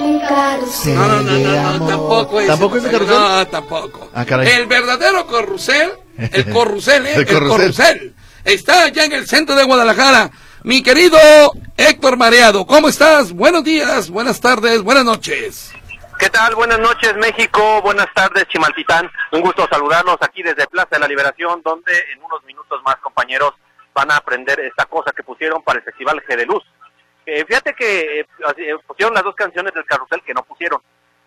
El 0.00 0.20
carrusel. 0.28 0.94
No, 0.94 1.08
no, 1.08 1.22
no, 1.22 1.32
de 1.32 1.44
no, 1.44 1.78
no, 1.78 1.86
tampoco 1.86 2.40
es. 2.40 2.46
¿Tampoco 2.48 2.76
es 2.76 2.84
carrusel? 2.84 3.14
No, 3.18 3.46
tampoco. 3.46 4.10
Ah, 4.14 4.24
caray. 4.24 4.48
El 4.48 4.66
verdadero 4.66 5.26
carrusel, 5.26 5.92
el 6.18 6.44
carrusel, 6.52 7.06
¿eh? 7.06 7.14
El 7.14 7.20
el 7.20 7.26
carrusel. 7.26 7.56
carrusel, 7.58 8.14
está 8.44 8.84
allá 8.84 9.04
en 9.04 9.12
el 9.12 9.26
centro 9.28 9.54
de 9.54 9.64
Guadalajara. 9.64 10.30
Mi 10.66 10.82
querido 10.82 11.16
Héctor 11.76 12.16
Mareado, 12.16 12.66
¿cómo 12.66 12.88
estás? 12.88 13.32
Buenos 13.32 13.62
días, 13.62 14.10
buenas 14.10 14.40
tardes, 14.40 14.82
buenas 14.82 15.04
noches. 15.04 15.72
¿Qué 16.18 16.28
tal? 16.28 16.56
Buenas 16.56 16.80
noches, 16.80 17.14
México. 17.18 17.80
Buenas 17.82 18.08
tardes, 18.12 18.48
Chimaltitán. 18.48 19.08
Un 19.30 19.42
gusto 19.42 19.68
saludarlos 19.70 20.16
aquí 20.22 20.42
desde 20.42 20.66
Plaza 20.66 20.88
de 20.90 20.98
la 20.98 21.06
Liberación, 21.06 21.62
donde 21.62 21.92
en 22.12 22.20
unos 22.20 22.42
minutos 22.42 22.82
más, 22.84 22.96
compañeros, 22.96 23.52
van 23.94 24.10
a 24.10 24.16
aprender 24.16 24.58
esta 24.58 24.86
cosa 24.86 25.12
que 25.12 25.22
pusieron 25.22 25.62
para 25.62 25.78
el 25.78 25.84
Festival 25.84 26.20
G 26.28 26.36
de 26.36 26.46
Luz. 26.46 26.64
Eh, 27.24 27.44
fíjate 27.46 27.72
que 27.72 28.20
eh, 28.22 28.26
eh, 28.56 28.74
pusieron 28.88 29.14
las 29.14 29.22
dos 29.22 29.36
canciones 29.36 29.72
del 29.72 29.84
carrusel 29.84 30.20
que 30.22 30.34
no 30.34 30.42
pusieron. 30.42 30.80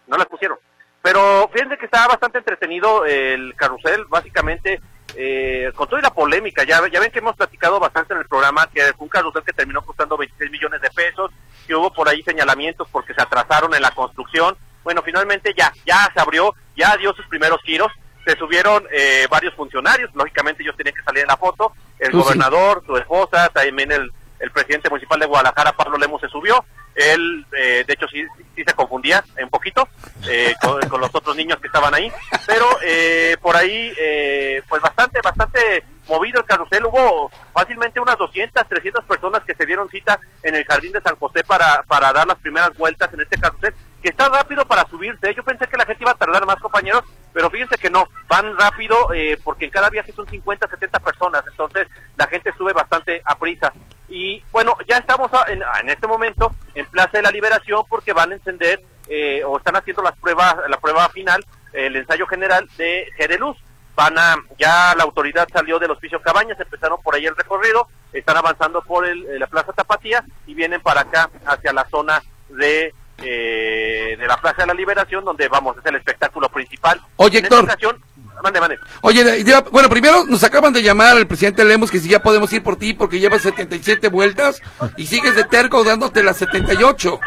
No 0.08 0.17
las 0.17 0.28
pusieron. 0.28 0.58
Pero 1.02 1.49
fíjense 1.54 1.78
que 1.78 1.86
estaba 1.86 2.08
bastante 2.08 2.39
entretenido 2.39 3.06
el 3.06 3.56
carrusel, 3.56 4.04
básicamente, 4.10 4.82
eh, 5.15 5.72
con 5.76 5.88
toda 5.88 6.02
la 6.02 6.13
polémica. 6.13 6.63
Ya, 6.63 6.82
ya 6.91 7.00
ven 7.00 7.12
que 7.12 7.19
hemos 7.19 7.36
platicado 7.36 7.80
bastante 7.80 8.13
en 8.13 8.19
el 8.19 8.28
programa 8.28 8.67
que 8.67 8.82
fue 8.93 9.06
un 9.06 9.10
carrusel 9.10 9.43
que 9.43 9.54
terminó 9.54 9.82
costando 9.82 10.17
26 10.17 10.52
millones 10.52 10.82
de 10.82 10.89
pesos, 10.91 11.32
que 11.67 11.76
hubo 11.76 11.91
por 11.91 12.08
ahí 12.08 12.22
señalamientos 12.24 12.88
porque 12.91 13.13
se 13.13 13.22
atrasaron 13.22 13.74
en 13.74 13.82
la 13.82 13.91
construcción. 13.91 14.58
Bueno, 14.84 15.02
finalmente 15.04 15.54
ya, 15.58 15.72
ya 15.86 16.10
se 16.13 16.19
abrió, 16.19 16.54
ya 16.76 16.95
dio 16.98 17.13
sus 17.13 17.26
primeros 17.28 17.62
giros. 17.63 17.91
Se 18.26 18.36
subieron 18.38 18.86
eh, 18.91 19.28
varios 19.30 19.54
funcionarios, 19.56 20.10
lógicamente 20.13 20.62
ellos 20.62 20.76
tenían 20.76 20.95
que 20.95 21.04
salir 21.04 21.22
en 21.22 21.28
la 21.28 21.38
foto. 21.38 21.74
El 21.98 22.12
Tú 22.12 22.17
sí. 22.17 22.24
gobernador, 22.24 22.84
su 22.86 22.95
esposa, 22.98 23.50
también 23.50 23.91
el, 23.91 24.12
el 24.39 24.52
presidente 24.52 24.89
municipal 24.89 25.19
de 25.19 25.26
Guadalajara, 25.26 25.74
Pablo 25.74 25.98
Lemos, 25.98 26.22
se 26.22 26.28
subió. 26.30 26.63
Él, 26.95 27.45
eh, 27.58 27.84
de 27.88 27.93
hecho, 27.93 28.08
sí, 28.08 28.25
se 28.56 28.73
confundía 28.73 29.23
un 29.41 29.49
poquito 29.49 29.88
eh, 30.28 30.54
con, 30.62 30.82
con 30.89 30.99
los 30.99 31.13
otros 31.13 31.36
niños 31.36 31.60
que 31.60 31.67
estaban 31.67 31.93
ahí. 31.93 32.12
Pero 32.45 32.65
eh, 32.84 33.38
por 33.41 33.56
ahí, 33.56 33.93
eh, 33.97 34.62
pues 34.67 34.82
bastante, 34.82 35.19
bastante 35.21 35.84
movido 36.10 36.39
el 36.39 36.45
carrusel. 36.45 36.86
Hubo 36.86 37.32
fácilmente 37.54 37.99
unas 37.99 38.17
200, 38.17 38.67
300 38.67 39.06
personas 39.06 39.43
que 39.43 39.56
se 39.56 39.65
dieron 39.65 39.89
cita 39.89 40.19
en 40.43 40.56
el 40.56 40.65
Jardín 40.65 40.91
de 40.91 41.02
San 41.02 41.15
José 41.15 41.43
para, 41.43 41.84
para 41.84 42.12
dar 42.12 42.28
las 42.28 42.39
primeras 42.39 42.75
vueltas 42.78 43.13
en 43.13 43.21
este 43.21 43.38
carrusel, 43.38 43.73
que 44.02 44.10
está 44.10 44.28
rápido 44.28 44.65
para 44.65 44.88
subirse. 44.89 45.34
Yo 45.34 45.43
pensé 45.43 45.67
que 45.67 45.78
la 45.78 45.86
gente 45.86 46.04
iba 46.04 46.12
a 46.12 46.15
tardar 46.15 46.45
más, 46.45 46.60
compañeros, 46.60 47.04
pero 47.32 47.49
fíjense 47.49 47.78
que 47.78 47.89
no, 47.89 48.08
van 48.28 48.58
rápido 48.58 49.13
eh, 49.13 49.39
porque 49.43 49.65
en 49.65 49.71
cada 49.71 49.89
viaje 49.89 50.12
son 50.12 50.28
50, 50.28 50.67
70 50.67 50.99
personas, 50.99 51.43
entonces 51.49 51.88
la 52.17 52.28
gente 52.28 52.52
sube 52.58 52.73
bastante 52.73 53.21
a 53.23 53.38
prisa. 53.38 53.71
Y 54.10 54.43
bueno, 54.52 54.76
ya 54.88 54.98
estamos 54.98 55.32
a- 55.34 55.45
en, 55.52 55.62
en 55.82 55.89
este 55.89 56.08
momento 56.08 56.54
en 56.76 56.86
Plaza 56.88 57.12
de 57.17 57.22
la 57.24 57.32
Liberación 57.32 57.84
porque 57.89 58.13
van 58.13 58.32
a 58.32 58.36
encender 58.36 58.82
eh, 59.08 59.43
o 59.45 59.58
están 59.58 59.76
haciendo 59.76 60.02
las 60.04 60.17
pruebas, 60.17 60.56
la 60.67 60.80
prueba 60.80 61.08
final, 61.10 61.43
el 61.74 61.95
ensayo 61.95 62.26
general 62.28 62.67
de 62.78 63.08
G 63.17 63.28
de 63.28 63.38
Luz. 63.38 63.58
Van 63.95 64.17
a, 64.17 64.36
ya 64.58 64.93
la 64.95 65.04
autoridad 65.04 65.48
salió 65.52 65.78
del 65.78 65.91
Hospicio 65.91 66.22
Cabañas, 66.22 66.60
empezaron 66.60 67.02
por 67.02 67.15
ahí 67.15 67.26
el 67.26 67.36
recorrido, 67.36 67.88
están 68.13 68.38
avanzando 68.38 68.82
por 68.82 69.06
el, 69.06 69.26
eh, 69.26 69.38
la 69.39 69.48
Plaza 69.48 69.74
Tapatía 69.74 70.24
y 70.48 70.54
vienen 70.54 70.80
para 70.82 71.02
acá 71.02 71.30
hacia 71.45 71.74
la 71.74 71.86
zona 71.89 72.22
de 72.50 72.93
eh, 73.22 74.15
de 74.17 74.28
la 74.28 74.38
Plaza 74.38 74.62
de 74.62 74.67
la 74.67 74.74
Liberación, 74.74 75.26
donde 75.26 75.50
vamos, 75.50 75.76
es 75.78 75.86
el 75.86 75.95
espectáculo 75.98 76.48
principal. 76.50 77.02
Oye, 77.17 77.39
en 77.39 77.43
esta 77.43 77.56
Héctor. 77.58 77.69
ocasión, 77.69 78.04
mande, 78.43 78.60
mande. 78.60 78.80
Oye, 79.02 79.43
bueno, 79.71 79.89
primero 79.89 80.23
nos 80.25 80.43
acaban 80.43 80.73
de 80.73 80.82
llamar 80.84 81.17
al 81.17 81.28
presidente 81.28 81.63
Lemos 81.65 81.91
que 81.91 81.99
si 81.99 82.10
ya 82.10 82.21
podemos 82.21 82.52
ir 82.54 82.63
por 82.63 82.75
ti 82.78 82.93
porque 82.93 83.19
llevas 83.19 83.41
77 83.41 84.08
vueltas 84.10 84.62
y 84.97 85.06
sigues 85.08 85.36
de 85.36 85.43
terco 85.45 85.84
dándote 85.84 86.23
las 86.23 86.38
78. 86.38 87.19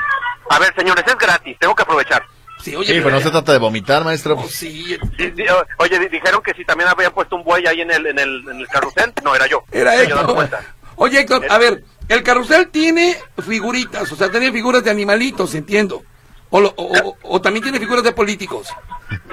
A 0.50 0.58
ver, 0.58 0.74
señores, 0.76 1.04
es 1.06 1.16
gratis, 1.16 1.56
tengo 1.58 1.74
que 1.74 1.82
aprovechar. 1.82 2.22
Sí, 2.62 2.76
oye, 2.76 2.94
Sí, 2.94 3.00
pero 3.00 3.10
no 3.16 3.20
se 3.20 3.30
trata 3.30 3.52
de 3.52 3.58
vomitar, 3.58 4.04
maestro. 4.04 4.36
Oh, 4.38 4.48
sí, 4.48 4.96
o- 5.50 5.82
Oye, 5.82 5.98
di- 5.98 6.08
dijeron 6.08 6.40
que 6.42 6.52
si 6.54 6.64
también 6.64 6.88
habían 6.88 7.12
puesto 7.12 7.34
un 7.34 7.42
buey 7.42 7.66
ahí 7.66 7.80
en 7.80 7.90
el, 7.90 8.06
en 8.06 8.18
el, 8.20 8.44
en 8.48 8.60
el 8.60 8.68
carrusel. 8.68 9.12
No, 9.24 9.34
era 9.34 9.46
yo. 9.48 9.64
era 9.72 10.00
Héctor. 10.00 10.48
Oye, 10.96 11.20
Héctor, 11.20 11.44
a 11.50 11.58
ver, 11.58 11.82
el 12.08 12.22
carrusel 12.22 12.68
tiene 12.68 13.16
figuritas, 13.44 14.12
o 14.12 14.14
sea, 14.16 14.30
tiene 14.30 14.52
figuras 14.52 14.84
de 14.84 14.90
animalitos, 14.90 15.54
entiendo. 15.56 16.04
O, 16.54 16.60
lo- 16.60 16.74
o- 16.76 17.40
también 17.40 17.62
tiene 17.62 17.78
figuras 17.80 18.04
de 18.04 18.12
políticos. 18.12 18.68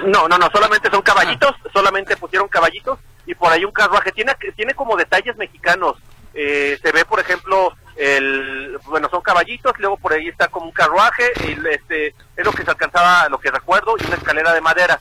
No, 0.06 0.26
no, 0.26 0.38
no, 0.38 0.48
solamente 0.50 0.90
son 0.90 1.02
caballitos, 1.02 1.54
solamente 1.72 2.16
pusieron 2.16 2.48
caballitos 2.48 2.98
y 3.26 3.34
por 3.34 3.52
ahí 3.52 3.64
un 3.64 3.72
carruaje. 3.72 4.10
Tiene, 4.12 4.34
tiene 4.56 4.74
como 4.74 4.96
detalles 4.96 5.36
mexicanos. 5.36 5.96
Eh, 6.32 6.78
se 6.82 6.92
ve, 6.92 7.04
por 7.04 7.20
ejemplo, 7.20 7.76
el, 7.96 8.78
bueno, 8.86 9.08
son 9.10 9.20
caballitos, 9.20 9.74
luego 9.78 9.98
por 9.98 10.14
ahí 10.14 10.28
está 10.28 10.48
como 10.48 10.66
un 10.66 10.72
carruaje, 10.72 11.30
y 11.46 11.52
este, 11.68 12.08
es 12.36 12.44
lo 12.44 12.52
que 12.52 12.64
se 12.64 12.70
alcanzaba, 12.70 13.28
lo 13.28 13.38
que 13.38 13.50
recuerdo, 13.50 13.96
y 13.98 14.06
una 14.06 14.16
escalera 14.16 14.54
de 14.54 14.60
madera. 14.62 14.98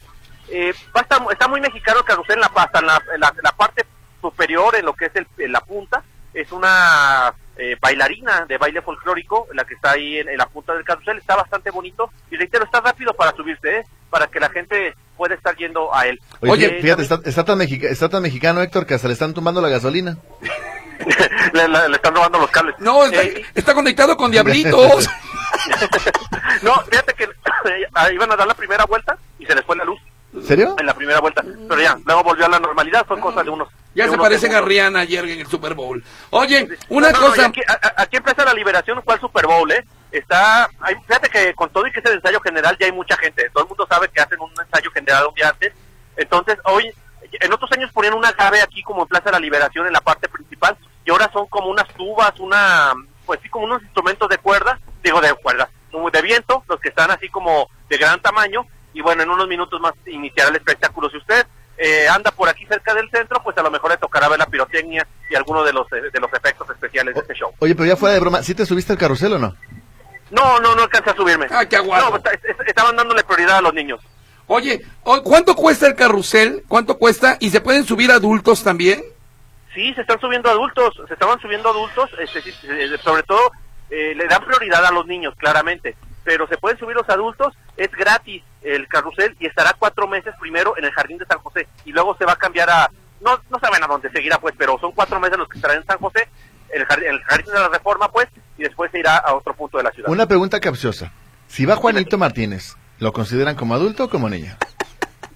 Eh, 0.50 0.74
estar- 0.94 1.22
está 1.32 1.48
muy 1.48 1.62
mexicano 1.62 2.00
el 2.00 2.06
carrusel 2.06 2.36
en 2.36 2.42
la 2.42 2.50
pasta, 2.50 2.80
en 2.80 2.88
la, 2.88 3.02
en 3.14 3.20
la- 3.22 3.30
en 3.30 3.44
la 3.44 3.52
parte 3.54 3.86
superior, 4.22 4.76
en 4.76 4.86
lo 4.86 4.94
que 4.94 5.06
es 5.06 5.16
el, 5.16 5.26
en 5.38 5.52
la 5.54 5.62
punta, 5.62 6.04
es 6.34 6.52
una 6.52 7.34
eh, 7.60 7.76
bailarina 7.80 8.46
de 8.48 8.58
baile 8.58 8.82
folclórico, 8.82 9.48
la 9.54 9.66
que 9.66 9.74
está 9.76 9.92
ahí 9.92 10.18
en, 10.18 10.30
en 10.30 10.38
la 10.38 10.48
punta 10.48 10.74
del 10.74 10.84
carrusel, 10.84 11.18
está 11.18 11.36
bastante 11.36 11.70
bonito, 11.72 12.10
y 12.32 12.38
reitero, 12.38 12.64
está 12.66 12.80
rápido 12.82 13.14
para 13.14 13.36
subirse, 13.36 13.80
¿eh? 13.80 13.86
para 14.10 14.28
que 14.28 14.40
la 14.40 14.50
gente 14.50 14.96
pueda 15.18 15.36
estar 15.36 15.56
yendo 15.58 15.94
a 15.94 16.08
él. 16.08 16.20
Oye, 16.40 16.52
Oye, 16.52 16.78
fí- 16.78 16.82
fíjate, 16.82 17.02
está, 17.04 17.20
está 17.26 17.44
tan 17.46 17.58
mexica- 17.58 17.90
está 17.90 18.10
tan 18.10 18.24
mexicano, 18.24 18.62
Héctor, 18.62 18.86
que 18.86 18.94
hasta 18.96 19.08
le 19.08 19.14
están 19.14 19.34
tumbando 19.34 19.62
la 19.62 19.70
gasolina. 19.70 20.18
le, 21.54 21.68
le- 21.68 21.90
le 21.90 21.96
están 21.96 22.16
robando 22.16 22.40
los 22.40 22.50
cables. 22.50 22.76
No, 22.80 23.04
está, 23.06 23.22
Eh, 23.24 23.46
está 23.54 23.74
conectado 23.74 24.16
con 24.18 24.32
diablitos. 24.32 25.08
no, 26.64 26.74
fíjate 26.90 27.14
que 27.14 27.28
ahí 27.94 28.16
iban 28.16 28.32
a 28.32 28.36
dar 28.36 28.48
la 28.48 28.54
primera 28.54 28.86
vuelta 28.86 29.18
y 29.38 29.46
se 29.46 29.56
les 29.56 29.66
fue 29.66 29.76
la 29.76 29.84
luz 29.84 30.00
¿En 30.34 30.44
serio? 30.44 30.76
en 30.80 30.86
la 30.86 30.94
primera 30.94 31.20
vuelta. 31.20 31.44
Pero 31.68 31.82
ya, 31.82 31.98
luego 32.06 32.24
volvió 32.24 32.46
a 32.46 32.50
la 32.50 32.60
normalidad, 32.60 33.06
son 33.08 33.20
cosas 33.20 33.44
de 33.44 33.50
unos. 33.52 33.68
Ya 33.96 34.06
se 34.06 34.12
unos 34.12 34.22
parece 34.24 34.42
segundos. 34.42 34.62
Garriana 34.62 35.00
ayer 35.02 35.26
en 35.26 35.40
el 35.40 35.48
Super 35.48 35.74
Bowl. 35.74 36.04
Oye, 36.32 36.68
una 36.90 37.12
No, 37.12 37.20
no, 37.22 37.28
cosa... 37.28 37.46
aquí, 37.48 37.62
a- 37.68 37.74
a- 37.88 38.02
aquí 38.04 38.18
empieza 38.18 38.46
la 38.46 38.54
liberación, 38.54 39.02
¿cuál 39.04 39.20
Super 39.20 39.46
Bowl, 39.48 39.72
eh? 39.72 39.84
Está, 40.12 40.70
hay- 40.82 40.96
fíjate 41.08 41.30
que 41.30 41.54
con 41.54 41.70
todo 41.70 41.86
y 41.88 41.92
que 41.92 42.00
es 42.00 42.06
el 42.06 42.14
ensayo 42.14 42.40
general 42.42 42.78
ya 42.80 42.86
hay 42.88 42.92
mucha 42.92 43.16
gente. 43.18 43.50
Todo 43.52 43.64
el 43.64 43.70
mundo 43.70 43.86
sabe 43.90 44.08
que 44.10 44.22
hacen 44.22 44.40
un 44.40 44.52
ensayo 44.64 44.90
general 44.92 45.28
un 45.28 45.34
día 45.36 45.50
antes. 45.50 45.74
Entonces, 46.18 46.58
hoy, 46.66 46.92
en 47.32 47.54
otros 47.54 47.72
años 47.72 47.92
ponían 47.92 48.14
una 48.14 48.32
grave 48.32 48.62
aquí 48.62 48.82
como 48.84 49.04
en 49.04 49.08
Plaza 49.08 49.26
de 49.26 49.32
la 49.34 49.40
Liberación 49.40 49.86
en 49.88 49.94
la 49.94 50.02
parte 50.02 50.28
principal 50.28 50.78
y 51.06 51.12
ahora 51.12 51.30
son 51.32 51.48
como 51.48 51.68
unas 51.70 51.88
tubas, 51.94 52.40
una, 52.40 52.94
pues 53.26 53.40
sí, 53.44 53.50
como 53.50 53.66
unos 53.66 53.82
instrumentos 53.84 54.28
de 54.30 54.38
cuerda, 54.40 54.80
digo 55.04 55.22
de 55.22 55.34
cuerda, 55.36 55.70
de 56.12 56.22
viento, 56.22 56.64
los 56.68 56.80
que 56.80 56.90
están 56.90 57.12
así 57.12 57.30
como 57.30 57.70
de 57.90 57.98
gran 57.98 58.20
tamaño. 58.22 58.66
Y 58.94 59.02
bueno, 59.02 59.22
en 59.24 59.30
unos 59.30 59.48
minutos 59.48 59.80
más 59.80 59.94
iniciará 60.08 60.50
el 60.50 60.56
espectáculo. 60.56 61.10
Si 61.10 61.18
usted 61.18 61.46
eh, 61.80 62.08
anda 62.10 62.30
por 62.32 62.50
aquí 62.50 62.66
cerca 62.66 62.94
del 62.94 63.10
centro, 63.10 63.42
pues 63.44 63.58
a 63.58 63.64
lo 63.64 63.72
mejor 63.72 63.90
le 63.92 63.98
tocará 63.98 64.28
ver 64.28 64.38
la 64.38 64.46
pirotecnia 64.46 65.08
y 65.32 65.36
algunos 65.36 65.66
de 65.66 65.74
los 65.74 65.92
eh, 65.94 66.02
de 66.14 66.20
los 66.20 66.32
efectos 66.34 66.70
especiales 66.70 67.16
de 67.16 67.22
este 67.22 67.34
show. 67.34 67.52
Oye, 67.60 67.74
pero 67.74 67.88
ya 67.88 67.96
fuera 67.96 68.14
de 68.14 68.20
broma, 68.20 68.44
¿sí 68.44 68.54
te 68.54 68.66
subiste 68.66 68.92
al 68.92 69.00
carrusel 69.00 69.34
o 69.34 69.40
no? 69.40 69.56
No, 70.32 70.60
no, 70.60 70.76
no 70.76 70.84
alcancé 70.84 71.10
a 71.10 71.16
subirme. 71.16 71.48
Ah, 71.50 71.66
qué 71.66 71.78
aguado. 71.78 72.10
No, 72.12 72.18
está- 72.18 72.32
es- 72.32 72.68
estaban 72.68 72.96
dándole 72.96 73.24
prioridad 73.24 73.58
a 73.58 73.62
los 73.62 73.74
niños. 73.74 74.00
Oye, 74.48 74.82
o- 75.04 75.24
¿cuánto 75.24 75.56
cuesta 75.56 75.88
el 75.88 75.96
carrusel? 75.96 76.64
¿Cuánto 76.68 76.98
cuesta? 76.98 77.38
¿Y 77.40 77.50
se 77.50 77.62
pueden 77.62 77.84
subir 77.86 78.12
adultos 78.12 78.64
también? 78.64 79.02
Sí, 79.74 79.94
se 79.94 80.02
están 80.02 80.20
subiendo 80.20 80.50
adultos, 80.50 81.00
se 81.08 81.14
estaban 81.14 81.40
subiendo 81.40 81.70
adultos, 81.70 82.10
este, 82.20 82.40
eh, 82.64 82.98
sobre 83.04 83.24
todo 83.24 83.40
eh, 83.92 84.14
le 84.16 84.28
dan 84.28 84.44
prioridad 84.44 84.86
a 84.86 84.92
los 84.92 85.06
niños, 85.08 85.34
claramente, 85.38 85.96
pero 86.24 86.48
se 86.48 86.58
pueden 86.58 86.78
subir 86.78 86.96
los 86.96 87.08
adultos, 87.10 87.54
es 87.78 87.90
gratis 87.92 88.44
el 88.62 88.88
carrusel 88.88 89.36
y 89.40 89.46
estará 89.48 89.76
cuatro 89.78 90.08
meses 90.08 90.34
primero 90.40 90.78
en 90.78 90.86
el 90.86 90.92
Jardín 90.92 91.18
de 91.18 91.26
San 91.26 91.40
José 91.40 91.68
y 91.86 91.92
luego 91.92 92.16
se 92.18 92.26
va 92.26 92.34
a 92.34 92.38
cambiar 92.38 92.70
a, 92.70 92.90
no, 93.22 93.40
no 93.50 93.60
saben 93.60 93.84
a 93.84 93.88
dónde 93.88 94.10
seguirá 94.12 94.38
pues, 94.40 94.56
pero 94.58 94.78
son 94.80 94.92
cuatro 94.92 95.20
meses 95.20 95.38
los 95.38 95.48
que 95.48 95.58
estarán 95.58 95.78
en 95.78 95.86
San 95.86 95.98
José, 95.98 96.28
el 96.70 96.86
jardín, 96.86 97.08
el 97.08 97.24
jardín 97.24 97.54
de 97.54 97.60
la 97.60 97.70
Reforma 97.70 98.10
pues, 98.12 98.28
y 98.58 98.64
después 98.64 98.92
se 98.92 99.00
irá 99.00 99.18
a 99.18 99.34
otro 99.34 99.54
punto 99.54 99.78
de 99.78 99.84
la 99.84 99.92
ciudad. 99.92 100.10
Una 100.10 100.28
pregunta 100.28 100.60
capciosa. 100.60 101.12
Si 101.48 101.66
va 101.66 101.76
Juanito 101.76 102.18
Martínez, 102.18 102.76
¿lo 103.00 103.12
consideran 103.12 103.56
como 103.56 103.74
adulto 103.74 104.06
o 104.06 104.10
como 104.10 104.30
niño? 104.30 104.56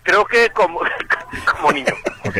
Creo 0.03 0.25
que 0.25 0.49
como, 0.51 0.81
como 1.51 1.71
niño. 1.71 1.93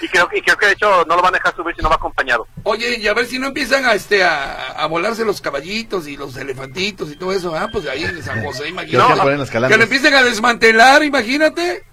Y 0.00 0.08
creo, 0.08 0.28
y 0.32 0.40
creo 0.40 0.56
que 0.56 0.66
de 0.66 0.72
hecho 0.72 1.04
no 1.06 1.16
lo 1.16 1.22
van 1.22 1.34
a 1.34 1.38
dejar 1.38 1.54
subir 1.54 1.74
si 1.74 1.82
no 1.82 1.88
va 1.88 1.96
acompañado. 1.96 2.46
Oye, 2.62 2.98
y 2.98 3.06
a 3.08 3.14
ver 3.14 3.26
si 3.26 3.38
no 3.38 3.48
empiezan 3.48 3.84
a 3.84 3.94
este 3.94 4.24
a, 4.24 4.72
a 4.72 4.86
volarse 4.86 5.24
los 5.24 5.40
caballitos 5.40 6.06
y 6.06 6.16
los 6.16 6.36
elefantitos 6.36 7.10
y 7.10 7.16
todo 7.16 7.32
eso, 7.32 7.54
ah, 7.54 7.68
pues 7.70 7.86
ahí 7.86 8.04
en 8.04 8.22
San 8.22 8.42
José, 8.44 8.68
imagínate. 8.68 9.50
que 9.50 9.76
lo 9.76 9.82
empiecen 9.82 10.14
a 10.14 10.22
desmantelar, 10.22 11.02
imagínate. 11.02 11.84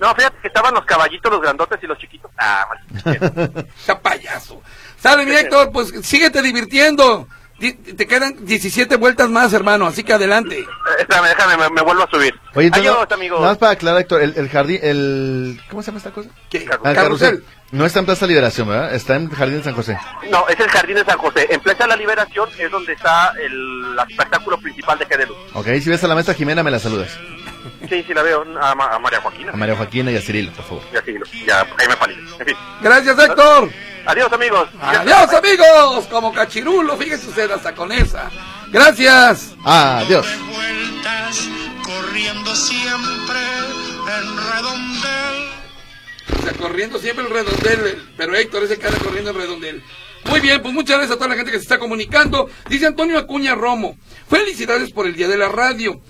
No, 0.00 0.14
fíjate 0.14 0.36
que 0.40 0.48
estaban 0.48 0.74
los 0.74 0.84
caballitos, 0.84 1.30
los 1.30 1.40
grandotes 1.40 1.78
y 1.82 1.86
los 1.86 1.98
chiquitos. 1.98 2.30
Ah, 2.38 2.66
mal. 2.68 3.66
Está 3.78 4.00
payaso. 4.00 4.62
Sale, 4.98 5.26
mi 5.26 5.32
Héctor, 5.32 5.70
pues 5.72 5.92
síguete 6.02 6.40
divirtiendo. 6.42 7.28
Te 7.58 8.06
quedan 8.06 8.36
17 8.46 8.96
vueltas 8.96 9.28
más, 9.30 9.52
hermano, 9.52 9.86
así 9.86 10.04
que 10.04 10.12
adelante. 10.12 10.64
Espérame, 10.98 11.26
déjame, 11.28 11.56
me, 11.56 11.68
me 11.70 11.82
vuelvo 11.82 12.04
a 12.04 12.10
subir. 12.10 12.32
Oye, 12.54 12.68
entonces, 12.68 12.90
Adiós, 12.92 13.30
nada 13.32 13.40
más 13.48 13.58
para 13.58 13.72
aclarar, 13.72 14.00
Héctor, 14.00 14.22
el, 14.22 14.34
el 14.36 14.48
jardín, 14.48 14.78
el... 14.80 15.60
¿Cómo 15.68 15.82
se 15.82 15.86
llama 15.88 15.98
esta 15.98 16.12
cosa? 16.12 16.28
¿Qué? 16.48 16.66
Ah, 16.70 16.90
el 16.90 16.94
Carrusel. 16.94 17.44
No 17.72 17.84
está 17.84 17.98
en 17.98 18.06
Plaza 18.06 18.26
Liberación, 18.26 18.68
¿verdad? 18.68 18.94
Está 18.94 19.16
en 19.16 19.28
Jardín 19.28 19.58
de 19.58 19.64
San 19.64 19.74
José. 19.74 19.98
No, 20.30 20.46
es 20.48 20.58
el 20.58 20.68
Jardín 20.68 20.94
de 20.96 21.04
San 21.04 21.18
José. 21.18 21.46
En 21.50 21.60
Plaza 21.60 21.82
de 21.84 21.88
la 21.88 21.96
Liberación 21.96 22.48
es 22.58 22.70
donde 22.70 22.92
está 22.92 23.32
el, 23.44 23.52
el 23.52 23.98
espectáculo 24.08 24.58
principal 24.58 24.98
de 24.98 25.06
G 25.08 25.18
de 25.18 25.26
Luz. 25.26 25.36
Ok, 25.54 25.66
si 25.82 25.90
ves 25.90 26.02
a 26.04 26.08
la 26.08 26.14
maestra 26.14 26.34
Jimena, 26.34 26.62
me 26.62 26.70
la 26.70 26.78
saludas. 26.78 27.10
Sí, 27.88 28.04
sí, 28.06 28.14
la 28.14 28.22
veo. 28.22 28.42
A, 28.62 28.74
Ma- 28.74 28.86
a 28.94 28.98
María 29.00 29.20
Joaquina. 29.20 29.52
A 29.52 29.56
María 29.56 29.74
Joaquina 29.76 30.10
y 30.12 30.16
a 30.16 30.20
Cirilo, 30.22 30.52
por 30.52 30.64
favor. 30.64 30.82
Ya, 30.94 31.02
sí, 31.04 31.14
ya, 31.46 31.60
ahí 31.76 31.88
me 31.88 31.96
palito. 31.96 32.20
En 32.38 32.46
fin. 32.46 32.56
Gracias, 32.80 33.18
Héctor. 33.18 33.68
Adiós, 34.08 34.32
amigos. 34.32 34.70
Adiós, 34.80 35.34
amigos. 35.34 36.06
Como 36.06 36.32
cachirulo, 36.32 36.96
fíjese 36.96 37.28
usted 37.28 37.50
hasta 37.50 37.74
con 37.74 37.92
esa. 37.92 38.30
Gracias. 38.72 39.54
Adiós. 39.62 40.26
corriendo 40.26 41.82
corriendo 41.84 42.56
siempre 42.56 43.38
en 44.16 44.36
redondel. 44.50 45.50
O 46.38 46.42
sea, 46.42 46.52
corriendo 46.54 46.98
siempre 46.98 47.26
el 47.26 47.30
redondel, 47.30 48.02
pero 48.16 48.34
Héctor 48.34 48.62
es 48.62 48.70
el 48.70 48.78
que 48.78 48.86
anda 48.86 48.98
corriendo 48.98 49.30
el 49.32 49.36
redondel. 49.36 49.84
Muy 50.24 50.40
bien, 50.40 50.62
pues 50.62 50.72
muchas 50.72 50.96
gracias 50.96 51.14
a 51.14 51.18
toda 51.18 51.28
la 51.28 51.36
gente 51.36 51.52
que 51.52 51.58
se 51.58 51.64
está 51.64 51.78
comunicando. 51.78 52.48
Dice 52.70 52.86
Antonio 52.86 53.18
Acuña 53.18 53.56
Romo, 53.56 53.98
felicidades 54.26 54.90
por 54.90 55.06
el 55.06 55.16
Día 55.16 55.28
de 55.28 55.36
la 55.36 55.50
Radio. 55.50 56.00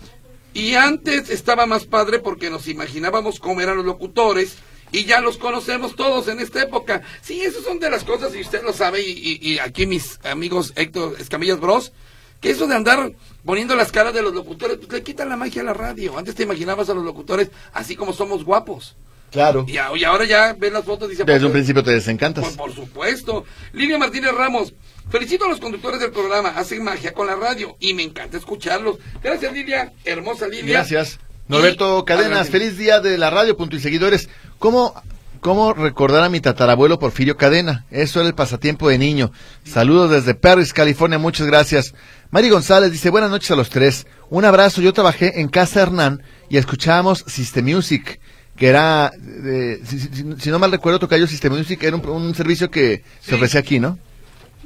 Y 0.55 0.77
antes 0.77 1.31
estaba 1.31 1.67
más 1.67 1.85
padre 1.85 2.21
porque 2.21 2.49
nos 2.49 2.69
imaginábamos 2.69 3.41
cómo 3.41 3.61
eran 3.61 3.77
los 3.77 3.87
locutores 3.87 4.57
y 4.93 5.05
ya 5.05 5.21
los 5.21 5.39
conocemos 5.39 5.95
todos 5.97 6.29
en 6.29 6.41
esta 6.41 6.63
época. 6.63 7.03
Sí, 7.23 7.43
esas 7.43 7.65
son 7.65 7.79
de 7.81 7.91
las 7.91 8.05
cosas 8.05 8.35
y 8.35 8.41
usted 8.41 8.63
lo 8.63 8.73
sabe 8.73 9.01
y, 9.03 9.11
y- 9.11 9.53
y 9.55 9.59
aquí 9.59 9.87
mis 9.87 10.19
amigos 10.25 10.73
Héctor 10.77 11.17
Escamillas 11.19 11.61
Bros, 11.61 11.93
que 12.41 12.51
eso 12.51 12.67
de 12.67 12.75
andar 12.77 13.13
poniendo 13.45 13.75
las 13.75 13.91
caras 13.93 14.15
de 14.15 14.23
los 14.23 14.33
locutores, 14.35 14.77
pues 14.79 14.93
le 14.93 15.03
quitan 15.03 15.29
la 15.29 15.37
magia 15.37 15.63
a 15.63 15.65
la 15.65 15.75
radio. 15.75 16.17
Antes 16.19 16.35
te 16.35 16.43
imaginabas 16.45 16.89
a 16.89 16.95
los 16.95 17.05
locutores 17.05 17.51
así 17.73 17.97
como 17.97 18.13
somos 18.13 18.45
guapos. 18.45 18.97
Claro. 19.31 19.67
Y, 19.69 19.73
y 19.73 20.05
ahora 20.05 20.25
ya 20.25 20.55
ves 20.59 20.73
las 20.73 20.85
fotos 20.85 21.09
y 21.09 21.11
dice... 21.11 21.25
Desde 21.25 21.45
un 21.45 21.53
pues, 21.53 21.61
principio 21.61 21.83
te 21.85 21.91
desencantas. 21.91 22.45
por, 22.47 22.57
por 22.57 22.75
supuesto. 22.75 23.45
Lilia 23.75 23.99
Martínez 23.99 24.33
Ramos, 24.33 24.73
felicito 25.11 25.45
a 25.45 25.49
los 25.49 25.61
conductores 25.61 26.01
del 26.01 26.13
programa, 26.13 26.49
hacen 26.51 26.83
magia 26.83 27.13
con 27.13 27.27
la 27.27 27.37
radio 27.37 27.77
y 27.79 27.93
me 27.93 28.05
encanta 28.05 28.39
escucharlos. 28.39 28.97
Gracias 29.23 29.53
Lilia, 29.53 29.93
hermosa 30.07 30.49
Lilia. 30.49 30.73
Gracias. 30.75 31.19
Norberto 31.49 32.01
Y- 32.01 32.05
Cadenas, 32.05 32.51
feliz 32.51 32.77
día 32.77 33.01
de 33.01 33.19
la 33.19 33.31
radio, 33.31 33.57
punto 33.57 33.77
y 33.77 33.81
seguidores. 33.81 34.29
¿Cómo, 34.59 34.95
¿Cómo 35.41 35.73
recordar 35.73 36.25
a 36.25 36.29
mi 36.29 36.41
tatarabuelo 36.41 36.99
Porfirio 36.99 37.37
Cadena? 37.37 37.85
Eso 37.91 38.21
era 38.21 38.29
el 38.29 38.35
pasatiempo 38.35 38.89
de 38.89 38.99
niño. 38.99 39.33
Saludos 39.65 40.11
desde 40.11 40.35
Paris, 40.35 40.73
California, 40.73 41.19
muchas 41.19 41.47
gracias. 41.47 41.95
Mari 42.31 42.51
González 42.51 42.91
dice, 42.93 43.11
buenas 43.11 43.31
noches 43.31 43.51
a 43.51 43.57
los 43.57 43.71
tres. 43.71 44.07
Un 44.31 44.45
abrazo, 44.45 44.81
yo 44.83 44.93
trabajé 44.93 45.41
en 45.41 45.49
Casa 45.49 45.81
Hernán 45.83 46.23
y 46.51 46.57
escuchábamos 46.57 47.25
System 47.27 47.65
Music, 47.67 48.21
que 48.57 48.67
era, 48.67 49.13
de- 49.17 49.81
si, 49.87 50.01
si- 50.01 50.09
si- 50.09 50.25
si 50.41 50.51
no 50.51 50.59
mal 50.59 50.73
recuerdo, 50.73 50.99
Tocayo 50.99 51.27
System 51.29 51.53
Music 51.57 51.83
era 51.85 51.97
un, 51.97 52.07
un 52.07 52.35
servicio 52.35 52.71
que 52.71 53.05
se 53.23 53.37
ofrecía 53.37 53.61
aquí, 53.61 53.79
¿no? 53.79 53.97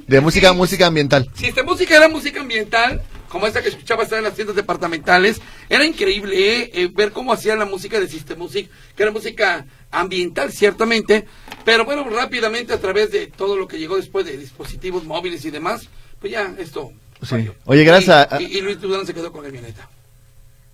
De 0.08 0.20
música, 0.20 0.50
Sí. 0.50 0.56
música 0.56 0.86
ambiental. 0.86 1.30
Si 1.34 1.46
esta 1.46 1.62
música 1.62 1.94
era 1.96 2.08
música 2.08 2.40
ambiental, 2.40 3.02
como 3.32 3.46
esta 3.46 3.62
que 3.62 3.70
escuchaba 3.70 4.02
estar 4.04 4.18
en 4.18 4.24
las 4.24 4.34
tiendas 4.34 4.54
departamentales, 4.54 5.40
era 5.68 5.84
increíble 5.86 6.36
¿eh? 6.60 6.70
Eh, 6.74 6.90
ver 6.94 7.10
cómo 7.12 7.32
hacían 7.32 7.58
la 7.58 7.64
música 7.64 7.98
de 7.98 8.06
System 8.06 8.38
Music, 8.38 8.70
que 8.94 9.02
era 9.02 9.10
música 9.10 9.66
ambiental 9.90 10.52
ciertamente, 10.52 11.26
pero 11.64 11.84
bueno, 11.86 12.08
rápidamente 12.08 12.72
a 12.74 12.80
través 12.80 13.10
de 13.10 13.26
todo 13.28 13.56
lo 13.56 13.66
que 13.66 13.78
llegó 13.78 13.96
después 13.96 14.26
de 14.26 14.36
dispositivos 14.36 15.04
móviles 15.04 15.44
y 15.46 15.50
demás, 15.50 15.88
pues 16.20 16.32
ya 16.32 16.54
esto... 16.58 16.92
Sí. 17.22 17.50
Oye, 17.64 17.84
gracias 17.84 18.30
a- 18.32 18.40
y 18.42 18.60
Luis 18.60 18.80
Durán 18.80 19.06
se 19.06 19.14
quedó 19.14 19.32
con 19.32 19.42
la 19.42 19.48
camioneta. 19.48 19.88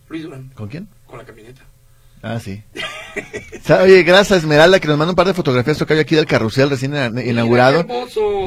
Luis 0.08 0.22
Durán, 0.24 0.48
¿Con 0.54 0.68
quién? 0.68 0.88
con 1.06 1.18
la 1.18 1.24
camioneta. 1.24 1.62
Ah, 2.22 2.38
sí. 2.42 2.62
Oye, 3.82 4.02
gracias 4.02 4.32
a 4.32 4.36
Esmeralda 4.36 4.80
que 4.80 4.88
nos 4.88 4.96
manda 4.96 5.10
un 5.12 5.16
par 5.16 5.26
de 5.26 5.34
fotografías 5.34 5.76
tocayo 5.76 6.00
aquí 6.00 6.14
del 6.16 6.26
carrusel 6.26 6.70
recién 6.70 6.92
ina- 6.94 7.22
inaugurado. 7.22 7.84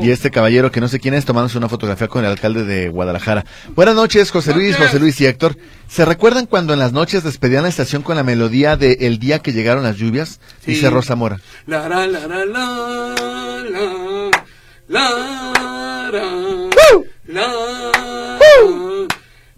Y 0.02 0.10
este 0.10 0.32
caballero 0.32 0.72
que 0.72 0.82
no 0.82 0.88
sé 0.88 1.00
quién 1.00 1.14
es 1.14 1.26
tomándose 1.26 1.58
una 1.58 1.70
fotografía 1.70 2.08
con 2.08 2.26
el 2.26 2.32
alcalde 2.32 2.64
de 2.66 2.90
Guadalajara. 2.90 3.46
Buenas 3.76 3.96
noches, 3.96 4.32
José 4.32 4.54
Luis. 4.54 4.76
José 4.78 5.00
Luis 5.00 5.20
y 5.22 5.26
Héctor. 5.26 5.58
¿Se 5.88 6.06
recuerdan 6.06 6.46
cuando 6.48 6.74
en 6.74 6.80
las 6.80 6.92
noches 6.94 7.24
despedían 7.24 7.64
la 7.64 7.70
estación 7.70 8.02
con 8.02 8.16
la 8.16 8.24
melodía 8.24 8.78
de 8.78 8.98
El 9.02 9.20
día 9.20 9.40
que 9.40 9.54
llegaron 9.54 9.84
las 9.84 9.98
lluvias? 9.98 10.40
Sí. 10.66 10.72
Dice 10.74 10.90
Rosa 10.90 11.16
Mora. 11.16 11.40
La, 11.68 11.88
la, 11.88 12.08
la, 12.08 12.28
la, 12.28 12.46
la, 12.46 13.16
la, 13.70 14.32
la, 14.90 15.12
la, 16.10 16.12
la, 16.12 16.70
la, 17.28 17.52
la, 17.62 18.91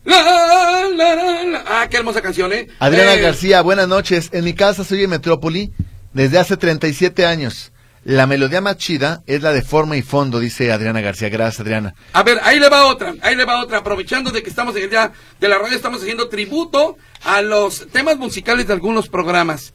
la, 0.06 0.90
la. 0.96 1.64
Ah, 1.68 1.88
qué 1.90 1.98
hermosa 1.98 2.22
canción, 2.22 2.52
¿eh? 2.54 2.68
Adriana 2.80 3.14
Eh, 3.16 3.22
García, 3.22 3.62
buenas 3.62 3.88
noches. 3.88 4.30
En 4.34 4.44
mi 4.44 4.54
casa 4.54 4.84
soy 4.84 5.00
de 5.00 5.08
Metrópoli 5.08 5.72
desde 6.14 6.40
hace 6.40 6.58
37 6.58 7.26
años. 7.26 7.72
La 8.06 8.28
melodía 8.28 8.60
más 8.60 8.76
chida 8.78 9.24
es 9.28 9.42
la 9.42 9.54
de 9.54 9.62
forma 9.62 9.96
y 9.96 10.02
fondo, 10.02 10.40
dice 10.42 10.74
Adriana 10.74 11.00
García. 11.00 11.30
Gracias, 11.30 11.62
Adriana. 11.62 11.96
A 12.12 12.22
ver, 12.24 12.38
ahí 12.44 12.60
le 12.60 12.68
va 12.68 12.86
otra, 12.88 13.14
ahí 13.22 13.36
le 13.36 13.46
va 13.46 13.62
otra. 13.64 13.78
Aprovechando 13.78 14.30
de 14.32 14.44
que 14.44 14.50
estamos 14.50 14.76
en 14.76 14.84
el 14.84 14.90
día 14.90 15.14
de 15.40 15.48
la 15.48 15.58
radio, 15.58 15.76
estamos 15.76 16.02
haciendo 16.02 16.28
tributo 16.28 16.98
a 17.24 17.42
los 17.42 17.88
temas 17.92 18.18
musicales 18.18 18.68
de 18.68 18.74
algunos 18.74 19.08
programas. 19.08 19.74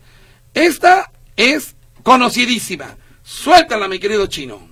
Esta 0.53 1.11
es 1.37 1.75
conocidísima. 2.03 2.97
Suéltala, 3.23 3.89
mi 3.89 3.99
querido 3.99 4.27
chino. 4.27 4.69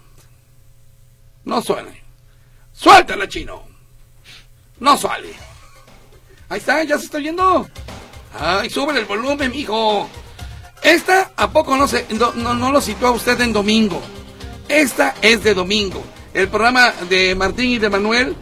No 1.44 1.62
suene. 1.62 2.02
Suéltala, 2.74 3.26
chino. 3.26 3.62
No 4.80 4.98
sale. 4.98 5.45
Ahí 6.48 6.58
está, 6.58 6.82
ya 6.84 6.98
se 6.98 7.06
está 7.06 7.18
viendo. 7.18 7.68
Ay, 8.38 8.70
sube 8.70 8.98
el 8.98 9.04
volumen, 9.04 9.50
mijo. 9.50 10.08
Esta, 10.82 11.32
¿a 11.36 11.50
poco 11.50 11.76
no, 11.76 11.88
se, 11.88 12.06
no, 12.10 12.32
no, 12.34 12.54
no 12.54 12.70
lo 12.70 12.80
sitúa 12.80 13.10
usted 13.10 13.40
en 13.40 13.52
domingo? 13.52 14.00
Esta 14.68 15.14
es 15.22 15.42
de 15.42 15.54
domingo. 15.54 16.02
El 16.34 16.48
programa 16.48 16.92
de 17.08 17.34
Martín 17.34 17.70
y 17.70 17.78
de 17.78 17.88
Manuel, 17.88 18.36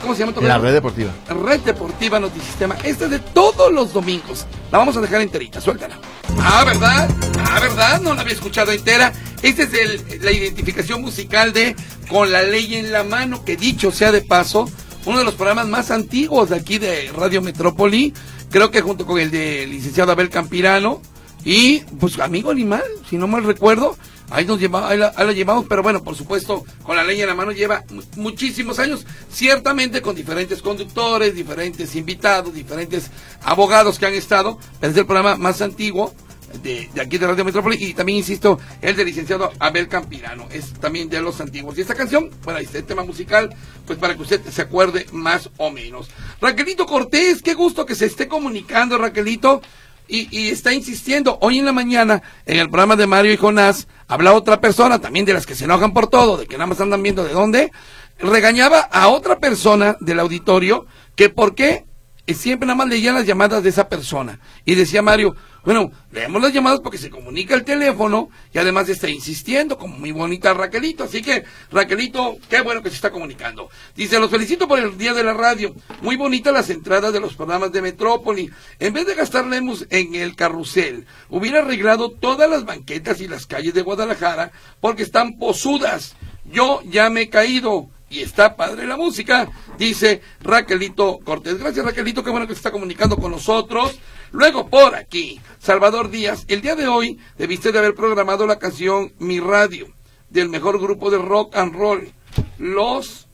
¿cómo 0.00 0.14
se 0.14 0.24
llama? 0.24 0.40
La 0.40 0.58
red 0.58 0.72
deportiva. 0.72 1.12
Red 1.28 1.60
Deportiva 1.60 2.18
Notisistema. 2.18 2.74
Esta 2.82 3.04
es 3.04 3.10
de 3.10 3.18
todos 3.18 3.70
los 3.72 3.92
domingos. 3.92 4.46
La 4.72 4.78
vamos 4.78 4.96
a 4.96 5.00
dejar 5.00 5.20
enterita, 5.20 5.60
suéltala. 5.60 5.98
Ah, 6.40 6.64
¿verdad? 6.64 7.08
Ah, 7.50 7.60
¿verdad? 7.60 8.00
No 8.00 8.14
la 8.14 8.22
había 8.22 8.32
escuchado 8.34 8.72
entera. 8.72 9.12
Esta 9.42 9.64
es 9.64 9.74
el- 9.74 10.20
la 10.22 10.32
identificación 10.32 11.02
musical 11.02 11.52
de 11.52 11.76
Con 12.08 12.30
la 12.32 12.42
ley 12.42 12.74
en 12.76 12.92
la 12.92 13.02
mano, 13.02 13.44
que 13.46 13.56
dicho 13.56 13.90
sea 13.90 14.12
de 14.12 14.20
paso, 14.20 14.70
uno 15.06 15.18
de 15.18 15.24
los 15.24 15.34
programas 15.34 15.68
más 15.68 15.90
antiguos 15.90 16.50
de 16.50 16.56
aquí 16.56 16.78
de 16.78 17.10
Radio 17.16 17.42
Metrópoli. 17.42 18.12
Creo 18.50 18.70
que 18.70 18.80
junto 18.80 19.06
con 19.06 19.18
el 19.18 19.30
de 19.30 19.66
licenciado 19.66 20.12
Abel 20.12 20.30
Campirano. 20.30 21.00
Y, 21.44 21.80
pues, 22.00 22.18
amigo 22.20 22.50
animal, 22.50 22.82
si 23.10 23.16
no 23.18 23.26
mal 23.26 23.44
recuerdo. 23.44 23.96
Ahí 24.30 24.46
nos 24.46 24.58
lleva, 24.58 24.88
ahí 24.88 24.96
la, 24.96 25.12
llevamos, 25.32 25.66
pero 25.68 25.82
bueno, 25.82 26.02
por 26.02 26.16
supuesto, 26.16 26.64
con 26.82 26.96
la 26.96 27.04
ley 27.04 27.20
en 27.20 27.28
la 27.28 27.34
mano 27.34 27.52
lleva 27.52 27.84
mu- 27.90 28.02
muchísimos 28.16 28.78
años, 28.78 29.04
ciertamente 29.30 30.00
con 30.00 30.16
diferentes 30.16 30.62
conductores, 30.62 31.34
diferentes 31.34 31.94
invitados, 31.94 32.54
diferentes 32.54 33.10
abogados 33.42 33.98
que 33.98 34.06
han 34.06 34.14
estado, 34.14 34.58
pero 34.80 34.92
es 34.92 34.98
el 34.98 35.04
programa 35.04 35.36
más 35.36 35.60
antiguo 35.60 36.14
de, 36.62 36.88
aquí 37.00 37.18
de 37.18 37.26
Radio 37.26 37.44
Metrópoli 37.44 37.76
y 37.78 37.94
también, 37.94 38.18
insisto, 38.18 38.58
el 38.80 38.96
del 38.96 39.06
licenciado 39.06 39.52
Abel 39.58 39.88
Campirano, 39.88 40.48
es 40.50 40.72
también 40.74 41.08
de 41.08 41.20
los 41.20 41.40
antiguos. 41.40 41.76
Y 41.76 41.80
esta 41.80 41.94
canción, 41.94 42.30
bueno, 42.42 42.58
el 42.60 42.84
tema 42.84 43.04
musical, 43.04 43.54
pues 43.86 43.98
para 43.98 44.14
que 44.14 44.22
usted 44.22 44.40
se 44.50 44.62
acuerde 44.62 45.06
más 45.12 45.50
o 45.56 45.70
menos. 45.70 46.08
Raquelito 46.40 46.86
Cortés, 46.86 47.42
qué 47.42 47.54
gusto 47.54 47.86
que 47.86 47.94
se 47.94 48.06
esté 48.06 48.28
comunicando, 48.28 48.98
Raquelito. 48.98 49.62
Y, 50.06 50.48
está 50.50 50.74
insistiendo, 50.74 51.38
hoy 51.40 51.58
en 51.58 51.64
la 51.64 51.72
mañana, 51.72 52.22
en 52.44 52.58
el 52.58 52.68
programa 52.68 52.94
de 52.94 53.06
Mario 53.06 53.32
y 53.32 53.38
Jonás, 53.38 53.88
habla 54.06 54.34
otra 54.34 54.60
persona, 54.60 55.00
también 55.00 55.24
de 55.24 55.32
las 55.32 55.46
que 55.46 55.54
se 55.54 55.64
enojan 55.64 55.94
por 55.94 56.08
todo, 56.08 56.36
de 56.36 56.46
que 56.46 56.58
nada 56.58 56.66
más 56.66 56.80
andan 56.82 57.02
viendo 57.02 57.24
de 57.24 57.32
dónde, 57.32 57.72
regañaba 58.18 58.80
a 58.80 59.08
otra 59.08 59.38
persona 59.38 59.96
del 60.00 60.20
auditorio 60.20 60.86
que 61.16 61.30
por 61.30 61.54
qué 61.54 61.86
eh, 62.26 62.34
siempre 62.34 62.66
nada 62.66 62.76
más 62.76 62.88
leían 62.88 63.14
las 63.14 63.26
llamadas 63.26 63.62
de 63.62 63.70
esa 63.70 63.88
persona. 63.88 64.40
Y 64.64 64.74
decía 64.74 65.02
Mario, 65.02 65.36
bueno, 65.64 65.90
leemos 66.12 66.42
las 66.42 66.52
llamadas 66.52 66.80
porque 66.80 66.98
se 66.98 67.08
comunica 67.08 67.54
el 67.54 67.64
teléfono 67.64 68.28
y 68.52 68.58
además 68.58 68.88
está 68.88 69.08
insistiendo, 69.08 69.78
como 69.78 69.96
muy 69.96 70.12
bonita 70.12 70.52
Raquelito. 70.52 71.04
Así 71.04 71.22
que, 71.22 71.44
Raquelito, 71.70 72.36
qué 72.50 72.60
bueno 72.60 72.82
que 72.82 72.90
se 72.90 72.96
está 72.96 73.10
comunicando. 73.10 73.70
Dice, 73.96 74.20
los 74.20 74.30
felicito 74.30 74.68
por 74.68 74.78
el 74.78 74.98
día 74.98 75.14
de 75.14 75.24
la 75.24 75.32
radio. 75.32 75.74
Muy 76.02 76.16
bonitas 76.16 76.52
las 76.52 76.68
entradas 76.68 77.12
de 77.12 77.20
los 77.20 77.34
programas 77.34 77.72
de 77.72 77.80
Metrópoli. 77.80 78.50
En 78.78 78.92
vez 78.92 79.06
de 79.06 79.14
gastarles 79.14 79.86
en 79.90 80.14
el 80.14 80.36
carrusel, 80.36 81.06
hubiera 81.30 81.60
arreglado 81.60 82.10
todas 82.10 82.50
las 82.50 82.64
banquetas 82.64 83.20
y 83.20 83.28
las 83.28 83.46
calles 83.46 83.72
de 83.72 83.82
Guadalajara 83.82 84.52
porque 84.80 85.02
están 85.02 85.38
posudas. 85.38 86.14
Yo 86.44 86.82
ya 86.84 87.08
me 87.08 87.22
he 87.22 87.28
caído 87.30 87.88
y 88.10 88.20
está 88.20 88.54
padre 88.54 88.86
la 88.86 88.96
música, 88.96 89.48
dice 89.78 90.22
Raquelito 90.40 91.18
Cortés. 91.24 91.58
Gracias 91.58 91.84
Raquelito, 91.84 92.22
qué 92.22 92.30
bueno 92.30 92.46
que 92.46 92.52
se 92.54 92.58
está 92.58 92.70
comunicando 92.70 93.16
con 93.16 93.30
nosotros. 93.30 93.98
Luego 94.34 94.68
por 94.68 94.96
aquí, 94.96 95.40
Salvador 95.60 96.10
Díaz, 96.10 96.44
el 96.48 96.60
día 96.60 96.74
de 96.74 96.88
hoy 96.88 97.20
debiste 97.38 97.70
de 97.70 97.78
haber 97.78 97.94
programado 97.94 98.48
la 98.48 98.58
canción 98.58 99.12
Mi 99.20 99.38
Radio, 99.38 99.86
del 100.28 100.48
mejor 100.48 100.80
grupo 100.80 101.08
de 101.08 101.18
rock 101.18 101.54
and 101.54 101.72
roll, 101.72 102.12
los 102.58 103.28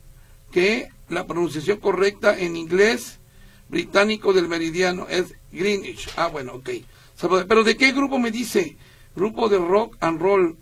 que 0.52 0.90
la 1.08 1.26
pronunciación 1.26 1.78
correcta 1.78 2.38
en 2.38 2.54
inglés 2.54 3.18
británico 3.70 4.34
del 4.34 4.46
meridiano 4.46 5.06
es 5.08 5.32
Greenwich. 5.50 6.10
Ah, 6.16 6.26
bueno, 6.26 6.56
ok. 6.56 6.68
Salvador, 7.14 7.46
Pero 7.46 7.64
¿de 7.64 7.78
qué 7.78 7.92
grupo 7.92 8.18
me 8.18 8.30
dice? 8.30 8.76
Grupo 9.16 9.48
de 9.48 9.56
rock 9.56 9.96
and 10.00 10.20
roll. 10.20 10.58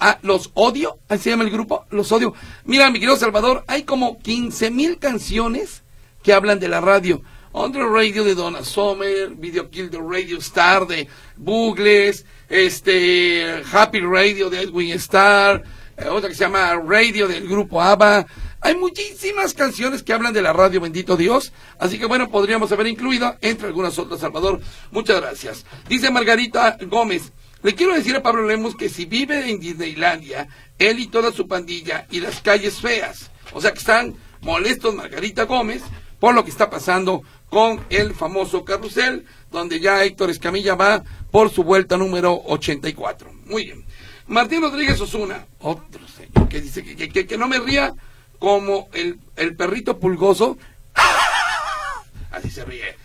Ah, 0.00 0.18
los 0.20 0.50
odio, 0.52 0.98
así 1.08 1.24
se 1.24 1.30
llama 1.30 1.44
el 1.44 1.50
grupo, 1.50 1.86
los 1.88 2.12
odio. 2.12 2.34
Mira, 2.66 2.90
mi 2.90 3.00
querido 3.00 3.16
Salvador, 3.16 3.64
hay 3.68 3.84
como 3.84 4.18
15 4.18 4.70
mil 4.70 4.98
canciones 4.98 5.82
que 6.22 6.34
hablan 6.34 6.60
de 6.60 6.68
la 6.68 6.82
radio. 6.82 7.22
On 7.54 7.70
Radio 7.74 8.24
de 8.24 8.34
Donna 8.34 8.64
Summer, 8.64 9.28
Video 9.36 9.68
Kill 9.68 9.90
the 9.90 9.98
Radio 10.00 10.38
Star 10.38 10.86
de 10.86 11.06
Bugles, 11.36 12.24
este, 12.48 13.62
Happy 13.70 14.00
Radio 14.00 14.48
de 14.48 14.62
Edwin 14.62 14.92
Starr, 14.92 15.62
eh, 15.98 16.08
otra 16.08 16.30
que 16.30 16.34
se 16.34 16.44
llama 16.44 16.74
Radio 16.76 17.28
del 17.28 17.46
grupo 17.46 17.82
ABBA, 17.82 18.26
Hay 18.62 18.74
muchísimas 18.74 19.52
canciones 19.52 20.02
que 20.02 20.14
hablan 20.14 20.32
de 20.32 20.40
la 20.40 20.54
radio, 20.54 20.80
bendito 20.80 21.14
Dios. 21.14 21.52
Así 21.78 21.98
que 21.98 22.06
bueno, 22.06 22.30
podríamos 22.30 22.72
haber 22.72 22.86
incluido 22.86 23.36
entre 23.42 23.66
algunas 23.66 23.98
otras, 23.98 24.20
Salvador. 24.20 24.60
Muchas 24.90 25.20
gracias. 25.20 25.66
Dice 25.88 26.10
Margarita 26.10 26.78
Gómez. 26.86 27.32
Le 27.62 27.74
quiero 27.74 27.94
decir 27.94 28.16
a 28.16 28.22
Pablo 28.22 28.46
Lemos 28.46 28.76
que 28.76 28.88
si 28.88 29.04
vive 29.04 29.50
en 29.50 29.60
Disneylandia, 29.60 30.48
él 30.78 31.00
y 31.00 31.08
toda 31.08 31.32
su 31.32 31.46
pandilla 31.46 32.06
y 32.10 32.20
las 32.20 32.40
calles 32.40 32.80
feas, 32.80 33.30
o 33.52 33.60
sea 33.60 33.72
que 33.72 33.78
están 33.78 34.14
molestos 34.40 34.94
Margarita 34.94 35.44
Gómez 35.44 35.82
por 36.22 36.36
lo 36.36 36.44
que 36.44 36.50
está 36.50 36.70
pasando 36.70 37.24
con 37.52 37.84
el 37.90 38.14
famoso 38.14 38.64
carrusel, 38.64 39.26
donde 39.50 39.78
ya 39.78 40.02
Héctor 40.02 40.30
Escamilla 40.30 40.74
va 40.74 41.02
por 41.30 41.50
su 41.50 41.62
vuelta 41.64 41.98
número 41.98 42.32
84. 42.46 43.30
Muy 43.44 43.66
bien. 43.66 43.84
Martín 44.26 44.62
Rodríguez 44.62 44.98
Osuna, 45.02 45.44
otro 45.58 46.00
señor 46.08 46.48
que 46.48 46.62
dice 46.62 46.82
que, 46.82 47.10
que- 47.10 47.26
que 47.26 47.36
no 47.36 47.48
me 47.48 47.58
ría 47.58 47.92
como 48.38 48.88
el, 48.94 49.18
el 49.36 49.54
perrito 49.54 50.00
pulgoso. 50.00 50.56
Así 52.30 52.50
se 52.50 52.64
ríe. 52.64 52.96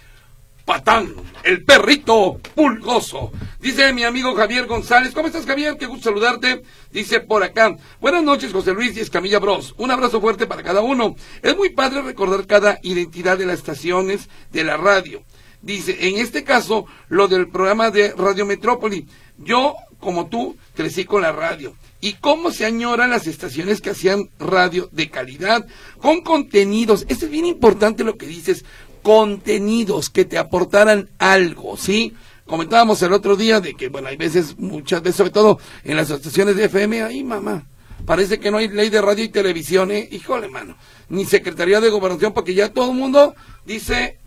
Patán, 0.68 1.16
el 1.46 1.64
perrito 1.64 2.42
pulgoso. 2.54 3.32
Dice 3.62 3.94
mi 3.94 4.04
amigo 4.04 4.36
Javier 4.36 4.66
González. 4.68 5.14
¿Cómo 5.14 5.28
estás, 5.28 5.46
Javier? 5.46 5.78
Qué 5.78 5.86
gusto 5.86 6.10
saludarte. 6.10 6.62
Dice 6.92 7.22
por 7.22 7.42
acá. 7.42 7.78
Buenas 8.02 8.22
noches, 8.22 8.52
José 8.52 8.74
Luis 8.74 8.98
y 8.98 9.00
Escamilla 9.00 9.40
Bros. 9.40 9.76
Un 9.78 9.92
abrazo 9.92 10.20
fuerte 10.20 10.46
para 10.46 10.64
cada 10.64 10.82
uno. 10.82 11.16
Es 11.42 11.56
muy 11.56 11.70
padre 11.70 12.02
recordar 12.02 12.46
cada 12.48 12.80
identidad 12.84 13.38
de 13.38 13.46
las 13.46 13.60
estaciones 13.60 14.28
de 14.52 14.66
la 14.66 14.76
radio. 14.76 15.24
Dice, 15.62 16.10
en 16.10 16.18
este 16.18 16.44
caso, 16.44 16.86
lo 17.08 17.30
del 17.30 17.48
programa 17.48 17.90
de 17.90 18.12
Radio 18.12 18.46
Metrópoli. 18.46 19.08
Yo, 19.38 19.74
como 20.02 20.28
tú, 20.28 20.58
crecí 20.76 21.06
con 21.06 21.22
la 21.22 21.32
radio. 21.32 21.76
Y 22.02 22.14
cómo 22.14 22.52
se 22.52 22.66
añoran 22.66 23.10
las 23.10 23.26
estaciones 23.26 23.82
que 23.82 23.92
hacían 23.92 24.30
radio 24.38 24.90
de 24.92 25.10
calidad, 25.10 25.66
con 26.00 26.22
contenidos. 26.22 27.06
Esto 27.08 27.26
es 27.26 27.32
bien 27.32 27.46
importante 27.46 28.04
lo 28.04 28.18
que 28.18 28.28
dices, 28.28 28.66
contenidos 29.08 30.10
que 30.10 30.26
te 30.26 30.38
aportaran 30.38 31.10
algo, 31.18 31.78
¿sí? 31.78 32.14
Comentábamos 32.46 33.02
el 33.04 33.14
otro 33.14 33.38
día 33.38 33.62
de 33.62 33.74
que, 33.74 33.88
bueno, 33.88 34.10
hay 34.10 34.18
veces, 34.18 34.60
muchas 34.60 35.02
veces, 35.02 35.16
sobre 35.16 35.30
todo 35.30 35.60
en 35.86 35.96
las 35.96 36.10
estaciones 36.10 36.58
de 36.58 36.66
FM, 36.66 37.04
ahí 37.04 37.24
mamá, 37.24 37.66
parece 38.06 38.38
que 38.38 38.52
no 38.52 38.58
hay 38.58 38.68
ley 38.68 38.90
de 38.90 39.02
radio 39.02 39.24
y 39.24 39.30
televisión, 39.30 39.92
¿eh? 39.92 40.10
Híjole, 40.12 40.50
mano, 40.50 40.76
ni 41.08 41.24
Secretaría 41.24 41.80
de 41.80 41.90
Gobernación, 41.90 42.34
porque 42.34 42.54
ya 42.54 42.74
todo 42.74 42.92
el 42.92 42.98
mundo 42.98 43.34
dice 43.66 44.20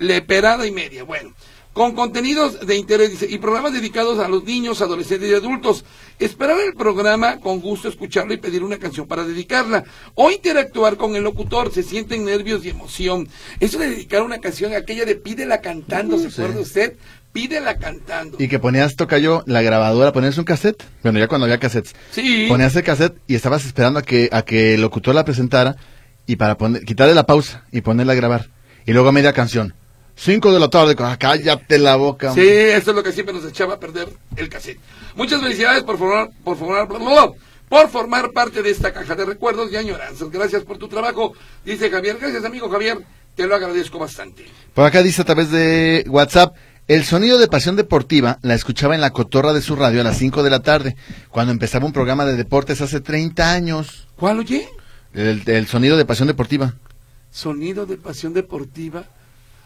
leperada 0.00 0.66
y 0.66 0.70
media. 0.70 1.04
Bueno, 1.04 1.32
con 1.72 1.94
contenidos 1.94 2.66
de 2.66 2.76
interés 2.76 3.24
y 3.26 3.38
programas 3.38 3.72
dedicados 3.72 4.18
a 4.18 4.28
los 4.28 4.44
niños, 4.44 4.82
adolescentes 4.82 5.30
y 5.30 5.34
adultos. 5.34 5.86
Esperar 6.18 6.58
el 6.60 6.74
programa 6.74 7.38
con 7.40 7.60
gusto, 7.60 7.88
escucharlo 7.88 8.34
y 8.34 8.38
pedir 8.38 8.64
una 8.64 8.78
canción 8.78 9.06
para 9.06 9.24
dedicarla. 9.24 9.84
O 10.14 10.30
interactuar 10.30 10.96
con 10.96 11.14
el 11.14 11.22
locutor, 11.22 11.72
se 11.72 11.82
sienten 11.82 12.24
nervios 12.24 12.64
y 12.64 12.70
emoción. 12.70 13.28
Eso 13.60 13.78
de 13.78 13.88
dedicar 13.90 14.22
una 14.22 14.38
canción, 14.38 14.74
aquella 14.74 15.04
de 15.04 15.14
pídela 15.14 15.60
cantando, 15.60 16.18
¿se 16.18 16.30
Sí. 16.30 16.40
acuerda 16.42 16.60
usted? 16.60 16.96
Pídela 17.32 17.76
cantando. 17.78 18.36
Y 18.40 18.48
que 18.48 18.58
ponías, 18.58 18.96
tocayo, 18.96 19.44
la 19.46 19.62
grabadora, 19.62 20.12
ponías 20.12 20.36
un 20.38 20.44
cassette. 20.44 20.82
Bueno, 21.02 21.18
ya 21.20 21.28
cuando 21.28 21.44
había 21.44 21.58
cassettes. 21.58 21.94
Sí. 22.10 22.46
Ponías 22.48 22.74
el 22.74 22.82
cassette 22.82 23.16
y 23.28 23.34
estabas 23.36 23.64
esperando 23.64 24.00
a 24.00 24.02
que, 24.02 24.28
a 24.32 24.42
que 24.42 24.74
el 24.74 24.80
locutor 24.80 25.14
la 25.14 25.24
presentara 25.24 25.76
y 26.26 26.36
para 26.36 26.56
poner, 26.58 26.84
quitarle 26.84 27.14
la 27.14 27.26
pausa 27.26 27.64
y 27.70 27.82
ponerla 27.82 28.14
a 28.14 28.16
grabar. 28.16 28.48
Y 28.86 28.92
luego 28.92 29.10
a 29.10 29.12
media 29.12 29.32
canción. 29.34 29.74
Cinco 30.20 30.52
de 30.52 30.58
la 30.58 30.68
tarde, 30.68 30.96
ah, 30.98 31.16
cállate 31.16 31.78
la 31.78 31.94
boca. 31.94 32.34
Sí, 32.34 32.40
eso 32.40 32.90
es 32.90 32.96
lo 32.96 33.04
que 33.04 33.12
siempre 33.12 33.32
nos 33.32 33.44
echaba 33.44 33.74
a 33.74 33.78
perder 33.78 34.08
el 34.36 34.48
cassette. 34.48 34.80
Muchas 35.14 35.40
felicidades 35.40 35.84
por 35.84 35.96
formar, 35.96 36.30
por 36.42 36.56
formar, 36.56 36.88
por 37.68 37.88
formar 37.88 38.32
parte 38.32 38.60
de 38.60 38.70
esta 38.70 38.92
caja 38.92 39.14
de 39.14 39.24
recuerdos 39.24 39.70
y 39.70 39.76
añoranzas. 39.76 40.28
Gracias 40.28 40.64
por 40.64 40.76
tu 40.76 40.88
trabajo, 40.88 41.34
dice 41.64 41.88
Javier. 41.88 42.18
Gracias, 42.20 42.44
amigo 42.44 42.68
Javier. 42.68 42.98
Te 43.36 43.46
lo 43.46 43.54
agradezco 43.54 44.00
bastante. 44.00 44.44
Por 44.74 44.84
acá 44.84 45.04
dice 45.04 45.22
a 45.22 45.24
través 45.24 45.52
de 45.52 46.04
WhatsApp, 46.08 46.56
el 46.88 47.04
sonido 47.04 47.38
de 47.38 47.46
Pasión 47.46 47.76
Deportiva 47.76 48.40
la 48.42 48.54
escuchaba 48.54 48.96
en 48.96 49.00
la 49.00 49.10
cotorra 49.10 49.52
de 49.52 49.62
su 49.62 49.76
radio 49.76 50.00
a 50.00 50.04
las 50.04 50.18
5 50.18 50.42
de 50.42 50.50
la 50.50 50.62
tarde, 50.62 50.96
cuando 51.30 51.52
empezaba 51.52 51.86
un 51.86 51.92
programa 51.92 52.24
de 52.24 52.34
deportes 52.34 52.80
hace 52.80 53.00
30 53.00 53.52
años. 53.52 54.08
¿Cuál 54.16 54.40
oye? 54.40 54.68
El, 55.14 55.44
el 55.46 55.68
sonido 55.68 55.96
de 55.96 56.04
Pasión 56.04 56.26
Deportiva. 56.26 56.74
Sonido 57.30 57.86
de 57.86 57.98
pasión 57.98 58.34
deportiva. 58.34 59.04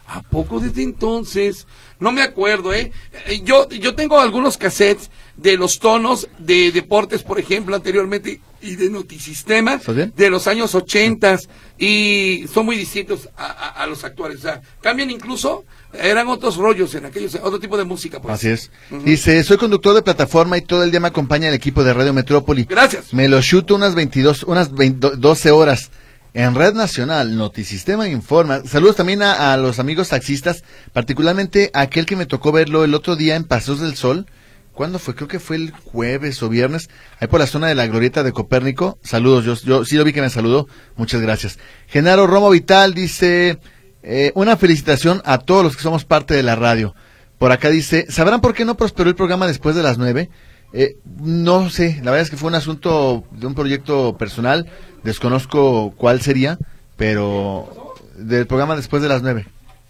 ¿A 0.07 0.21
poco 0.21 0.59
desde 0.59 0.83
entonces? 0.83 1.65
No 1.99 2.11
me 2.11 2.21
acuerdo, 2.21 2.73
¿eh? 2.73 2.91
Eh, 3.27 3.41
Yo, 3.43 3.69
yo 3.69 3.95
tengo 3.95 4.19
algunos 4.19 4.57
cassettes 4.57 5.09
de 5.37 5.57
los 5.57 5.79
tonos 5.79 6.27
de 6.39 6.71
deportes, 6.71 7.23
por 7.23 7.39
ejemplo, 7.39 7.75
anteriormente, 7.75 8.41
y 8.61 8.75
de 8.75 8.89
Notisistema, 8.89 9.79
de 10.15 10.29
los 10.29 10.47
años 10.47 10.75
80 10.75 11.39
y 11.77 12.45
son 12.53 12.65
muy 12.65 12.77
distintos 12.77 13.27
a, 13.35 13.45
a- 13.45 13.69
a 13.83 13.87
los 13.87 14.03
actuales. 14.03 14.39
O 14.39 14.41
sea, 14.41 14.61
cambian 14.81 15.09
incluso, 15.09 15.65
eran 15.93 16.27
otros 16.27 16.57
rollos 16.57 16.93
en 16.95 17.05
aquellos, 17.05 17.35
otro 17.35 17.59
tipo 17.59 17.77
de 17.77 17.83
música. 17.83 18.21
Pues. 18.21 18.33
Así 18.35 18.49
es. 18.49 18.71
Dice, 19.03 19.43
soy 19.43 19.57
conductor 19.57 19.95
de 19.95 20.01
plataforma 20.01 20.57
y 20.57 20.61
todo 20.61 20.83
el 20.83 20.91
día 20.91 20.99
me 20.99 21.07
acompaña 21.07 21.47
el 21.49 21.55
equipo 21.55 21.83
de 21.83 21.93
Radio 21.93 22.13
Metrópoli. 22.13 22.65
Gracias. 22.65 23.13
Me 23.13 23.27
lo 23.27 23.41
chuto 23.41 23.75
unas 23.75 23.95
22, 23.95 24.43
unas 24.43 24.71
20 24.73 25.11
12 25.17 25.51
horas. 25.51 25.91
En 26.35 26.55
Red 26.55 26.73
Nacional, 26.73 27.37
Notisistema 27.37 28.07
informa. 28.07 28.63
Saludos 28.65 28.95
también 28.95 29.21
a, 29.21 29.55
los 29.57 29.77
amigos 29.77 30.09
taxistas, 30.09 30.63
particularmente 30.91 31.69
a 31.75 31.81
aquel 31.81 32.07
que 32.07 32.15
me 32.15 32.25
tocó 32.25 32.51
verlo 32.51 32.83
el 32.83 32.95
otro 32.95 33.15
día 33.15 33.35
en 33.35 33.43
Pasos 33.43 33.79
del 33.79 33.95
Sol. 33.95 34.25
¿Cuándo 34.71 34.97
fue? 34.97 35.13
Creo 35.13 35.27
que 35.27 35.39
fue 35.39 35.57
el 35.57 35.71
jueves 35.71 36.41
o 36.41 36.49
viernes, 36.49 36.89
ahí 37.19 37.27
por 37.27 37.39
la 37.39 37.45
zona 37.45 37.67
de 37.67 37.75
la 37.75 37.85
glorieta 37.85 38.23
de 38.23 38.31
Copérnico. 38.31 38.97
Saludos, 39.03 39.45
yo, 39.45 39.53
yo 39.53 39.85
sí 39.85 39.95
lo 39.95 40.03
vi 40.03 40.11
que 40.11 40.21
me 40.21 40.31
saludó. 40.31 40.67
Muchas 40.95 41.21
gracias. 41.21 41.59
Genaro 41.85 42.25
Romo 42.25 42.49
Vital 42.49 42.95
dice, 42.95 43.59
eh, 44.01 44.31
una 44.33 44.57
felicitación 44.57 45.21
a 45.25 45.37
todos 45.37 45.63
los 45.63 45.77
que 45.77 45.83
somos 45.83 46.03
parte 46.03 46.33
de 46.33 46.41
la 46.41 46.55
radio. 46.55 46.95
Por 47.37 47.51
acá 47.51 47.69
dice, 47.69 48.07
¿sabrán 48.09 48.41
por 48.41 48.55
qué 48.55 48.65
no 48.65 48.75
prosperó 48.75 49.07
el 49.07 49.15
programa 49.15 49.45
después 49.45 49.75
de 49.75 49.83
las 49.83 49.99
nueve? 49.99 50.31
Eh, 50.73 50.97
no 51.21 51.69
sé, 51.69 51.95
la 52.03 52.11
verdad 52.11 52.21
es 52.21 52.29
que 52.31 52.37
fue 52.37 52.49
un 52.49 52.55
asunto 52.55 53.23
de 53.31 53.45
un 53.45 53.53
proyecto 53.53 54.17
personal, 54.17 54.67
desconozco 55.03 55.93
cuál 55.97 56.21
sería, 56.21 56.57
pero 56.97 57.93
del 58.17 58.47
programa 58.47 58.75
después 58.75 59.01
de 59.01 59.09
las 59.09 59.21
nueve, 59.21 59.45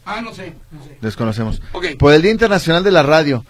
Ah, 0.06 0.19
no 0.22 0.34
sé, 0.34 0.54
no 0.72 0.84
sé. 0.84 0.98
desconocemos. 1.02 1.62
Por 1.98 2.13
el 2.13 2.22
Día 2.22 2.32
Internacional 2.32 2.84
de 2.84 2.91
la 2.91 3.04
Radio, 3.04 3.46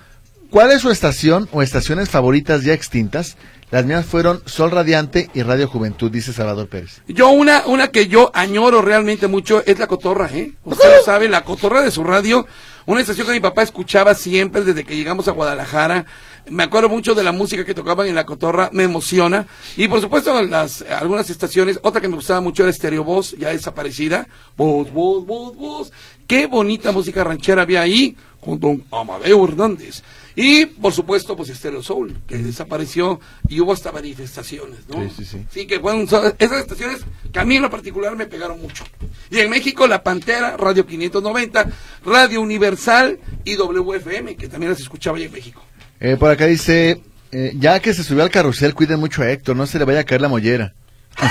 ¿cuál 0.52 0.70
es 0.72 0.82
su 0.82 0.92
estación 0.92 1.50
o 1.52 1.64
estaciones 1.64 2.10
favoritas 2.10 2.64
ya 2.64 2.74
extintas? 2.74 3.36
Las 3.72 3.86
mías 3.86 4.06
fueron 4.06 4.44
Sol 4.46 4.70
Radiante 4.70 5.32
y 5.34 5.42
Radio 5.42 5.68
Juventud, 5.68 6.12
dice 6.12 6.32
Salvador 6.32 6.68
Pérez. 6.68 7.02
Yo 7.08 7.30
una, 7.32 7.66
una 7.66 7.88
que 7.88 8.08
yo 8.08 8.30
añoro 8.36 8.84
realmente 8.84 9.26
mucho 9.28 9.64
es 9.66 9.80
la 9.80 9.88
cotorra, 9.88 10.30
¿eh? 10.32 10.52
Usted 10.64 10.98
lo 11.00 11.04
sabe, 11.04 11.28
la 11.28 11.44
cotorra 11.44 11.82
de 11.82 11.90
su 11.90 12.04
radio, 12.04 12.46
una 12.86 13.02
estación 13.02 13.26
que 13.26 13.34
mi 13.34 13.40
papá 13.40 13.64
escuchaba 13.64 14.14
siempre 14.14 14.64
desde 14.64 14.84
que 14.84 14.96
llegamos 14.96 15.28
a 15.28 15.32
Guadalajara. 15.32 16.06
Me 16.50 16.64
acuerdo 16.64 16.90
mucho 16.90 17.16
de 17.16 17.24
la 17.24 17.32
música 17.32 17.64
que 17.64 17.74
tocaban 17.74 18.08
en 18.08 18.16
la 18.16 18.26
cotorra, 18.26 18.70
me 18.74 18.84
emociona. 18.84 19.48
Y 19.78 19.88
por 19.88 20.02
supuesto 20.02 20.42
las 20.42 20.82
algunas 20.82 21.30
estaciones, 21.30 21.80
otra 21.84 22.02
que 22.02 22.08
me 22.08 22.16
gustaba 22.16 22.42
mucho 22.42 22.64
era 22.64 22.74
Stereo 22.74 23.04
Voz, 23.04 23.36
ya 23.38 23.50
desaparecida. 23.50 24.28
Voz, 24.58 24.92
voz, 24.92 25.26
voz, 25.26 25.56
voz. 25.56 25.92
Qué 26.28 26.48
bonita 26.48 26.92
música 26.92 27.24
ranchera 27.24 27.62
había 27.62 27.82
ahí 27.82 28.16
con 28.44 28.60
don 28.60 28.84
Amadeo 28.92 29.44
Hernández. 29.46 30.04
Y 30.36 30.66
por 30.66 30.92
supuesto, 30.94 31.36
pues 31.36 31.50
Stereo 31.50 31.84
Soul, 31.84 32.22
que 32.28 32.38
desapareció 32.38 33.20
y 33.48 33.60
hubo 33.62 33.72
hasta 33.72 33.92
manifestaciones, 33.92 34.80
¿no? 34.90 35.04
Sí, 35.10 35.16
sí, 35.18 35.26
sí. 35.26 35.46
Sí, 35.52 35.68
que 35.68 35.80
fueron 35.80 36.02
esas 36.02 36.60
estaciones 36.60 37.02
que 37.32 37.40
a 37.40 37.46
mí 37.46 37.56
en 37.56 37.62
lo 37.62 37.70
particular 37.70 38.16
me 38.16 38.26
pegaron 38.26 38.60
mucho. 38.62 38.84
Y 39.30 39.40
en 39.40 39.50
México, 39.50 39.86
La 39.88 40.04
Pantera, 40.04 40.58
Radio 40.58 40.86
590, 40.86 41.72
Radio 42.06 42.42
Universal 42.42 43.20
y 43.46 43.56
WFM, 43.56 44.36
que 44.36 44.48
también 44.48 44.72
las 44.72 44.82
escuchaba 44.82 45.18
ahí 45.18 45.24
en 45.26 45.32
México. 45.32 45.62
Eh, 46.00 46.18
por 46.18 46.32
acá 46.32 46.46
dice, 46.46 47.02
eh, 47.32 47.54
ya 47.56 47.80
que 47.80 47.94
se 47.94 48.04
subió 48.04 48.24
al 48.24 48.30
carrusel, 48.30 48.74
cuiden 48.74 49.00
mucho 49.00 49.22
a 49.22 49.30
Héctor, 49.32 49.56
no 49.56 49.66
se 49.66 49.80
le 49.80 49.86
vaya 49.86 50.02
a 50.02 50.04
caer 50.04 50.22
la 50.22 50.28
mollera. 50.28 50.74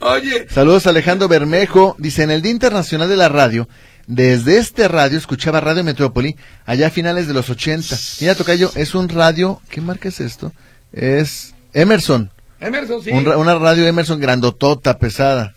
Oye, 0.00 0.46
Saludos 0.50 0.86
a 0.86 0.90
Alejandro 0.90 1.28
Bermejo. 1.28 1.96
Dice, 1.98 2.22
en 2.22 2.30
el 2.30 2.42
Día 2.42 2.52
Internacional 2.52 3.08
de 3.08 3.16
la 3.16 3.28
Radio, 3.28 3.68
desde 4.06 4.58
este 4.58 4.86
radio 4.86 5.16
escuchaba 5.16 5.60
Radio 5.60 5.82
Metrópoli 5.82 6.36
allá 6.66 6.88
a 6.88 6.90
finales 6.90 7.26
de 7.26 7.32
los 7.34 7.48
80. 7.48 7.96
Mira, 8.20 8.34
Tocayo, 8.34 8.70
es 8.74 8.94
un 8.94 9.08
radio, 9.08 9.62
¿qué 9.70 9.80
marca 9.80 10.08
es 10.08 10.20
esto? 10.20 10.52
Es 10.92 11.54
Emerson, 11.72 12.30
Emerson, 12.60 13.02
sí. 13.02 13.10
un 13.10 13.26
una 13.26 13.54
radio 13.54 13.86
Emerson 13.86 14.20
grandotota, 14.20 14.98
pesada. 14.98 15.54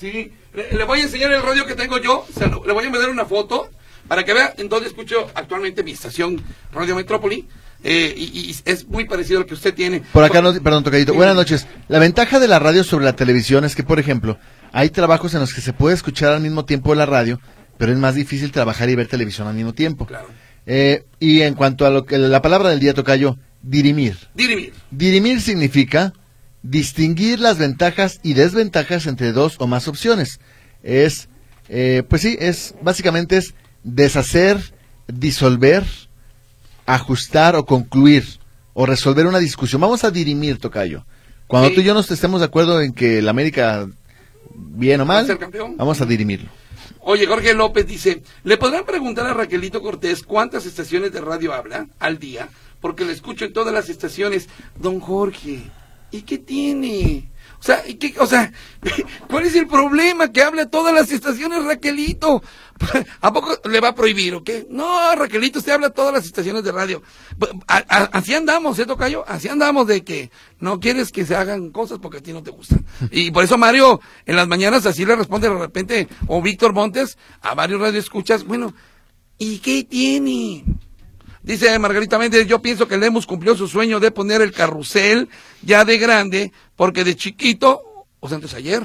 Sí, 0.00 0.32
le, 0.54 0.72
le 0.72 0.84
voy 0.84 1.00
a 1.00 1.02
enseñar 1.02 1.30
el 1.32 1.42
radio 1.42 1.66
que 1.66 1.74
tengo 1.74 1.98
yo, 1.98 2.26
le 2.66 2.72
voy 2.72 2.86
a 2.86 2.90
mandar 2.90 3.10
una 3.10 3.26
foto 3.26 3.68
para 4.08 4.24
que 4.24 4.34
vea 4.34 4.54
en 4.58 4.68
dónde 4.68 4.88
escucho 4.88 5.30
actualmente 5.34 5.82
mi 5.82 5.92
estación 5.92 6.42
Radio 6.72 6.94
Metrópoli. 6.96 7.46
eh, 7.82 8.14
y, 8.16 8.24
y 8.50 8.56
es 8.64 8.88
muy 8.88 9.04
parecido 9.04 9.40
al 9.40 9.46
que 9.46 9.54
usted 9.54 9.74
tiene. 9.74 10.02
Por 10.12 10.24
acá, 10.24 10.40
no, 10.40 10.52
perdón, 10.62 10.84
Tocayito. 10.84 11.12
Buenas 11.14 11.36
noches. 11.36 11.66
La 11.88 11.98
ventaja 11.98 12.40
de 12.40 12.48
la 12.48 12.58
radio 12.58 12.82
sobre 12.82 13.04
la 13.04 13.14
televisión 13.14 13.64
es 13.64 13.74
que, 13.74 13.82
por 13.82 13.98
ejemplo, 13.98 14.38
hay 14.72 14.88
trabajos 14.90 15.34
en 15.34 15.40
los 15.40 15.52
que 15.52 15.60
se 15.60 15.72
puede 15.72 15.94
escuchar 15.94 16.32
al 16.32 16.40
mismo 16.40 16.64
tiempo 16.64 16.94
la 16.94 17.06
radio, 17.06 17.40
pero 17.76 17.92
es 17.92 17.98
más 17.98 18.14
difícil 18.14 18.52
trabajar 18.52 18.88
y 18.88 18.94
ver 18.94 19.06
televisión 19.06 19.48
al 19.48 19.54
mismo 19.54 19.74
tiempo. 19.74 20.06
Claro. 20.06 20.28
Eh, 20.66 21.04
y 21.20 21.42
en 21.42 21.54
cuanto 21.54 21.84
a 21.84 21.90
lo 21.90 22.06
que 22.06 22.16
la 22.16 22.40
palabra 22.40 22.70
del 22.70 22.80
día, 22.80 22.94
Tocayo, 22.94 23.36
dirimir. 23.62 24.16
Dirimir. 24.34 24.72
Dirimir 24.90 25.42
significa 25.42 26.14
distinguir 26.62 27.38
las 27.40 27.58
ventajas 27.58 28.18
y 28.22 28.32
desventajas 28.32 29.06
entre 29.06 29.32
dos 29.32 29.56
o 29.58 29.66
más 29.66 29.88
opciones. 29.88 30.40
Es, 30.82 31.28
eh, 31.68 32.02
pues 32.08 32.22
sí, 32.22 32.38
es 32.40 32.74
básicamente 32.80 33.36
es 33.36 33.54
deshacer, 33.84 34.74
disolver, 35.06 35.84
ajustar 36.86 37.56
o 37.56 37.64
concluir 37.64 38.24
o 38.72 38.86
resolver 38.86 39.26
una 39.26 39.38
discusión. 39.38 39.80
Vamos 39.80 40.02
a 40.04 40.10
dirimir, 40.10 40.58
Tocayo. 40.58 41.04
Cuando 41.46 41.68
Sí. 41.68 41.74
tú 41.76 41.80
y 41.82 41.84
yo 41.84 41.94
nos 41.94 42.10
estemos 42.10 42.40
de 42.40 42.46
acuerdo 42.46 42.80
en 42.80 42.92
que 42.92 43.22
la 43.22 43.30
América, 43.30 43.86
bien 44.54 45.00
o 45.00 45.06
¿Va 45.06 45.20
a 45.20 45.24
mal, 45.24 45.38
vamos 45.76 46.00
a 46.00 46.06
dirimirlo. 46.06 46.48
Oye, 47.00 47.26
Jorge 47.26 47.52
López 47.54 47.86
dice, 47.86 48.22
¿le 48.44 48.56
podrán 48.56 48.86
preguntar 48.86 49.26
a 49.26 49.34
Raquelito 49.34 49.82
Cortés 49.82 50.22
cuántas 50.22 50.64
estaciones 50.64 51.12
de 51.12 51.20
radio 51.20 51.52
habla 51.52 51.86
al 51.98 52.18
día? 52.18 52.48
Porque 52.80 53.04
le 53.04 53.12
escucho 53.12 53.44
en 53.44 53.52
todas 53.52 53.74
las 53.74 53.90
estaciones. 53.90 54.48
Don 54.80 55.00
Jorge, 55.00 55.60
¿y 56.10 56.22
qué 56.22 56.38
tiene? 56.38 57.28
O 57.64 57.66
sea, 57.66 57.82
¿y 57.88 57.94
qué- 57.94 58.14
o 58.20 58.26
sea, 58.26 58.52
¿cuál 59.30 59.46
es 59.46 59.54
el 59.54 59.66
problema 59.66 60.30
que 60.30 60.42
hable 60.42 60.60
a 60.60 60.68
todas 60.70 60.92
las 60.92 61.10
estaciones 61.10 61.64
Raquelito? 61.64 62.42
¿A 63.22 63.32
poco 63.32 63.56
le 63.70 63.80
va 63.80 63.88
a 63.88 63.94
prohibir 63.94 64.34
o 64.34 64.44
qué? 64.44 64.66
No, 64.68 65.14
Raquelito, 65.14 65.60
usted 65.60 65.72
habla 65.72 65.86
a 65.86 65.90
todas 65.94 66.12
las 66.12 66.26
estaciones 66.26 66.62
de 66.62 66.72
radio. 66.72 67.02
A- 67.66 67.78
a- 67.88 68.10
así 68.12 68.34
andamos, 68.34 68.78
¿eh, 68.78 68.84
Tocayo? 68.84 69.24
Así 69.26 69.48
andamos 69.48 69.86
de 69.86 70.04
que 70.04 70.30
no 70.60 70.78
quieres 70.78 71.10
que 71.10 71.24
se 71.24 71.36
hagan 71.36 71.70
cosas 71.70 72.00
porque 72.02 72.18
a 72.18 72.22
ti 72.22 72.34
no 72.34 72.42
te 72.42 72.50
gustan. 72.50 72.84
Y 73.10 73.30
por 73.30 73.42
eso 73.44 73.56
Mario 73.56 73.98
en 74.26 74.36
las 74.36 74.46
mañanas 74.46 74.84
así 74.84 75.06
le 75.06 75.16
responde 75.16 75.48
de 75.48 75.58
repente, 75.58 76.06
o 76.26 76.42
Víctor 76.42 76.74
Montes, 76.74 77.16
a 77.40 77.54
varios 77.54 77.80
radioescuchas, 77.80 78.44
bueno, 78.44 78.74
¿y 79.38 79.60
qué 79.60 79.84
tiene? 79.84 80.64
Dice 81.44 81.78
Margarita 81.78 82.18
Méndez, 82.18 82.46
yo 82.46 82.62
pienso 82.62 82.88
que 82.88 82.96
Lemus 82.96 83.26
cumplió 83.26 83.54
su 83.54 83.68
sueño 83.68 84.00
de 84.00 84.10
poner 84.10 84.40
el 84.40 84.50
carrusel 84.50 85.28
ya 85.60 85.84
de 85.84 85.98
grande, 85.98 86.52
porque 86.74 87.04
de 87.04 87.16
chiquito, 87.16 88.06
o 88.18 88.28
sea, 88.28 88.36
entonces 88.36 88.58
ayer, 88.58 88.82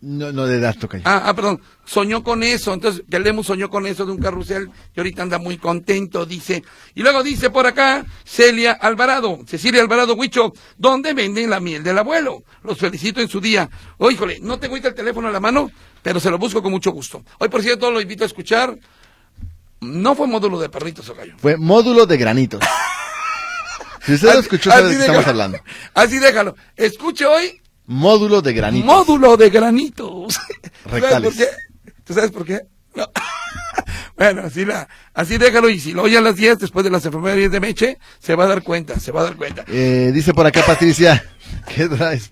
No, 0.00 0.32
no 0.32 0.46
de 0.46 0.56
edad, 0.56 0.74
Tocayo. 0.78 1.02
Ah, 1.04 1.24
ah, 1.26 1.34
perdón, 1.34 1.60
soñó 1.84 2.24
con 2.24 2.42
eso, 2.42 2.72
entonces 2.72 3.02
que 3.10 3.18
Lemus 3.18 3.48
soñó 3.48 3.68
con 3.68 3.86
eso 3.86 4.06
de 4.06 4.12
un 4.12 4.18
carrusel 4.18 4.70
y 4.96 4.98
ahorita 4.98 5.20
anda 5.24 5.38
muy 5.38 5.58
contento, 5.58 6.24
dice. 6.24 6.64
Y 6.94 7.02
luego 7.02 7.22
dice 7.22 7.50
por 7.50 7.66
acá 7.66 8.06
Celia 8.24 8.72
Alvarado, 8.72 9.40
Cecilia 9.46 9.82
Alvarado 9.82 10.14
Huicho, 10.14 10.54
¿dónde 10.78 11.12
venden 11.12 11.50
la 11.50 11.60
miel 11.60 11.82
del 11.82 11.98
abuelo? 11.98 12.44
Los 12.64 12.78
felicito 12.78 13.20
en 13.20 13.28
su 13.28 13.42
día. 13.42 13.68
Oh, 13.98 14.10
híjole, 14.10 14.38
no 14.40 14.58
tengo 14.58 14.72
ahorita 14.72 14.88
el 14.88 14.94
teléfono 14.94 15.26
en 15.26 15.34
la 15.34 15.40
mano, 15.40 15.70
pero 16.02 16.18
se 16.18 16.30
lo 16.30 16.38
busco 16.38 16.62
con 16.62 16.72
mucho 16.72 16.92
gusto. 16.92 17.22
Hoy, 17.38 17.50
por 17.50 17.60
cierto, 17.62 17.90
lo 17.90 18.00
invito 18.00 18.24
a 18.24 18.26
escuchar. 18.26 18.78
No 19.80 20.14
fue 20.14 20.26
módulo 20.26 20.60
de 20.60 20.68
perritos, 20.68 21.08
Ocayo. 21.08 21.34
Fue 21.38 21.56
módulo 21.56 22.06
de 22.06 22.16
granitos. 22.16 22.60
Si 24.06 24.14
usted 24.14 24.32
lo 24.32 24.40
escuchó, 24.40 24.70
sabe 24.70 24.88
de 24.88 24.94
qué 24.96 25.00
estamos 25.02 25.26
hablando. 25.26 25.58
Así 25.92 26.18
déjalo. 26.18 26.56
Escuche 26.74 27.26
hoy 27.26 27.60
Módulo 27.86 28.40
de 28.40 28.52
granitos. 28.52 28.86
Módulo 28.86 29.36
de 29.36 29.50
granitos. 29.50 30.40
Rectales. 30.86 31.34
¿Tú 32.04 32.14
sabes 32.14 32.30
por 32.30 32.44
qué? 32.46 32.60
No. 32.94 33.10
bueno, 34.16 34.42
así, 34.44 34.64
la, 34.64 34.88
así 35.12 35.38
déjalo 35.38 35.68
y 35.68 35.80
si 35.80 35.92
lo 35.92 36.02
oye 36.04 36.16
a 36.16 36.20
las 36.20 36.36
10 36.36 36.60
después 36.60 36.82
de 36.84 36.90
las 36.90 37.04
enfermerías 37.04 37.52
de 37.52 37.60
Meche, 37.60 37.98
se 38.20 38.34
va 38.34 38.44
a 38.44 38.48
dar 38.48 38.62
cuenta, 38.62 38.98
se 38.98 39.12
va 39.12 39.20
a 39.20 39.24
dar 39.24 39.36
cuenta. 39.36 39.64
Eh, 39.68 40.12
dice 40.14 40.32
por 40.32 40.46
acá 40.46 40.64
Patricia, 40.64 41.24
¿qué 41.74 41.88
traes? 41.88 42.30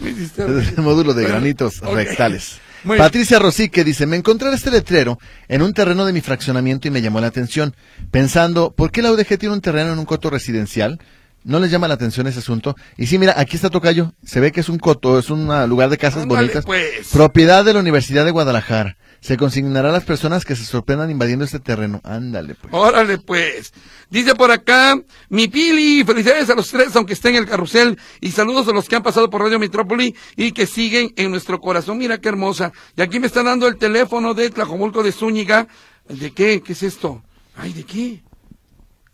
Me 0.00 0.10
hiciste 0.10 0.42
Es 0.42 0.48
reír. 0.48 0.74
el 0.76 0.82
módulo 0.82 1.14
de 1.14 1.24
granitos 1.24 1.80
rectales. 1.80 2.58
Muy. 2.84 2.98
Patricia 2.98 3.38
Rosique 3.38 3.84
dice, 3.84 4.06
me 4.06 4.16
encontré 4.16 4.52
este 4.52 4.70
letrero 4.70 5.18
en 5.48 5.62
un 5.62 5.72
terreno 5.72 6.04
de 6.04 6.12
mi 6.12 6.20
fraccionamiento 6.20 6.88
y 6.88 6.90
me 6.90 7.02
llamó 7.02 7.20
la 7.20 7.26
atención, 7.28 7.74
pensando, 8.10 8.72
¿por 8.72 8.90
qué 8.90 9.02
la 9.02 9.12
UDG 9.12 9.38
tiene 9.38 9.54
un 9.54 9.60
terreno 9.60 9.92
en 9.92 9.98
un 9.98 10.04
coto 10.04 10.30
residencial? 10.30 11.00
¿No 11.44 11.60
les 11.60 11.70
llama 11.70 11.88
la 11.88 11.94
atención 11.94 12.26
ese 12.26 12.40
asunto? 12.40 12.76
Y 12.96 13.06
sí, 13.06 13.18
mira, 13.18 13.34
aquí 13.36 13.56
está 13.56 13.70
Tocayo, 13.70 14.12
se 14.24 14.40
ve 14.40 14.52
que 14.52 14.60
es 14.60 14.68
un 14.68 14.78
coto, 14.78 15.18
es 15.18 15.30
un 15.30 15.46
lugar 15.68 15.88
de 15.88 15.96
casas 15.96 16.24
Ándale, 16.24 16.40
bonitas. 16.42 16.64
pues. 16.64 17.08
Propiedad 17.12 17.64
de 17.64 17.72
la 17.72 17.80
Universidad 17.80 18.24
de 18.24 18.32
Guadalajara. 18.32 18.96
Se 19.20 19.36
consignará 19.36 19.88
a 19.88 19.92
las 19.92 20.04
personas 20.04 20.44
que 20.44 20.54
se 20.54 20.64
sorprendan 20.64 21.10
invadiendo 21.10 21.44
este 21.44 21.58
terreno. 21.58 22.00
Ándale, 22.04 22.54
pues. 22.54 22.72
Órale, 22.72 23.18
pues. 23.18 23.72
Dice 24.10 24.34
por 24.34 24.50
acá, 24.50 24.96
mi 25.28 25.48
Pili, 25.48 26.04
felicidades 26.04 26.48
a 26.50 26.54
los 26.54 26.68
tres, 26.68 26.94
aunque 26.94 27.14
estén 27.14 27.34
en 27.34 27.42
el 27.42 27.48
carrusel, 27.48 27.98
y 28.20 28.30
saludos 28.30 28.68
a 28.68 28.72
los 28.72 28.88
que 28.88 28.96
han 28.96 29.02
pasado 29.02 29.28
por 29.28 29.42
Radio 29.42 29.58
Metrópoli 29.58 30.14
y 30.36 30.52
que 30.52 30.66
siguen 30.66 31.12
en 31.16 31.30
nuestro 31.30 31.60
corazón. 31.60 31.98
Mira 31.98 32.18
qué 32.18 32.28
hermosa. 32.28 32.72
Y 32.96 33.02
aquí 33.02 33.18
me 33.18 33.26
está 33.26 33.42
dando 33.42 33.66
el 33.66 33.76
teléfono 33.76 34.34
de 34.34 34.50
Tlajomulco 34.50 35.02
de 35.02 35.12
Zúñiga. 35.12 35.66
¿De 36.08 36.30
qué? 36.30 36.62
¿Qué 36.62 36.72
es 36.72 36.82
esto? 36.84 37.22
Ay, 37.56 37.72
¿de 37.72 37.84
qué? 37.84 38.22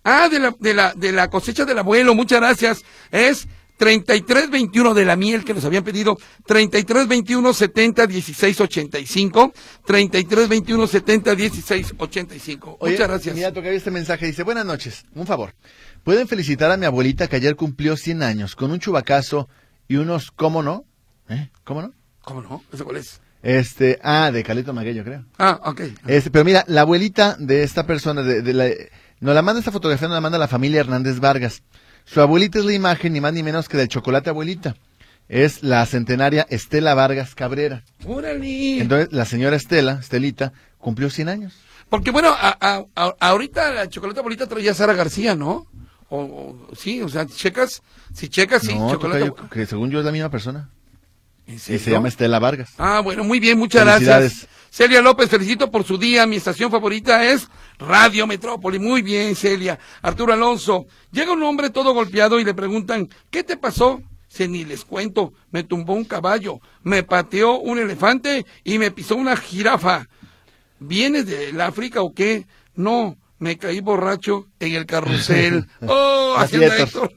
Ah, 0.05 0.29
de 0.29 0.39
la, 0.39 0.55
de 0.61 0.75
la, 0.75 0.93
de 0.95 1.13
la 1.13 1.31
cosecha 1.31 1.65
del 1.65 1.79
abuelo, 1.79 2.15
muchas 2.15 2.41
gracias. 2.41 2.85
Es 3.11 3.49
3321 3.77 4.95
de 4.95 5.05
la 5.05 5.17
miel 5.17 5.45
que 5.45 5.55
nos 5.55 5.65
habían 5.65 5.85
pedido. 5.85 6.17
3321 6.47 7.53
70 7.53 8.07
16 8.07 8.61
85. 8.61 9.53
3321 9.85 10.87
70 10.87 11.35
16 11.35 11.95
85. 11.99 12.77
Oye, 12.81 12.93
muchas 12.93 13.09
gracias. 13.09 13.35
Mira, 13.35 13.53
Tocayo, 13.53 13.73
este 13.73 13.91
mensaje 13.91 14.27
dice, 14.27 14.43
buenas 14.43 14.65
noches, 14.65 15.05
un 15.15 15.27
favor. 15.27 15.55
¿Pueden 16.03 16.29
felicitar 16.29 16.71
a 16.71 16.77
mi 16.77 16.87
abuelita 16.87 17.29
que 17.29 17.37
ayer 17.37 17.57
cumplió 17.57 17.97
100 17.97 18.23
años 18.23 18.57
con 18.57 18.71
un 18.71 18.79
chubacazo 18.79 19.49
y 19.89 19.97
unos, 19.97 20.31
¿cómo 20.31 20.63
no? 20.63 20.85
¿Eh? 21.29 21.51
¿Cómo 21.65 21.83
no? 21.83 21.93
¿Cómo 22.23 22.43
no? 22.43 22.63
¿Eso 22.73 22.85
cuál 22.85 22.99
es? 22.99 23.21
Este, 23.43 23.99
ah, 24.03 24.31
de 24.31 24.43
Calito 24.43 24.73
Maguello, 24.73 25.05
creo. 25.05 25.25
Ah, 25.39 25.61
ok. 25.65 25.83
Este, 26.07 26.31
pero 26.31 26.45
mira, 26.45 26.65
la 26.67 26.83
abuelita 26.83 27.37
de 27.39 27.63
esta 27.63 27.87
persona, 27.87 28.23
de, 28.23 28.41
de 28.41 28.55
la, 28.55 28.69
nos 29.21 29.35
la 29.35 29.43
manda 29.43 29.59
esta 29.59 29.73
fotografía, 29.73 30.09
nos 30.09 30.15
la 30.15 30.21
manda 30.23 30.39
la 30.39 30.49
familia 30.49 30.81
Hernández 30.81 31.21
Vargas. 31.21 31.63
Su 32.05 32.21
abuelita 32.21 32.59
es 32.59 32.65
la 32.65 32.73
imagen, 32.73 33.13
ni 33.13 33.21
más 33.21 33.33
ni 33.33 33.43
menos 33.43 33.69
que 33.69 33.77
del 33.77 33.89
chocolate 33.89 34.31
abuelita. 34.31 34.77
Es 35.29 35.63
la 35.63 35.85
centenaria 35.87 36.47
Estela 36.51 36.95
Vargas 36.95 37.35
Cabrera. 37.35 37.83
¡Órale! 38.07 38.79
Entonces, 38.81 39.09
la 39.13 39.25
señora 39.25 39.57
Estela, 39.57 39.99
Estelita, 40.01 40.53
cumplió 40.79 41.09
100 41.09 41.29
años. 41.31 41.55
Porque 41.89 42.11
bueno, 42.11 42.29
a, 42.31 42.57
a- 42.61 42.85
a- 42.95 43.15
ahorita 43.21 43.73
la 43.73 43.89
chocolate 43.89 44.21
abuelita 44.21 44.47
traía 44.47 44.75
Sara 44.75 44.93
García, 44.95 45.35
¿no? 45.35 45.67
O, 46.11 46.19
o- 46.21 46.69
sí, 46.77 47.01
o 47.01 47.09
sea, 47.09 47.27
checas, 47.27 47.83
si 48.13 48.29
checas, 48.29 48.63
sí, 48.63 48.75
no, 48.75 48.91
chocolate 48.91 49.27
Tocayo, 49.27 49.49
que 49.51 49.65
según 49.67 49.91
yo 49.91 50.01
es 50.01 50.05
la 50.05 50.13
misma 50.13 50.31
persona. 50.31 50.69
¿En 51.47 51.55
Y 51.55 51.59
se 51.59 51.91
llama 51.91 52.09
Estela 52.09 52.39
Vargas. 52.39 52.71
Ah, 52.79 53.01
bueno, 53.03 53.25
muy 53.25 53.41
bien, 53.41 53.59
muchas 53.59 53.83
Felicidades. 53.85 54.33
gracias. 54.33 54.49
Celia 54.75 55.01
López, 55.01 55.31
felicito 55.31 55.71
por 55.71 55.85
su 55.85 55.99
día. 55.99 56.27
Mi 56.27 56.35
estación 56.35 56.69
favorita 56.69 57.25
es 57.31 57.47
Radio 57.79 58.27
Metrópoli. 58.27 58.81
Muy 58.81 59.03
bien, 59.03 59.37
Celia. 59.37 59.79
Arturo 60.03 60.33
Alonso. 60.33 60.87
Llega 61.13 61.33
un 61.33 61.45
hombre 61.45 61.71
todo 61.71 61.95
golpeado 61.95 62.41
y 62.41 62.45
le 62.45 62.55
preguntan, 62.55 63.09
¿qué 63.31 63.45
te 63.45 63.57
pasó? 63.57 64.03
Se 64.27 64.49
ni 64.49 64.65
les 64.65 64.85
cuento. 64.85 65.33
Me 65.53 65.63
tumbó 65.63 65.93
un 65.93 66.05
caballo, 66.05 66.59
me 66.83 67.05
pateó 67.05 67.61
un 67.61 67.79
elefante 67.79 68.45
y 68.65 68.79
me 68.79 68.91
pisó 68.91 69.15
una 69.15 69.37
jirafa. 69.37 70.09
¿Vienes 70.81 71.27
del 71.27 71.61
África 71.61 72.03
o 72.03 72.13
qué? 72.13 72.49
No, 72.75 73.17
me 73.39 73.57
caí 73.57 73.79
borracho 73.79 74.49
en 74.59 74.73
el 74.73 74.87
carrusel. 74.87 75.69
Oh, 75.87 76.37
Héctor. 76.51 77.13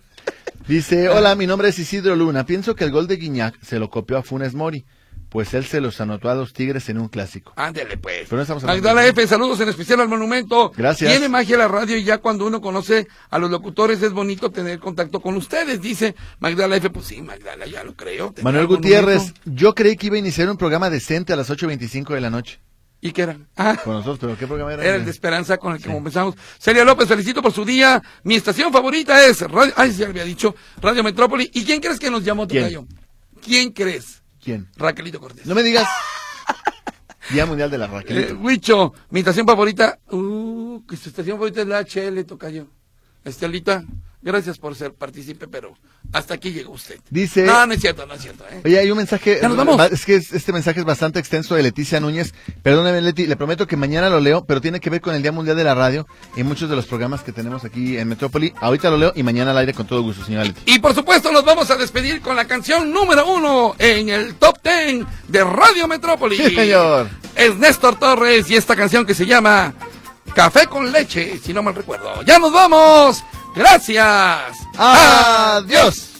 Dice, 0.67 1.09
hola, 1.09 1.33
mi 1.33 1.47
nombre 1.47 1.69
es 1.69 1.79
Isidro 1.79 2.15
Luna. 2.15 2.45
Pienso 2.45 2.75
que 2.75 2.83
el 2.83 2.91
gol 2.91 3.07
de 3.07 3.15
Guiñac 3.15 3.59
se 3.63 3.79
lo 3.79 3.89
copió 3.89 4.19
a 4.19 4.21
Funes 4.21 4.53
Mori, 4.53 4.85
pues 5.37 5.53
él 5.53 5.65
se 5.67 5.79
los 5.81 6.01
anotó 6.01 6.31
a 6.31 6.33
los 6.33 6.51
Tigres 6.51 6.89
en 6.89 6.97
un 6.97 7.09
clásico. 7.09 7.53
Ándele, 7.57 7.95
pues. 7.97 8.21
Pero 8.23 8.37
no 8.37 8.41
estamos 8.41 8.63
hablando 8.63 8.95
de- 8.95 9.09
F, 9.09 9.27
saludos 9.27 9.59
en 9.59 9.69
especial 9.69 10.01
al 10.01 10.09
monumento. 10.09 10.71
Gracias. 10.75 11.11
Tiene 11.11 11.29
magia 11.29 11.55
la 11.59 11.67
radio 11.67 11.95
y 11.95 12.03
ya 12.03 12.17
cuando 12.17 12.47
uno 12.47 12.59
conoce 12.59 13.07
a 13.29 13.37
los 13.37 13.51
locutores 13.51 14.01
es 14.01 14.13
bonito 14.13 14.49
tener 14.49 14.79
contacto 14.79 15.19
con 15.19 15.35
ustedes, 15.37 15.79
dice 15.79 16.15
Magdala 16.39 16.77
F. 16.77 16.89
Pues 16.89 17.05
sí, 17.05 17.21
Magdala, 17.21 17.67
ya 17.67 17.83
lo 17.83 17.93
creo. 17.95 18.33
Manuel 18.41 18.63
el 18.63 18.67
Gutiérrez, 18.67 19.17
monumento. 19.17 19.41
yo 19.45 19.75
creí 19.75 19.95
que 19.95 20.07
iba 20.07 20.15
a 20.15 20.19
iniciar 20.19 20.49
un 20.49 20.57
programa 20.57 20.89
decente 20.89 21.33
a 21.33 21.35
las 21.35 21.51
8.25 21.51 22.15
de 22.15 22.21
la 22.21 22.31
noche. 22.31 22.59
¿Y 22.99 23.11
qué 23.11 23.21
era? 23.21 23.37
Ah, 23.55 23.77
Con 23.83 23.93
nosotros, 23.93 24.17
pero 24.19 24.35
¿qué 24.39 24.47
programa 24.47 24.73
era? 24.73 24.83
era 24.83 24.95
el 24.95 25.05
de 25.05 25.11
Esperanza 25.11 25.57
con 25.57 25.73
el 25.75 25.79
que 25.83 25.87
comenzamos. 25.93 26.33
Celia 26.57 26.83
López, 26.83 27.07
felicito 27.07 27.43
por 27.43 27.51
su 27.53 27.63
día. 27.63 28.01
Mi 28.23 28.33
estación 28.33 28.73
favorita 28.73 29.23
es 29.23 29.39
Radio, 29.41 29.71
ay, 29.75 29.91
ya 29.91 30.07
había 30.07 30.23
dicho, 30.23 30.55
Radio 30.81 31.03
Metrópoli. 31.03 31.47
¿Y 31.53 31.63
quién 31.63 31.79
crees 31.79 31.99
que 31.99 32.09
nos 32.09 32.23
llamó, 32.23 32.47
¿Quién? 32.47 32.63
Tocayo? 32.63 32.87
¿Quién 33.39 33.71
crees? 33.71 34.23
¿Quién? 34.47 34.69
Raquelito 34.77 35.19
Cortés. 35.19 35.45
No 35.45 35.53
me 35.55 35.61
digas. 35.61 35.85
Día 37.33 37.45
Mundial 37.45 37.69
de 37.69 37.77
la 37.77 37.87
Eh, 37.87 37.89
Raquelito. 37.89 38.35
Huicho, 38.35 38.93
mi 39.09 39.19
estación 39.19 39.45
favorita, 39.45 39.99
uh, 40.09 40.85
que 40.87 40.95
su 40.95 41.09
estación 41.09 41.35
favorita 41.35 41.63
es 41.63 41.67
la 41.67 41.81
HL, 41.81 42.23
Tocayo. 42.23 42.67
Estelita, 43.27 43.83
gracias 44.21 44.57
por 44.57 44.75
ser 44.75 44.93
partícipe, 44.93 45.47
pero 45.47 45.73
hasta 46.13 46.33
aquí 46.35 46.51
llegó 46.51 46.73
usted. 46.73 46.99
Dice- 47.09 47.43
No, 47.43 47.65
no 47.67 47.73
es 47.73 47.81
cierto, 47.81 48.05
no 48.05 48.13
es 48.13 48.21
cierto, 48.21 48.43
¿eh? 48.49 48.61
Oye, 48.65 48.79
hay 48.79 48.89
un 48.91 48.97
mensaje. 48.97 49.39
Ya 49.41 49.47
nos 49.49 49.57
vamos. 49.57 49.79
Es 49.91 50.05
que 50.05 50.15
es- 50.15 50.31
este 50.33 50.53
mensaje 50.53 50.79
es 50.79 50.85
bastante 50.85 51.19
extenso 51.19 51.55
de 51.55 51.63
Leticia 51.63 51.99
Núñez. 51.99 52.33
Perdóneme, 52.63 53.01
Leti, 53.01 53.27
le 53.27 53.35
prometo 53.35 53.67
que 53.67 53.75
mañana 53.77 54.09
lo 54.09 54.19
leo, 54.19 54.45
pero 54.45 54.61
tiene 54.61 54.79
que 54.79 54.89
ver 54.89 55.01
con 55.01 55.13
el 55.15 55.21
Día 55.21 55.31
Mundial 55.31 55.55
de 55.57 55.63
la 55.63 55.75
Radio 55.75 56.07
y 56.35 56.43
muchos 56.43 56.69
de 56.69 56.75
los 56.75 56.85
programas 56.85 57.21
que 57.21 57.31
tenemos 57.31 57.63
aquí 57.65 57.97
en 57.97 58.07
Metrópoli. 58.07 58.53
Ahorita 58.61 58.89
lo 58.89 58.97
leo 58.97 59.11
y 59.15 59.23
mañana 59.23 59.51
al 59.51 59.57
aire 59.57 59.73
con 59.73 59.85
todo 59.87 60.01
gusto, 60.01 60.23
señora 60.25 60.45
Leti. 60.45 60.61
Y 60.65 60.79
por 60.79 60.95
supuesto 60.95 61.31
nos 61.31 61.43
vamos 61.45 61.69
a 61.69 61.75
despedir 61.75 62.21
con 62.21 62.35
la 62.35 62.45
canción 62.45 62.91
número 62.91 63.25
uno 63.31 63.75
en 63.77 64.09
el 64.09 64.35
top 64.35 64.59
ten 64.61 65.05
de 65.27 65.43
Radio 65.43 65.87
Metrópoli. 65.87 66.37
Sí, 66.37 66.55
señor. 66.55 67.09
Es 67.35 67.55
Néstor 67.57 67.99
Torres 67.99 68.49
y 68.49 68.55
esta 68.55 68.75
canción 68.75 69.05
que 69.05 69.13
se 69.13 69.25
llama 69.27 69.73
Café 70.35 70.67
con 70.67 70.91
leche, 70.91 71.39
si 71.43 71.53
no 71.53 71.63
mal 71.63 71.75
recuerdo. 71.75 72.21
Ya 72.23 72.39
nos 72.39 72.51
vamos. 72.53 73.23
Gracias. 73.55 74.53
¡Adiós! 74.77 76.16